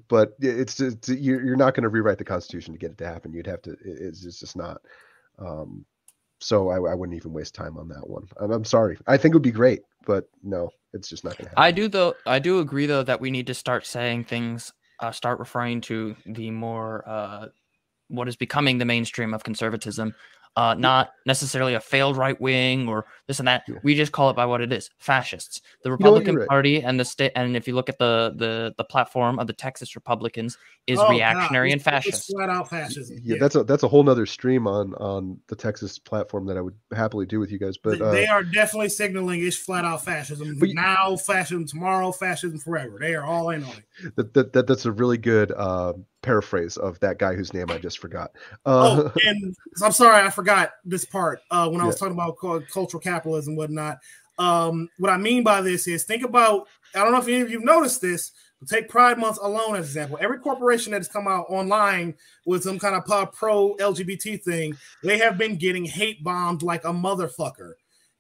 But 0.09 0.35
it's, 0.41 0.81
it's 0.81 1.09
you're, 1.09 1.45
you're 1.45 1.57
not 1.57 1.75
going 1.75 1.85
to 1.85 1.89
rewrite 1.89 2.19
the 2.19 2.25
Constitution 2.25 2.75
to 2.75 2.79
get 2.79 2.91
it 2.91 2.99
to 2.99 3.07
happen. 3.07 3.33
You'd 3.33 3.47
have 3.47 3.63
to. 3.63 3.77
It's, 3.85 4.25
it's 4.25 4.41
just 4.41 4.57
not. 4.57 4.81
Um, 5.39 5.85
so 6.41 6.71
I, 6.71 6.77
I, 6.77 6.95
wouldn't 6.95 7.17
even 7.17 7.33
waste 7.33 7.55
time 7.55 7.77
on 7.77 7.89
that 7.89 8.09
one. 8.09 8.29
I'm, 8.41 8.51
I'm, 8.51 8.65
sorry. 8.65 8.99
I 9.07 9.17
think 9.17 9.33
it 9.33 9.37
would 9.37 9.43
be 9.43 9.51
great, 9.51 9.83
but 10.07 10.29
no, 10.43 10.71
it's 10.93 11.09
just 11.09 11.25
not 11.25 11.37
going 11.39 11.45
to 11.45 11.51
happen. 11.51 11.65
I 11.65 11.71
do 11.71 11.89
though. 11.89 12.15
I 12.27 12.39
do 12.39 12.59
agree 12.59 12.87
though 12.87 13.03
that 13.03 13.21
we 13.21 13.31
need 13.31 13.47
to 13.47 13.55
start 13.55 13.87
saying 13.87 14.25
things. 14.25 14.73
Uh, 15.01 15.11
start 15.11 15.39
referring 15.39 15.81
to 15.83 16.17
the 16.25 16.51
more 16.51 17.03
uh, 17.07 17.47
what 18.09 18.29
is 18.29 18.37
becoming 18.37 18.79
the 18.79 18.85
mainstream 18.85 19.35
of 19.35 19.43
conservatism 19.43 20.15
uh, 20.57 20.75
not 20.75 21.11
necessarily 21.27 21.75
a 21.75 21.81
failed 21.81 22.17
right 22.17 22.41
wing 22.41 22.89
or 22.89 23.07
this 23.27 23.39
and 23.39 23.49
that. 23.49 23.65
Yeah. 23.67 23.77
We 23.83 23.95
just 23.95 24.13
call 24.13 24.31
it 24.31 24.37
by 24.37 24.47
what 24.47 24.61
it 24.61 24.73
is: 24.73 24.91
fascists. 24.99 25.61
The 25.83 25.91
Republican 25.91 26.29
you 26.29 26.33
know 26.35 26.41
right. 26.41 26.49
Party 26.49 26.83
and 26.83 26.99
the 26.99 27.05
state, 27.05 27.33
and 27.35 27.57
if 27.57 27.67
you 27.67 27.75
look 27.75 27.89
at 27.89 27.99
the 27.99 28.35
the 28.37 28.75
the 28.77 28.85
platform 28.85 29.39
of 29.39 29.47
the 29.47 29.53
Texas 29.53 29.95
Republicans, 29.95 30.57
is 30.87 30.99
oh, 30.99 31.09
reactionary 31.09 31.73
and 31.73 31.83
fascist. 31.83 32.31
Flat 32.31 32.51
out 32.51 32.71
fascism. 32.71 33.19
Yeah, 33.23 33.35
yeah, 33.35 33.41
that's 33.41 33.57
a 33.57 33.65
that's 33.65 33.83
a 33.83 33.89
whole 33.89 34.03
nother 34.03 34.27
stream 34.27 34.67
on 34.67 34.95
on 34.95 35.39
the 35.49 35.57
Texas 35.57 35.99
platform 35.99 36.47
that 36.47 36.57
I 36.57 36.61
would 36.61 36.77
happily 36.95 37.27
do 37.27 37.41
with 37.41 37.51
you 37.51 37.59
guys. 37.59 37.77
But 37.77 38.01
uh, 38.01 38.13
they 38.13 38.27
are 38.27 38.45
definitely 38.45 38.91
signaling 38.91 39.45
it's 39.45 39.57
flat 39.57 39.85
out 39.85 40.05
fascism 40.05 40.59
but, 40.59 40.71
now, 40.73 41.17
fascism 41.17 41.67
tomorrow, 41.67 42.13
fascism 42.13 42.59
forever. 42.59 42.99
They 43.01 43.15
are 43.15 43.25
all 43.25 43.51
in 43.51 43.65
on 43.65 43.71
it. 43.71 44.17
That, 44.17 44.35
that, 44.35 44.53
that 44.53 44.67
that's 44.67 44.87
a 44.87 44.93
really 44.93 45.19
good. 45.19 45.53
Uh, 45.53 45.95
paraphrase 46.25 46.77
of 46.77 46.99
that 47.01 47.19
guy 47.19 47.35
whose 47.35 47.53
name 47.53 47.71
I 47.71 47.79
just 47.79 47.99
forgot. 47.99 48.33
Uh, 48.67 49.05
oh, 49.05 49.13
and 49.25 49.55
I'm 49.83 49.93
sorry, 49.93 50.27
I 50.27 50.31
forgot 50.31 50.73
this 50.85 51.05
part 51.05 51.41
uh, 51.51 51.69
when 51.69 51.81
I 51.81 51.85
was 51.85 51.97
yeah. 51.97 52.09
talking 52.09 52.15
about 52.15 52.39
cultural 52.71 53.01
capitalism 53.01 53.53
and 53.53 53.59
whatnot. 53.59 53.99
Um, 54.39 54.89
what 54.99 55.13
I 55.13 55.17
mean 55.17 55.45
by 55.45 55.61
this 55.61 55.87
is 55.87 56.05
think 56.05 56.25
about 56.25 56.67
I 56.95 57.01
don't 57.01 57.13
know 57.13 57.19
if 57.19 57.29
any 57.29 57.41
of 57.41 57.51
you've 57.51 57.65
noticed 57.65 58.01
this, 58.01 58.33
but 58.59 58.69
take 58.69 58.89
Pride 58.89 59.19
Month 59.19 59.39
alone 59.41 59.77
as 59.77 59.85
an 59.85 59.91
example. 59.91 60.19
Every 60.21 60.39
corporation 60.39 60.93
that 60.93 60.99
has 60.99 61.09
come 61.09 61.29
out 61.29 61.47
online 61.49 62.15
with 62.47 62.65
some 62.65 62.79
kind 62.79 62.95
of 62.97 63.05
pro 63.33 63.77
LGBT 63.77 64.43
thing, 64.43 64.77
they 65.03 65.19
have 65.19 65.39
been 65.39 65.57
getting 65.57 65.85
hate 65.85 66.23
bombed 66.25 66.63
like 66.63 66.85
a 66.85 66.93
motherfucker. 66.93 67.75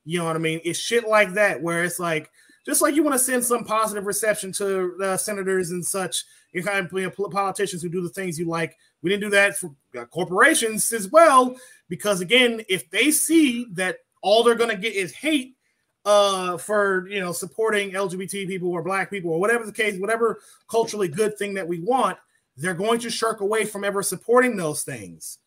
You 0.04 0.18
know 0.18 0.26
what 0.26 0.36
I 0.36 0.40
mean? 0.40 0.60
It's 0.64 0.78
shit 0.78 1.08
like 1.08 1.32
that 1.34 1.62
where 1.62 1.82
it's 1.84 1.98
like 1.98 2.30
just 2.64 2.82
like 2.82 2.94
you 2.94 3.02
want 3.02 3.14
to 3.14 3.18
send 3.18 3.44
some 3.44 3.64
positive 3.64 4.06
reception 4.06 4.52
to 4.52 4.96
uh, 5.02 5.16
senators 5.16 5.70
and 5.70 5.84
such 5.84 6.24
you 6.52 6.62
kind 6.62 6.90
of 6.92 7.30
politicians 7.32 7.82
who 7.82 7.88
do 7.88 8.00
the 8.00 8.08
things 8.08 8.38
you 8.38 8.46
like. 8.46 8.76
We 9.02 9.10
didn't 9.10 9.24
do 9.24 9.30
that 9.30 9.56
for 9.56 9.74
uh, 9.98 10.04
corporations 10.06 10.92
as 10.92 11.08
well, 11.08 11.56
because 11.88 12.20
again, 12.20 12.62
if 12.68 12.88
they 12.90 13.10
see 13.10 13.66
that 13.72 13.98
all 14.22 14.42
they're 14.42 14.54
going 14.54 14.70
to 14.70 14.76
get 14.76 14.94
is 14.94 15.12
hate 15.12 15.56
uh, 16.04 16.56
for 16.56 17.08
you 17.08 17.20
know 17.20 17.32
supporting 17.32 17.90
LGBT 17.90 18.46
people 18.46 18.70
or 18.70 18.82
black 18.82 19.10
people 19.10 19.32
or 19.32 19.40
whatever 19.40 19.66
the 19.66 19.72
case, 19.72 20.00
whatever 20.00 20.38
culturally 20.70 21.08
good 21.08 21.36
thing 21.36 21.54
that 21.54 21.66
we 21.66 21.80
want, 21.80 22.16
they're 22.56 22.72
going 22.72 23.00
to 23.00 23.10
shirk 23.10 23.40
away 23.40 23.64
from 23.64 23.84
ever 23.84 24.02
supporting 24.02 24.56
those 24.56 24.82
things. 24.82 25.38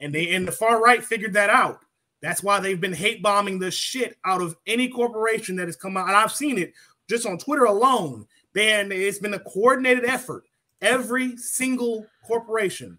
And 0.00 0.14
they 0.14 0.34
and 0.34 0.46
the 0.46 0.52
far 0.52 0.82
right 0.82 1.02
figured 1.02 1.34
that 1.34 1.50
out. 1.50 1.84
That's 2.22 2.42
why 2.42 2.60
they've 2.60 2.80
been 2.80 2.92
hate 2.92 3.22
bombing 3.22 3.58
the 3.58 3.70
shit 3.70 4.16
out 4.24 4.40
of 4.40 4.56
any 4.66 4.88
corporation 4.88 5.56
that 5.56 5.68
has 5.68 5.76
come 5.76 5.96
out. 5.96 6.08
And 6.08 6.16
I've 6.16 6.32
seen 6.32 6.58
it 6.58 6.72
just 7.08 7.26
on 7.26 7.38
Twitter 7.38 7.64
alone. 7.64 8.26
Man, 8.54 8.90
it's 8.90 9.18
been 9.18 9.34
a 9.34 9.38
coordinated 9.38 10.04
effort. 10.04 10.44
Every 10.80 11.36
single 11.36 12.06
corporation, 12.26 12.98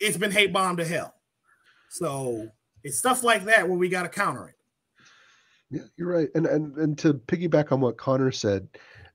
it's 0.00 0.16
been 0.16 0.30
hate 0.30 0.52
bombed 0.52 0.78
to 0.78 0.84
hell. 0.84 1.14
So 1.90 2.48
it's 2.82 2.98
stuff 2.98 3.22
like 3.22 3.44
that 3.44 3.68
where 3.68 3.78
we 3.78 3.88
got 3.88 4.02
to 4.02 4.08
counter 4.08 4.48
it. 4.48 4.54
Yeah, 5.70 5.82
you're 5.96 6.08
right. 6.08 6.28
And 6.34 6.46
and 6.46 6.76
and 6.76 6.98
to 6.98 7.14
piggyback 7.14 7.72
on 7.72 7.80
what 7.80 7.98
Conor 7.98 8.32
said, 8.32 8.68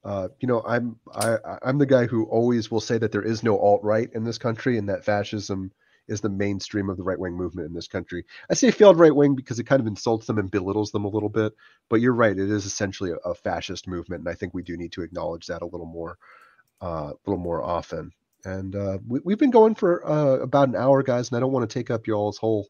uh, 0.03 0.27
you 0.39 0.47
know, 0.47 0.63
I'm 0.67 0.97
I 1.13 1.37
I'm 1.63 1.79
the 1.79 1.85
guy 1.85 2.05
who 2.05 2.25
always 2.25 2.69
will 2.69 2.81
say 2.81 2.97
that 2.99 3.11
there 3.11 3.23
is 3.23 3.43
no 3.43 3.57
alt 3.57 3.83
right 3.83 4.09
in 4.13 4.23
this 4.23 4.37
country, 4.37 4.77
and 4.77 4.87
that 4.89 5.05
fascism 5.05 5.71
is 6.07 6.21
the 6.21 6.29
mainstream 6.29 6.89
of 6.89 6.97
the 6.97 7.03
right 7.03 7.19
wing 7.19 7.33
movement 7.33 7.67
in 7.67 7.73
this 7.73 7.87
country. 7.87 8.25
I 8.49 8.53
say 8.53 8.71
failed 8.71 8.99
right 8.99 9.15
wing 9.15 9.35
because 9.35 9.59
it 9.59 9.65
kind 9.65 9.79
of 9.79 9.87
insults 9.87 10.27
them 10.27 10.37
and 10.37 10.51
belittles 10.51 10.91
them 10.91 11.05
a 11.05 11.09
little 11.09 11.29
bit. 11.29 11.53
But 11.89 12.01
you're 12.01 12.13
right; 12.13 12.37
it 12.37 12.49
is 12.49 12.65
essentially 12.65 13.11
a, 13.11 13.15
a 13.29 13.35
fascist 13.35 13.87
movement, 13.87 14.21
and 14.21 14.29
I 14.29 14.33
think 14.33 14.53
we 14.53 14.63
do 14.63 14.77
need 14.77 14.91
to 14.93 15.01
acknowledge 15.01 15.47
that 15.47 15.61
a 15.61 15.65
little 15.65 15.85
more, 15.85 16.17
uh, 16.81 17.11
a 17.13 17.17
little 17.25 17.43
more 17.43 17.63
often. 17.63 18.11
And 18.45 18.75
uh, 18.75 18.97
we, 19.07 19.31
have 19.31 19.39
been 19.39 19.51
going 19.51 19.75
for 19.75 20.05
uh, 20.05 20.39
about 20.39 20.67
an 20.67 20.75
hour, 20.75 21.01
guys, 21.01 21.29
and 21.29 21.37
I 21.37 21.39
don't 21.39 21.53
want 21.53 21.69
to 21.69 21.73
take 21.73 21.89
up 21.89 22.07
y'all's 22.07 22.37
whole 22.37 22.67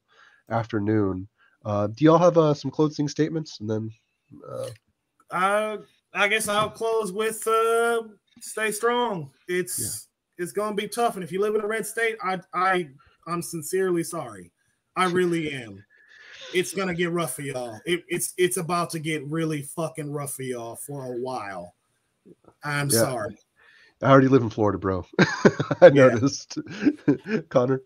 afternoon. 0.49 1.27
Uh, 1.65 1.88
do 1.88 2.05
y'all 2.05 2.19
have 2.19 2.38
uh, 2.38 2.53
some 2.53 2.69
closing 2.69 3.07
statements? 3.07 3.59
And 3.59 3.69
then, 3.69 3.91
uh, 5.31 5.77
I 6.13 6.27
guess 6.27 6.47
I'll 6.47 6.69
close 6.69 7.11
with 7.11 7.47
stay 8.41 8.71
strong. 8.71 9.31
It's 9.47 9.79
yeah. 10.38 10.43
it's 10.43 10.51
gonna 10.51 10.75
be 10.75 10.88
tough, 10.88 11.15
and 11.15 11.23
if 11.23 11.31
you 11.31 11.41
live 11.41 11.55
in 11.55 11.61
a 11.61 11.67
red 11.67 11.86
state, 11.86 12.17
I 12.23 12.39
I 12.53 12.89
I'm 13.28 13.41
sincerely 13.41 14.03
sorry. 14.03 14.51
I 14.95 15.05
really 15.05 15.51
am. 15.53 15.84
it's 16.53 16.74
gonna 16.74 16.93
get 16.93 17.11
rough 17.11 17.36
for 17.36 17.41
y'all. 17.41 17.80
It, 17.86 18.03
it's 18.07 18.34
it's 18.38 18.57
about 18.57 18.91
to 18.91 18.99
get 18.99 19.26
really 19.26 19.61
fucking 19.63 20.11
rough 20.11 20.34
for 20.34 20.43
y'all 20.43 20.76
for 20.76 21.05
a 21.05 21.17
while. 21.17 21.74
I'm 22.63 22.89
Yeah. 22.89 23.01
sorry. 23.01 23.38
I 24.01 24.09
already 24.11 24.28
live 24.28 24.41
in 24.43 24.49
Florida, 24.49 24.78
bro. 24.78 25.05
I 25.82 25.89
noticed. 25.89 26.57
Conor. 27.49 27.82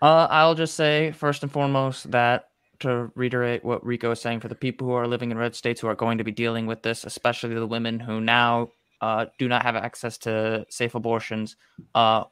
Uh, 0.00 0.26
I'll 0.30 0.54
just 0.54 0.74
say 0.74 1.12
first 1.12 1.42
and 1.42 1.52
foremost 1.52 2.10
that 2.10 2.48
to 2.80 3.10
reiterate 3.14 3.64
what 3.64 3.84
Rico 3.84 4.10
is 4.12 4.20
saying 4.20 4.40
for 4.40 4.48
the 4.48 4.54
people 4.54 4.86
who 4.86 4.94
are 4.94 5.06
living 5.06 5.30
in 5.30 5.36
red 5.38 5.54
states 5.54 5.80
who 5.80 5.88
are 5.88 5.94
going 5.94 6.18
to 6.18 6.24
be 6.24 6.30
dealing 6.32 6.66
with 6.66 6.82
this, 6.82 7.04
especially 7.04 7.54
the 7.54 7.66
women 7.66 8.00
who 8.00 8.20
now 8.20 8.70
uh, 9.00 9.26
do 9.38 9.48
not 9.48 9.62
have 9.62 9.76
access 9.76 10.16
to 10.18 10.64
safe 10.70 10.94
abortions. 10.94 11.56
Uh, 11.94 12.24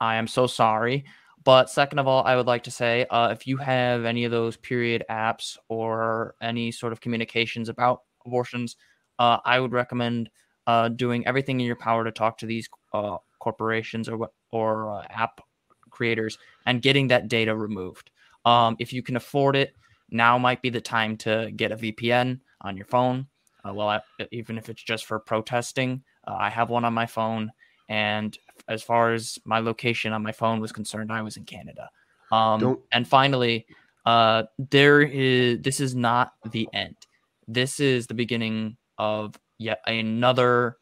I 0.00 0.16
am 0.16 0.26
so 0.26 0.46
sorry. 0.46 1.04
But 1.44 1.70
second 1.70 1.98
of 1.98 2.06
all, 2.06 2.22
I 2.24 2.36
would 2.36 2.46
like 2.46 2.64
to 2.64 2.70
say 2.70 3.06
uh, 3.10 3.28
if 3.30 3.46
you 3.46 3.56
have 3.56 4.04
any 4.04 4.24
of 4.24 4.30
those 4.30 4.56
period 4.56 5.04
apps 5.10 5.56
or 5.68 6.34
any 6.40 6.70
sort 6.70 6.92
of 6.92 7.00
communications 7.00 7.68
about 7.68 8.02
abortions, 8.26 8.76
uh, 9.18 9.38
I 9.44 9.58
would 9.58 9.72
recommend 9.72 10.30
uh, 10.66 10.88
doing 10.88 11.26
everything 11.26 11.60
in 11.60 11.66
your 11.66 11.76
power 11.76 12.04
to 12.04 12.12
talk 12.12 12.38
to 12.38 12.46
these 12.46 12.68
uh, 12.92 13.16
corporations 13.38 14.08
or 14.08 14.28
or 14.50 14.98
uh, 14.98 15.06
app 15.10 15.40
creators 15.90 16.38
and 16.66 16.82
getting 16.82 17.08
that 17.08 17.28
data 17.28 17.54
removed. 17.54 18.10
Um, 18.44 18.76
if 18.78 18.92
you 18.92 19.02
can 19.02 19.16
afford 19.16 19.56
it, 19.56 19.74
now 20.10 20.38
might 20.38 20.62
be 20.62 20.70
the 20.70 20.80
time 20.80 21.16
to 21.18 21.50
get 21.54 21.72
a 21.72 21.76
VPN 21.76 22.40
on 22.60 22.76
your 22.76 22.86
phone. 22.86 23.26
Uh, 23.66 23.72
well, 23.72 23.88
I, 23.88 24.00
even 24.30 24.58
if 24.58 24.68
it's 24.68 24.82
just 24.82 25.06
for 25.06 25.18
protesting, 25.18 26.02
I 26.24 26.50
have 26.50 26.70
one 26.70 26.84
on 26.84 26.94
my 26.94 27.06
phone. 27.06 27.52
And 27.88 28.36
as 28.68 28.82
far 28.82 29.12
as 29.12 29.38
my 29.44 29.58
location 29.58 30.12
on 30.12 30.22
my 30.22 30.32
phone 30.32 30.60
was 30.60 30.72
concerned, 30.72 31.12
I 31.12 31.22
was 31.22 31.36
in 31.36 31.44
Canada. 31.44 31.90
Um, 32.30 32.78
and 32.92 33.06
finally, 33.06 33.66
uh, 34.06 34.44
there 34.70 35.02
is 35.02 35.60
this 35.60 35.80
is 35.80 35.94
not 35.94 36.32
the 36.50 36.68
end. 36.72 36.96
This 37.46 37.80
is 37.80 38.06
the 38.06 38.14
beginning 38.14 38.76
of 38.98 39.38
yet 39.58 39.80
another 39.86 40.76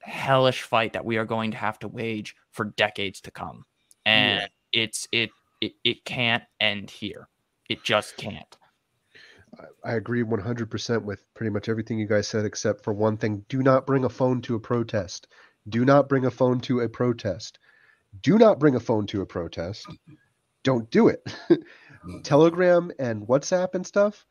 hellish 0.00 0.62
fight 0.62 0.92
that 0.92 1.04
we 1.04 1.16
are 1.16 1.24
going 1.24 1.52
to 1.52 1.56
have 1.56 1.78
to 1.78 1.88
wage 1.88 2.34
for 2.50 2.64
decades 2.64 3.20
to 3.20 3.30
come 3.30 3.64
and 4.04 4.48
it's 4.72 5.06
it, 5.12 5.30
it 5.60 5.72
it 5.84 6.04
can't 6.04 6.42
end 6.60 6.90
here 6.90 7.28
it 7.68 7.82
just 7.84 8.16
can't 8.16 8.56
I 9.84 9.96
agree 9.96 10.22
100% 10.22 11.02
with 11.02 11.22
pretty 11.34 11.50
much 11.50 11.68
everything 11.68 11.98
you 11.98 12.06
guys 12.06 12.26
said, 12.26 12.46
except 12.46 12.82
for 12.82 12.94
one 12.94 13.18
thing. 13.18 13.44
Do 13.50 13.62
not 13.62 13.86
bring 13.86 14.04
a 14.04 14.08
phone 14.08 14.40
to 14.42 14.54
a 14.54 14.58
protest. 14.58 15.28
Do 15.68 15.84
not 15.84 16.08
bring 16.08 16.24
a 16.24 16.30
phone 16.30 16.60
to 16.62 16.80
a 16.80 16.88
protest. 16.88 17.58
Do 18.22 18.38
not 18.38 18.58
bring 18.58 18.74
a 18.74 18.80
phone 18.80 19.06
to 19.08 19.22
a 19.22 19.26
protest. 19.26 19.86
Don't 20.64 20.90
do 20.90 21.08
it. 21.08 21.22
Telegram 22.24 22.90
and 22.98 23.26
WhatsApp 23.26 23.74
and 23.74 23.86
stuff. 23.86 24.26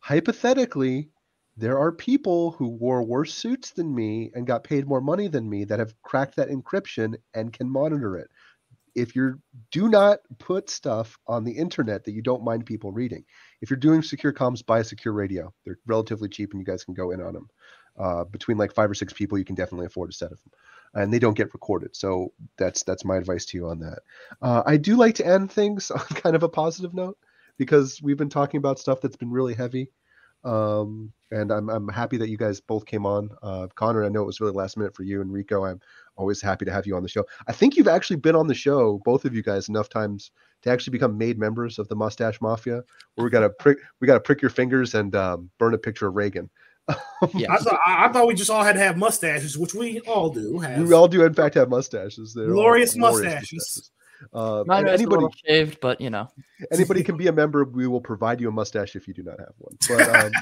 Hypothetically, 0.00 1.10
there 1.56 1.78
are 1.78 1.92
people 1.92 2.52
who 2.52 2.68
wore 2.68 3.02
worse 3.02 3.32
suits 3.34 3.70
than 3.70 3.94
me 3.94 4.30
and 4.34 4.46
got 4.46 4.64
paid 4.64 4.86
more 4.86 5.00
money 5.00 5.28
than 5.28 5.48
me 5.48 5.64
that 5.64 5.78
have 5.78 5.94
cracked 6.02 6.36
that 6.36 6.50
encryption 6.50 7.14
and 7.32 7.52
can 7.52 7.70
monitor 7.70 8.16
it. 8.16 8.30
If 8.94 9.16
you're 9.16 9.38
do 9.72 9.88
not 9.88 10.20
put 10.38 10.70
stuff 10.70 11.18
on 11.26 11.44
the 11.44 11.52
internet 11.52 12.04
that 12.04 12.12
you 12.12 12.22
don't 12.22 12.44
mind 12.44 12.66
people 12.66 12.92
reading 12.92 13.24
if 13.64 13.70
you're 13.70 13.78
doing 13.78 14.02
secure 14.02 14.30
comms, 14.30 14.64
buy 14.64 14.80
a 14.80 14.84
secure 14.84 15.14
radio. 15.14 15.50
They're 15.64 15.78
relatively 15.86 16.28
cheap, 16.28 16.52
and 16.52 16.60
you 16.60 16.66
guys 16.66 16.84
can 16.84 16.92
go 16.92 17.12
in 17.12 17.22
on 17.22 17.32
them. 17.32 17.48
Uh, 17.98 18.24
between 18.24 18.58
like 18.58 18.74
five 18.74 18.90
or 18.90 18.94
six 18.94 19.10
people, 19.14 19.38
you 19.38 19.44
can 19.46 19.54
definitely 19.54 19.86
afford 19.86 20.10
a 20.10 20.12
set 20.12 20.30
of 20.30 20.38
them, 20.42 20.50
and 20.94 21.12
they 21.12 21.18
don't 21.18 21.36
get 21.36 21.52
recorded. 21.52 21.94
So 21.96 22.32
that's 22.56 22.82
that's 22.82 23.04
my 23.04 23.16
advice 23.16 23.44
to 23.46 23.58
you 23.58 23.68
on 23.68 23.80
that. 23.80 24.00
Uh, 24.40 24.62
I 24.64 24.76
do 24.76 24.96
like 24.96 25.14
to 25.16 25.26
end 25.26 25.50
things 25.50 25.90
on 25.90 26.00
kind 26.00 26.36
of 26.36 26.42
a 26.42 26.48
positive 26.48 26.94
note 26.94 27.18
because 27.58 28.00
we've 28.02 28.16
been 28.16 28.28
talking 28.30 28.58
about 28.58 28.78
stuff 28.78 29.00
that's 29.00 29.16
been 29.16 29.30
really 29.30 29.54
heavy, 29.54 29.90
um, 30.44 31.12
and 31.30 31.52
I'm 31.52 31.68
I'm 31.68 31.88
happy 31.88 32.16
that 32.18 32.28
you 32.28 32.36
guys 32.36 32.60
both 32.60 32.86
came 32.86 33.06
on. 33.06 33.30
Uh, 33.42 33.66
Conor, 33.74 34.04
I 34.04 34.08
know 34.08 34.22
it 34.22 34.26
was 34.26 34.40
really 34.40 34.52
last 34.52 34.76
minute 34.76 34.94
for 34.94 35.02
you, 35.02 35.20
and 35.20 35.32
Rico, 35.32 35.64
I'm 35.64 35.80
always 36.16 36.40
happy 36.40 36.64
to 36.64 36.72
have 36.72 36.86
you 36.86 36.96
on 36.96 37.02
the 37.02 37.08
show. 37.08 37.24
I 37.48 37.52
think 37.52 37.76
you've 37.76 37.88
actually 37.88 38.16
been 38.16 38.36
on 38.36 38.46
the 38.46 38.54
show, 38.54 39.00
both 39.04 39.24
of 39.24 39.34
you 39.34 39.42
guys, 39.42 39.68
enough 39.68 39.88
times 39.88 40.30
to 40.62 40.70
actually 40.70 40.92
become 40.92 41.18
made 41.18 41.38
members 41.38 41.78
of 41.78 41.88
the 41.88 41.96
Mustache 41.96 42.40
Mafia 42.40 42.82
where 43.14 43.24
we 43.24 43.30
gotta 43.30 43.50
prick 43.50 43.78
we 44.00 44.06
gotta 44.06 44.20
prick 44.20 44.40
your 44.40 44.50
fingers 44.50 44.94
and 44.94 45.14
um, 45.14 45.50
burn 45.58 45.74
a 45.74 45.78
picture 45.78 46.06
of 46.06 46.14
Reagan. 46.14 46.50
Yeah 47.34 47.52
I 47.52 47.56
thought 47.58 47.80
I, 47.86 48.06
I 48.06 48.12
thought 48.12 48.26
we 48.26 48.34
just 48.34 48.50
all 48.50 48.62
had 48.62 48.74
to 48.74 48.80
have 48.80 48.96
mustaches, 48.96 49.56
which 49.56 49.74
we 49.74 50.00
all 50.00 50.30
do 50.30 50.58
have. 50.58 50.86
We 50.86 50.92
all 50.92 51.08
do 51.08 51.24
in 51.24 51.34
fact 51.34 51.54
have 51.54 51.68
mustaches. 51.68 52.34
They're 52.34 52.48
all 52.48 52.52
Glorious 52.52 52.96
mustaches. 52.96 53.90
Uh, 54.32 54.64
Mine 54.66 54.78
and 54.78 54.86
was 54.86 55.00
a 55.00 55.04
anybody 55.04 55.26
shaved 55.46 55.80
but 55.80 56.00
you 56.00 56.08
know 56.08 56.28
anybody 56.72 57.02
can 57.02 57.16
be 57.16 57.26
a 57.26 57.32
member. 57.32 57.64
We 57.64 57.86
will 57.86 58.00
provide 58.00 58.40
you 58.40 58.48
a 58.48 58.52
mustache 58.52 58.96
if 58.96 59.06
you 59.08 59.14
do 59.14 59.22
not 59.22 59.38
have 59.38 59.52
one. 59.58 59.76
But 59.88 60.24
um, 60.24 60.32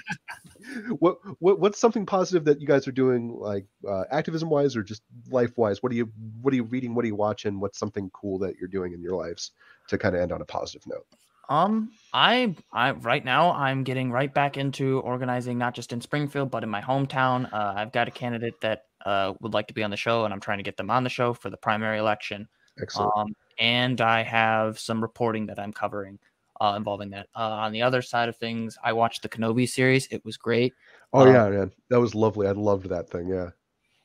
what 0.99 1.19
what 1.41 1.59
what's 1.59 1.79
something 1.79 2.07
positive 2.07 2.45
that 2.45 2.61
you 2.61 2.67
guys 2.67 2.87
are 2.87 2.93
doing, 2.93 3.37
like 3.39 3.67
uh, 3.89 4.05
activism 4.11 4.51
wise 4.51 4.77
or 4.77 4.83
just 4.83 5.03
life 5.31 5.57
wise? 5.57 5.83
What 5.83 5.93
are 5.93 5.97
you 5.97 6.11
what 6.41 6.53
are 6.53 6.57
you 6.57 6.65
reading? 6.65 6.95
What 6.95 7.05
are 7.05 7.09
you 7.09 7.17
watching? 7.17 7.61
What's 7.61 7.79
something 7.79 8.11
cool 8.11 8.39
that 8.41 8.57
you're 8.57 8.69
doing 8.69 8.93
in 8.93 9.03
your 9.03 9.17
lives 9.17 9.53
to 9.89 9.99
kind 9.99 10.15
of 10.15 10.21
end 10.21 10.33
on 10.33 10.43
a 10.43 10.47
positive 10.47 10.87
note? 10.87 11.07
Um 11.53 11.91
i 12.13 12.55
i 12.73 12.91
right 12.93 13.25
now 13.25 13.53
i'm 13.53 13.85
getting 13.85 14.11
right 14.11 14.33
back 14.33 14.57
into 14.57 15.01
organizing 15.01 15.59
not 15.59 15.75
just 15.75 15.93
in 15.93 16.01
springfield 16.01 16.51
but 16.51 16.63
in 16.63 16.71
my 16.71 16.81
hometown 16.81 17.53
uh, 17.53 17.75
i've 17.77 17.93
got 17.93 18.09
a 18.09 18.11
candidate 18.11 18.61
that 18.61 18.85
uh, 19.05 19.33
would 19.41 19.53
like 19.53 19.67
to 19.67 19.75
be 19.75 19.83
on 19.83 19.91
the 19.91 19.97
show 19.97 20.25
and 20.25 20.33
i'm 20.33 20.41
trying 20.41 20.59
to 20.59 20.65
get 20.65 20.77
them 20.77 20.91
on 20.91 21.03
the 21.05 21.11
show 21.11 21.35
for 21.35 21.51
the 21.51 21.57
primary 21.57 21.99
election 21.99 22.49
Excellent. 22.81 23.13
um, 23.17 23.35
and 23.59 24.01
I 24.01 24.23
have 24.23 24.79
some 24.79 25.01
reporting 25.01 25.47
that 25.47 25.59
I'm 25.59 25.73
covering 25.73 26.19
uh, 26.61 26.75
involving 26.77 27.11
that. 27.11 27.29
Uh, 27.35 27.51
on 27.51 27.73
the 27.73 27.83
other 27.83 28.03
side 28.03 28.29
of 28.29 28.37
things, 28.37 28.79
I 28.83 28.93
watched 28.93 29.23
the 29.23 29.29
Kenobi 29.29 29.69
series. 29.69 30.07
It 30.11 30.25
was 30.25 30.37
great. 30.37 30.75
oh 31.13 31.21
um, 31.21 31.35
yeah, 31.35 31.49
man, 31.49 31.73
that 31.91 32.01
was 32.01 32.15
lovely. 32.15 32.47
I 32.47 32.53
loved 32.53 32.89
that 32.89 33.11
thing. 33.11 33.29
Yeah. 33.29 33.51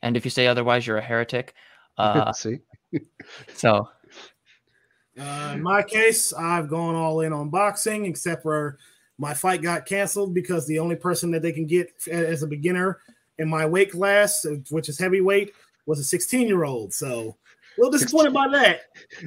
And 0.02 0.16
if 0.16 0.26
you 0.26 0.32
say 0.32 0.48
otherwise, 0.48 0.86
you're 0.86 0.98
a 0.98 1.02
heretic. 1.02 1.54
Uh, 2.00 2.32
See. 2.32 2.60
so 3.56 3.90
Uh, 5.20 5.52
in 5.56 5.64
my 5.64 5.82
case, 5.82 6.34
I've 6.34 6.70
gone 6.70 6.96
all 6.96 7.22
in 7.22 7.34
on 7.34 7.50
boxing, 7.50 8.06
except 8.06 8.44
for 8.44 8.78
my 9.18 9.34
fight 9.34 9.62
got 9.62 9.86
canceled 9.86 10.34
because 10.34 10.68
the 10.68 10.80
only 10.80 10.96
person 10.96 11.32
that 11.32 11.42
they 11.42 11.52
can 11.52 11.66
get 11.66 11.92
as 12.10 12.44
a 12.44 12.48
beginner 12.48 13.00
in 13.40 13.50
my 13.50 13.66
weight 13.66 13.92
class, 13.92 14.46
which 14.70 14.90
is 14.90 15.00
heavyweight, 15.00 15.54
was 15.86 16.00
a 16.00 16.04
16 16.04 16.48
year 16.48 16.64
old. 16.64 16.94
So, 16.94 17.36
a 17.78 17.82
little 17.82 17.92
disappointed 17.92 18.34
by 18.34 18.48
that. 18.50 18.82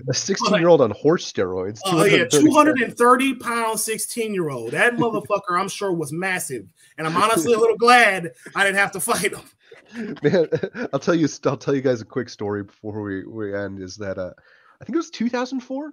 A 0.09 0.14
16 0.14 0.59
year 0.59 0.68
old 0.68 0.80
on 0.80 0.91
horse 0.91 1.30
steroids. 1.30 1.80
Oh 1.84 2.05
yeah, 2.05 2.24
230 2.24 2.95
230 2.95 3.34
pound 3.36 3.78
16 3.78 4.34
year 4.34 4.51
old. 4.51 4.72
That 4.72 4.97
motherfucker, 4.97 5.59
I'm 5.59 5.68
sure, 5.68 5.93
was 5.93 6.12
massive, 6.12 6.66
and 6.99 7.07
I'm 7.07 7.16
honestly 7.16 7.53
a 7.53 7.59
little 7.59 7.76
glad 7.76 8.32
I 8.55 8.64
didn't 8.64 8.78
have 8.78 8.93
to 8.93 9.01
fight 9.01 9.32
him. 9.32 10.16
Man, 10.22 10.49
I'll 10.93 10.99
tell 10.99 11.14
you. 11.14 11.28
I'll 11.47 11.57
tell 11.57 11.74
you 11.74 11.80
guys 11.80 12.01
a 12.01 12.05
quick 12.05 12.28
story 12.28 12.64
before 12.64 13.01
we, 13.03 13.24
we 13.24 13.55
end. 13.55 13.80
Is 13.80 13.97
that 13.97 14.18
uh, 14.18 14.32
I 14.81 14.85
think 14.85 14.95
it 14.95 14.99
was 14.99 15.11
2004. 15.11 15.93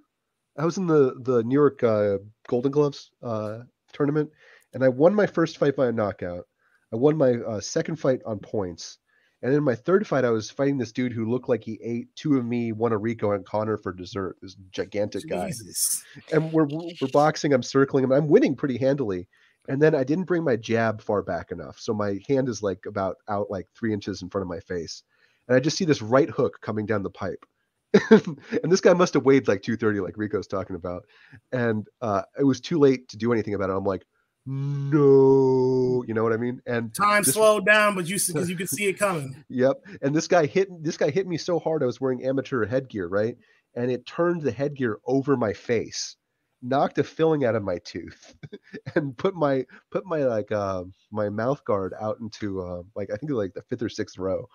I 0.58 0.66
was 0.66 0.78
in 0.78 0.88
the 0.88 1.16
the 1.22 1.44
New 1.44 1.54
York 1.54 1.84
uh, 1.84 2.18
Golden 2.48 2.72
Gloves 2.72 3.12
uh, 3.22 3.60
tournament, 3.94 4.32
and 4.74 4.84
I 4.84 4.90
won 4.90 5.14
my 5.14 5.28
first 5.28 5.58
fight 5.58 5.76
by 5.76 5.88
a 5.88 5.92
knockout. 5.92 6.46
I 6.92 6.96
won 6.96 7.18
my 7.18 7.34
uh, 7.34 7.60
second 7.60 7.98
fight 7.98 8.22
on 8.26 8.40
points, 8.40 8.98
and 9.44 9.54
in 9.54 9.64
my 9.64 9.76
third 9.76 10.08
fight, 10.08 10.26
I 10.26 10.32
was 10.32 10.50
fighting 10.50 10.78
this 10.78 10.92
dude 10.92 11.14
who 11.14 11.30
looked 11.30 11.50
like 11.50 11.64
he 11.64 11.80
ate 11.84 12.08
two 12.16 12.38
of 12.38 12.46
me, 12.46 12.72
one 12.72 12.94
of 12.94 13.04
Rico, 13.04 13.34
and 13.34 13.46
Conor 13.46 13.78
for 13.78 13.94
dessert. 13.94 14.38
This 14.42 14.56
gigantic 14.72 15.28
guy 15.30 15.48
Jesus. 15.48 16.04
and 16.32 16.52
we're 16.52 16.68
we're 16.68 17.08
boxing. 17.12 17.54
I'm 17.54 17.64
circling 17.64 18.04
him. 18.04 18.12
I'm 18.12 18.28
winning 18.28 18.56
pretty 18.56 18.78
handily. 18.78 19.28
And 19.70 19.82
then 19.82 19.94
I 19.94 20.06
didn't 20.06 20.24
bring 20.24 20.46
my 20.46 20.56
jab 20.56 21.02
far 21.02 21.22
back 21.22 21.52
enough, 21.52 21.78
so 21.78 21.94
my 21.94 22.20
hand 22.28 22.48
is 22.48 22.64
like 22.64 22.86
about 22.88 23.18
out 23.28 23.52
like 23.52 23.68
three 23.76 23.92
inches 23.94 24.22
in 24.22 24.30
front 24.30 24.44
of 24.44 24.48
my 24.48 24.62
face, 24.62 25.04
and 25.48 25.58
I 25.58 25.60
just 25.60 25.76
see 25.78 25.84
this 25.84 26.02
right 26.02 26.30
hook 26.30 26.62
coming 26.62 26.86
down 26.86 27.04
the 27.04 27.10
pipe. 27.10 27.46
and 28.10 28.72
this 28.72 28.82
guy 28.82 28.94
must 28.94 29.14
have 29.14 29.26
weighed 29.26 29.48
like 29.48 29.62
230, 29.62 30.00
like 30.00 30.18
Rico's 30.18 30.48
talking 30.48 30.76
about. 30.76 31.06
And 31.52 31.88
uh, 32.02 32.24
it 32.40 32.44
was 32.44 32.60
too 32.62 32.80
late 32.80 33.10
to 33.10 33.18
do 33.18 33.32
anything 33.34 33.54
about 33.54 33.70
it. 33.70 33.74
I'm 33.74 33.84
like, 33.84 34.06
no, 34.50 36.04
you 36.08 36.14
know 36.14 36.24
what 36.24 36.32
I 36.32 36.38
mean? 36.38 36.62
And 36.66 36.94
Time 36.94 37.24
This- 37.24 37.34
slowed 37.34 37.66
down, 37.66 37.96
but 37.96 38.08
you 38.08 38.18
because 38.26 38.50
you 38.50 38.56
could 38.56 38.70
see 38.78 38.86
it 38.86 38.98
coming. 38.98 39.44
Yep. 39.50 39.86
And 40.02 40.16
this 40.16 40.28
guy 40.28 40.46
hit 40.46 40.70
this 40.84 40.98
guy 40.98 41.10
hit 41.10 41.28
me 41.28 41.38
so 41.38 41.60
hard 41.60 41.84
I 41.84 41.86
was 41.86 42.00
wearing 42.00 42.26
amateur 42.26 42.66
headgear, 42.66 43.08
right? 43.10 43.36
And 43.76 43.92
it 43.92 44.06
turned 44.06 44.42
the 44.42 44.52
headgear 44.52 45.00
over 45.06 45.36
my 45.36 45.52
face, 45.52 46.16
knocked 46.62 46.98
a 46.98 47.04
filling 47.04 47.44
out 47.44 47.56
of 47.56 47.64
my 47.64 47.78
tooth, 47.84 48.36
and 48.96 49.18
put 49.18 49.36
my 49.36 49.66
put 49.92 50.06
my 50.06 50.24
like 50.24 50.52
uh, 50.52 50.86
my 51.12 51.30
mouth 51.30 51.64
guard 51.66 51.94
out 52.00 52.18
into 52.22 52.62
uh, 52.62 52.84
like 52.96 53.10
I 53.12 53.18
think 53.18 53.32
like 53.34 53.54
the 53.54 53.62
fifth 53.64 53.82
or 53.84 53.90
sixth 53.90 54.18
row. 54.18 54.48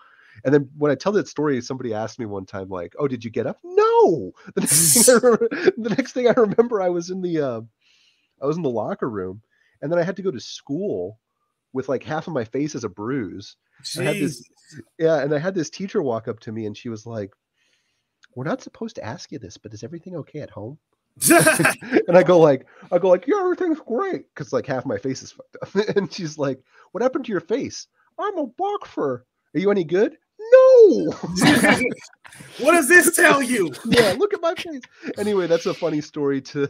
And 0.43 0.53
then 0.53 0.69
when 0.77 0.91
I 0.91 0.95
tell 0.95 1.11
that 1.13 1.27
story, 1.27 1.61
somebody 1.61 1.93
asked 1.93 2.19
me 2.19 2.25
one 2.25 2.45
time, 2.45 2.69
like, 2.69 2.93
"Oh, 2.99 3.07
did 3.07 3.23
you 3.23 3.29
get 3.31 3.47
up?" 3.47 3.59
No. 3.63 4.31
The 4.55 4.61
next 4.61 4.93
thing 5.03 5.07
I 5.07 5.13
remember, 5.13 5.47
the 5.77 5.95
next 5.97 6.11
thing 6.13 6.27
I 6.27 6.33
remember, 6.33 6.81
I 6.81 6.89
was 6.89 7.09
in 7.09 7.21
the 7.21 7.39
uh, 7.39 7.61
I 8.41 8.45
was 8.45 8.57
in 8.57 8.63
the 8.63 8.69
locker 8.69 9.09
room, 9.09 9.41
and 9.81 9.91
then 9.91 9.99
I 9.99 10.03
had 10.03 10.15
to 10.17 10.21
go 10.21 10.31
to 10.31 10.39
school 10.39 11.19
with 11.71 11.87
like 11.89 12.03
half 12.03 12.27
of 12.27 12.33
my 12.33 12.43
face 12.43 12.75
as 12.75 12.83
a 12.83 12.89
bruise. 12.89 13.55
I 13.99 14.03
had 14.03 14.15
this- 14.15 14.49
Yeah, 14.99 15.19
and 15.21 15.33
I 15.33 15.39
had 15.39 15.55
this 15.55 15.69
teacher 15.69 16.01
walk 16.01 16.27
up 16.27 16.39
to 16.41 16.51
me 16.51 16.65
and 16.65 16.75
she 16.77 16.89
was 16.89 17.05
like, 17.05 17.31
"We're 18.35 18.43
not 18.43 18.61
supposed 18.61 18.95
to 18.97 19.05
ask 19.05 19.31
you 19.31 19.39
this, 19.39 19.57
but 19.57 19.73
is 19.73 19.83
everything 19.83 20.15
okay 20.17 20.39
at 20.39 20.49
home?" 20.49 20.77
and 22.07 22.17
I 22.17 22.23
go 22.23 22.39
like, 22.39 22.65
I 22.91 22.97
go 22.97 23.09
like, 23.09 23.27
yeah, 23.27 23.39
everything's 23.39 23.79
great, 23.79 24.25
because 24.33 24.51
like 24.51 24.65
half 24.65 24.85
my 24.85 24.97
face 24.97 25.21
is 25.21 25.31
fucked 25.31 25.57
up. 25.61 25.87
and 25.95 26.11
she's 26.11 26.37
like, 26.39 26.59
what 26.91 27.03
happened 27.03 27.25
to 27.25 27.31
your 27.31 27.39
face? 27.41 27.87
I'm 28.19 28.37
a 28.39 28.47
boxer. 28.47 29.25
Are 29.55 29.59
you 29.59 29.69
any 29.69 29.83
good? 29.83 30.17
No. 30.83 31.11
what 32.59 32.73
does 32.73 32.87
this 32.87 33.15
tell 33.15 33.41
you? 33.41 33.71
yeah, 33.85 34.15
look 34.17 34.33
at 34.33 34.41
my 34.41 34.53
face. 34.55 34.81
Anyway, 35.17 35.47
that's 35.47 35.65
a 35.65 35.73
funny 35.73 36.01
story 36.01 36.41
to 36.41 36.67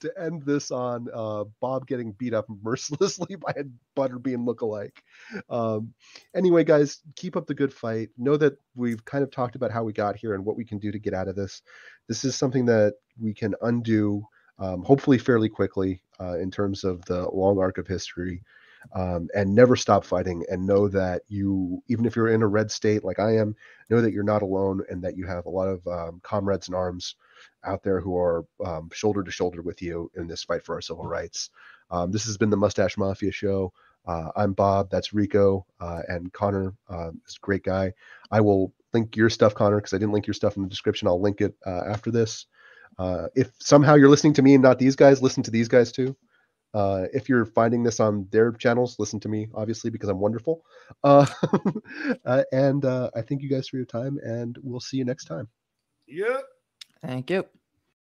to 0.00 0.12
end 0.18 0.42
this 0.42 0.70
on. 0.70 1.08
Uh, 1.12 1.44
Bob 1.60 1.86
getting 1.86 2.12
beat 2.12 2.34
up 2.34 2.46
mercilessly 2.62 3.36
by 3.46 3.52
a 3.56 3.64
butterbean 3.98 4.46
look-alike. 4.46 5.02
Um, 5.48 5.94
anyway, 6.34 6.64
guys, 6.64 7.00
keep 7.16 7.36
up 7.36 7.46
the 7.46 7.54
good 7.54 7.72
fight. 7.72 8.10
Know 8.16 8.36
that 8.36 8.54
we've 8.74 9.04
kind 9.04 9.24
of 9.24 9.30
talked 9.30 9.56
about 9.56 9.70
how 9.70 9.84
we 9.84 9.92
got 9.92 10.16
here 10.16 10.34
and 10.34 10.44
what 10.44 10.56
we 10.56 10.64
can 10.64 10.78
do 10.78 10.92
to 10.92 10.98
get 10.98 11.14
out 11.14 11.28
of 11.28 11.36
this. 11.36 11.62
This 12.08 12.24
is 12.24 12.36
something 12.36 12.66
that 12.66 12.94
we 13.18 13.34
can 13.34 13.54
undo, 13.62 14.26
um, 14.58 14.82
hopefully 14.82 15.18
fairly 15.18 15.48
quickly, 15.48 16.02
uh, 16.20 16.38
in 16.38 16.50
terms 16.50 16.84
of 16.84 17.04
the 17.06 17.28
long 17.30 17.58
arc 17.58 17.78
of 17.78 17.86
history 17.86 18.42
um, 18.94 19.28
and 19.34 19.54
never 19.54 19.76
stop 19.76 20.04
fighting 20.04 20.44
and 20.50 20.66
know 20.66 20.88
that 20.88 21.22
you 21.28 21.82
even 21.88 22.04
if 22.04 22.14
you're 22.16 22.28
in 22.28 22.42
a 22.42 22.46
red 22.46 22.70
state 22.70 23.04
like 23.04 23.18
i 23.18 23.36
am 23.36 23.54
know 23.90 24.00
that 24.00 24.12
you're 24.12 24.22
not 24.22 24.42
alone 24.42 24.82
and 24.88 25.02
that 25.02 25.16
you 25.16 25.26
have 25.26 25.46
a 25.46 25.50
lot 25.50 25.68
of 25.68 25.86
um, 25.86 26.20
comrades 26.22 26.68
in 26.68 26.74
arms 26.74 27.16
out 27.64 27.82
there 27.82 28.00
who 28.00 28.16
are 28.16 28.44
um, 28.64 28.88
shoulder 28.92 29.22
to 29.22 29.30
shoulder 29.30 29.62
with 29.62 29.82
you 29.82 30.10
in 30.16 30.26
this 30.26 30.44
fight 30.44 30.64
for 30.64 30.74
our 30.74 30.80
civil 30.80 31.04
rights. 31.04 31.50
Um, 31.90 32.10
this 32.10 32.24
has 32.26 32.36
been 32.36 32.50
the 32.50 32.56
mustache 32.56 32.96
mafia 32.96 33.32
show. 33.32 33.72
Uh, 34.06 34.30
i'm 34.36 34.52
bob 34.52 34.88
that's 34.88 35.12
rico 35.12 35.66
uh, 35.80 36.00
and 36.06 36.32
conor 36.32 36.72
uh, 36.88 37.10
is 37.26 37.36
a 37.36 37.44
great 37.44 37.64
guy. 37.64 37.92
I 38.30 38.40
will 38.40 38.72
link 38.92 39.16
your 39.16 39.28
stuff 39.28 39.54
conor 39.54 39.78
because 39.78 39.94
i 39.94 39.98
didn't 39.98 40.12
link 40.12 40.26
your 40.26 40.34
stuff 40.34 40.56
in 40.56 40.62
the 40.62 40.68
description. 40.68 41.08
I'll 41.08 41.20
link 41.20 41.40
it 41.40 41.54
uh, 41.66 41.82
after 41.88 42.10
this. 42.10 42.46
Uh, 42.98 43.26
if 43.34 43.50
somehow 43.58 43.94
you're 43.94 44.08
listening 44.08 44.32
to 44.34 44.42
me 44.42 44.54
and 44.54 44.62
not 44.62 44.78
these 44.78 44.96
guys 44.96 45.22
listen 45.22 45.42
to 45.42 45.50
these 45.50 45.68
guys 45.68 45.92
too 45.92 46.16
uh, 46.76 47.06
if 47.14 47.26
you're 47.26 47.46
finding 47.46 47.82
this 47.82 48.00
on 48.00 48.28
their 48.30 48.52
channels, 48.52 48.96
listen 48.98 49.18
to 49.20 49.30
me, 49.30 49.48
obviously, 49.54 49.88
because 49.88 50.10
I'm 50.10 50.20
wonderful. 50.20 50.62
Uh, 51.02 51.26
uh, 52.26 52.42
and 52.52 52.84
uh, 52.84 53.10
I 53.16 53.22
thank 53.22 53.40
you 53.40 53.48
guys 53.48 53.66
for 53.66 53.78
your 53.78 53.86
time, 53.86 54.18
and 54.22 54.58
we'll 54.62 54.80
see 54.80 54.98
you 54.98 55.04
next 55.06 55.24
time. 55.24 55.48
Yeah. 56.06 56.40
Thank 57.00 57.30
you. 57.30 57.46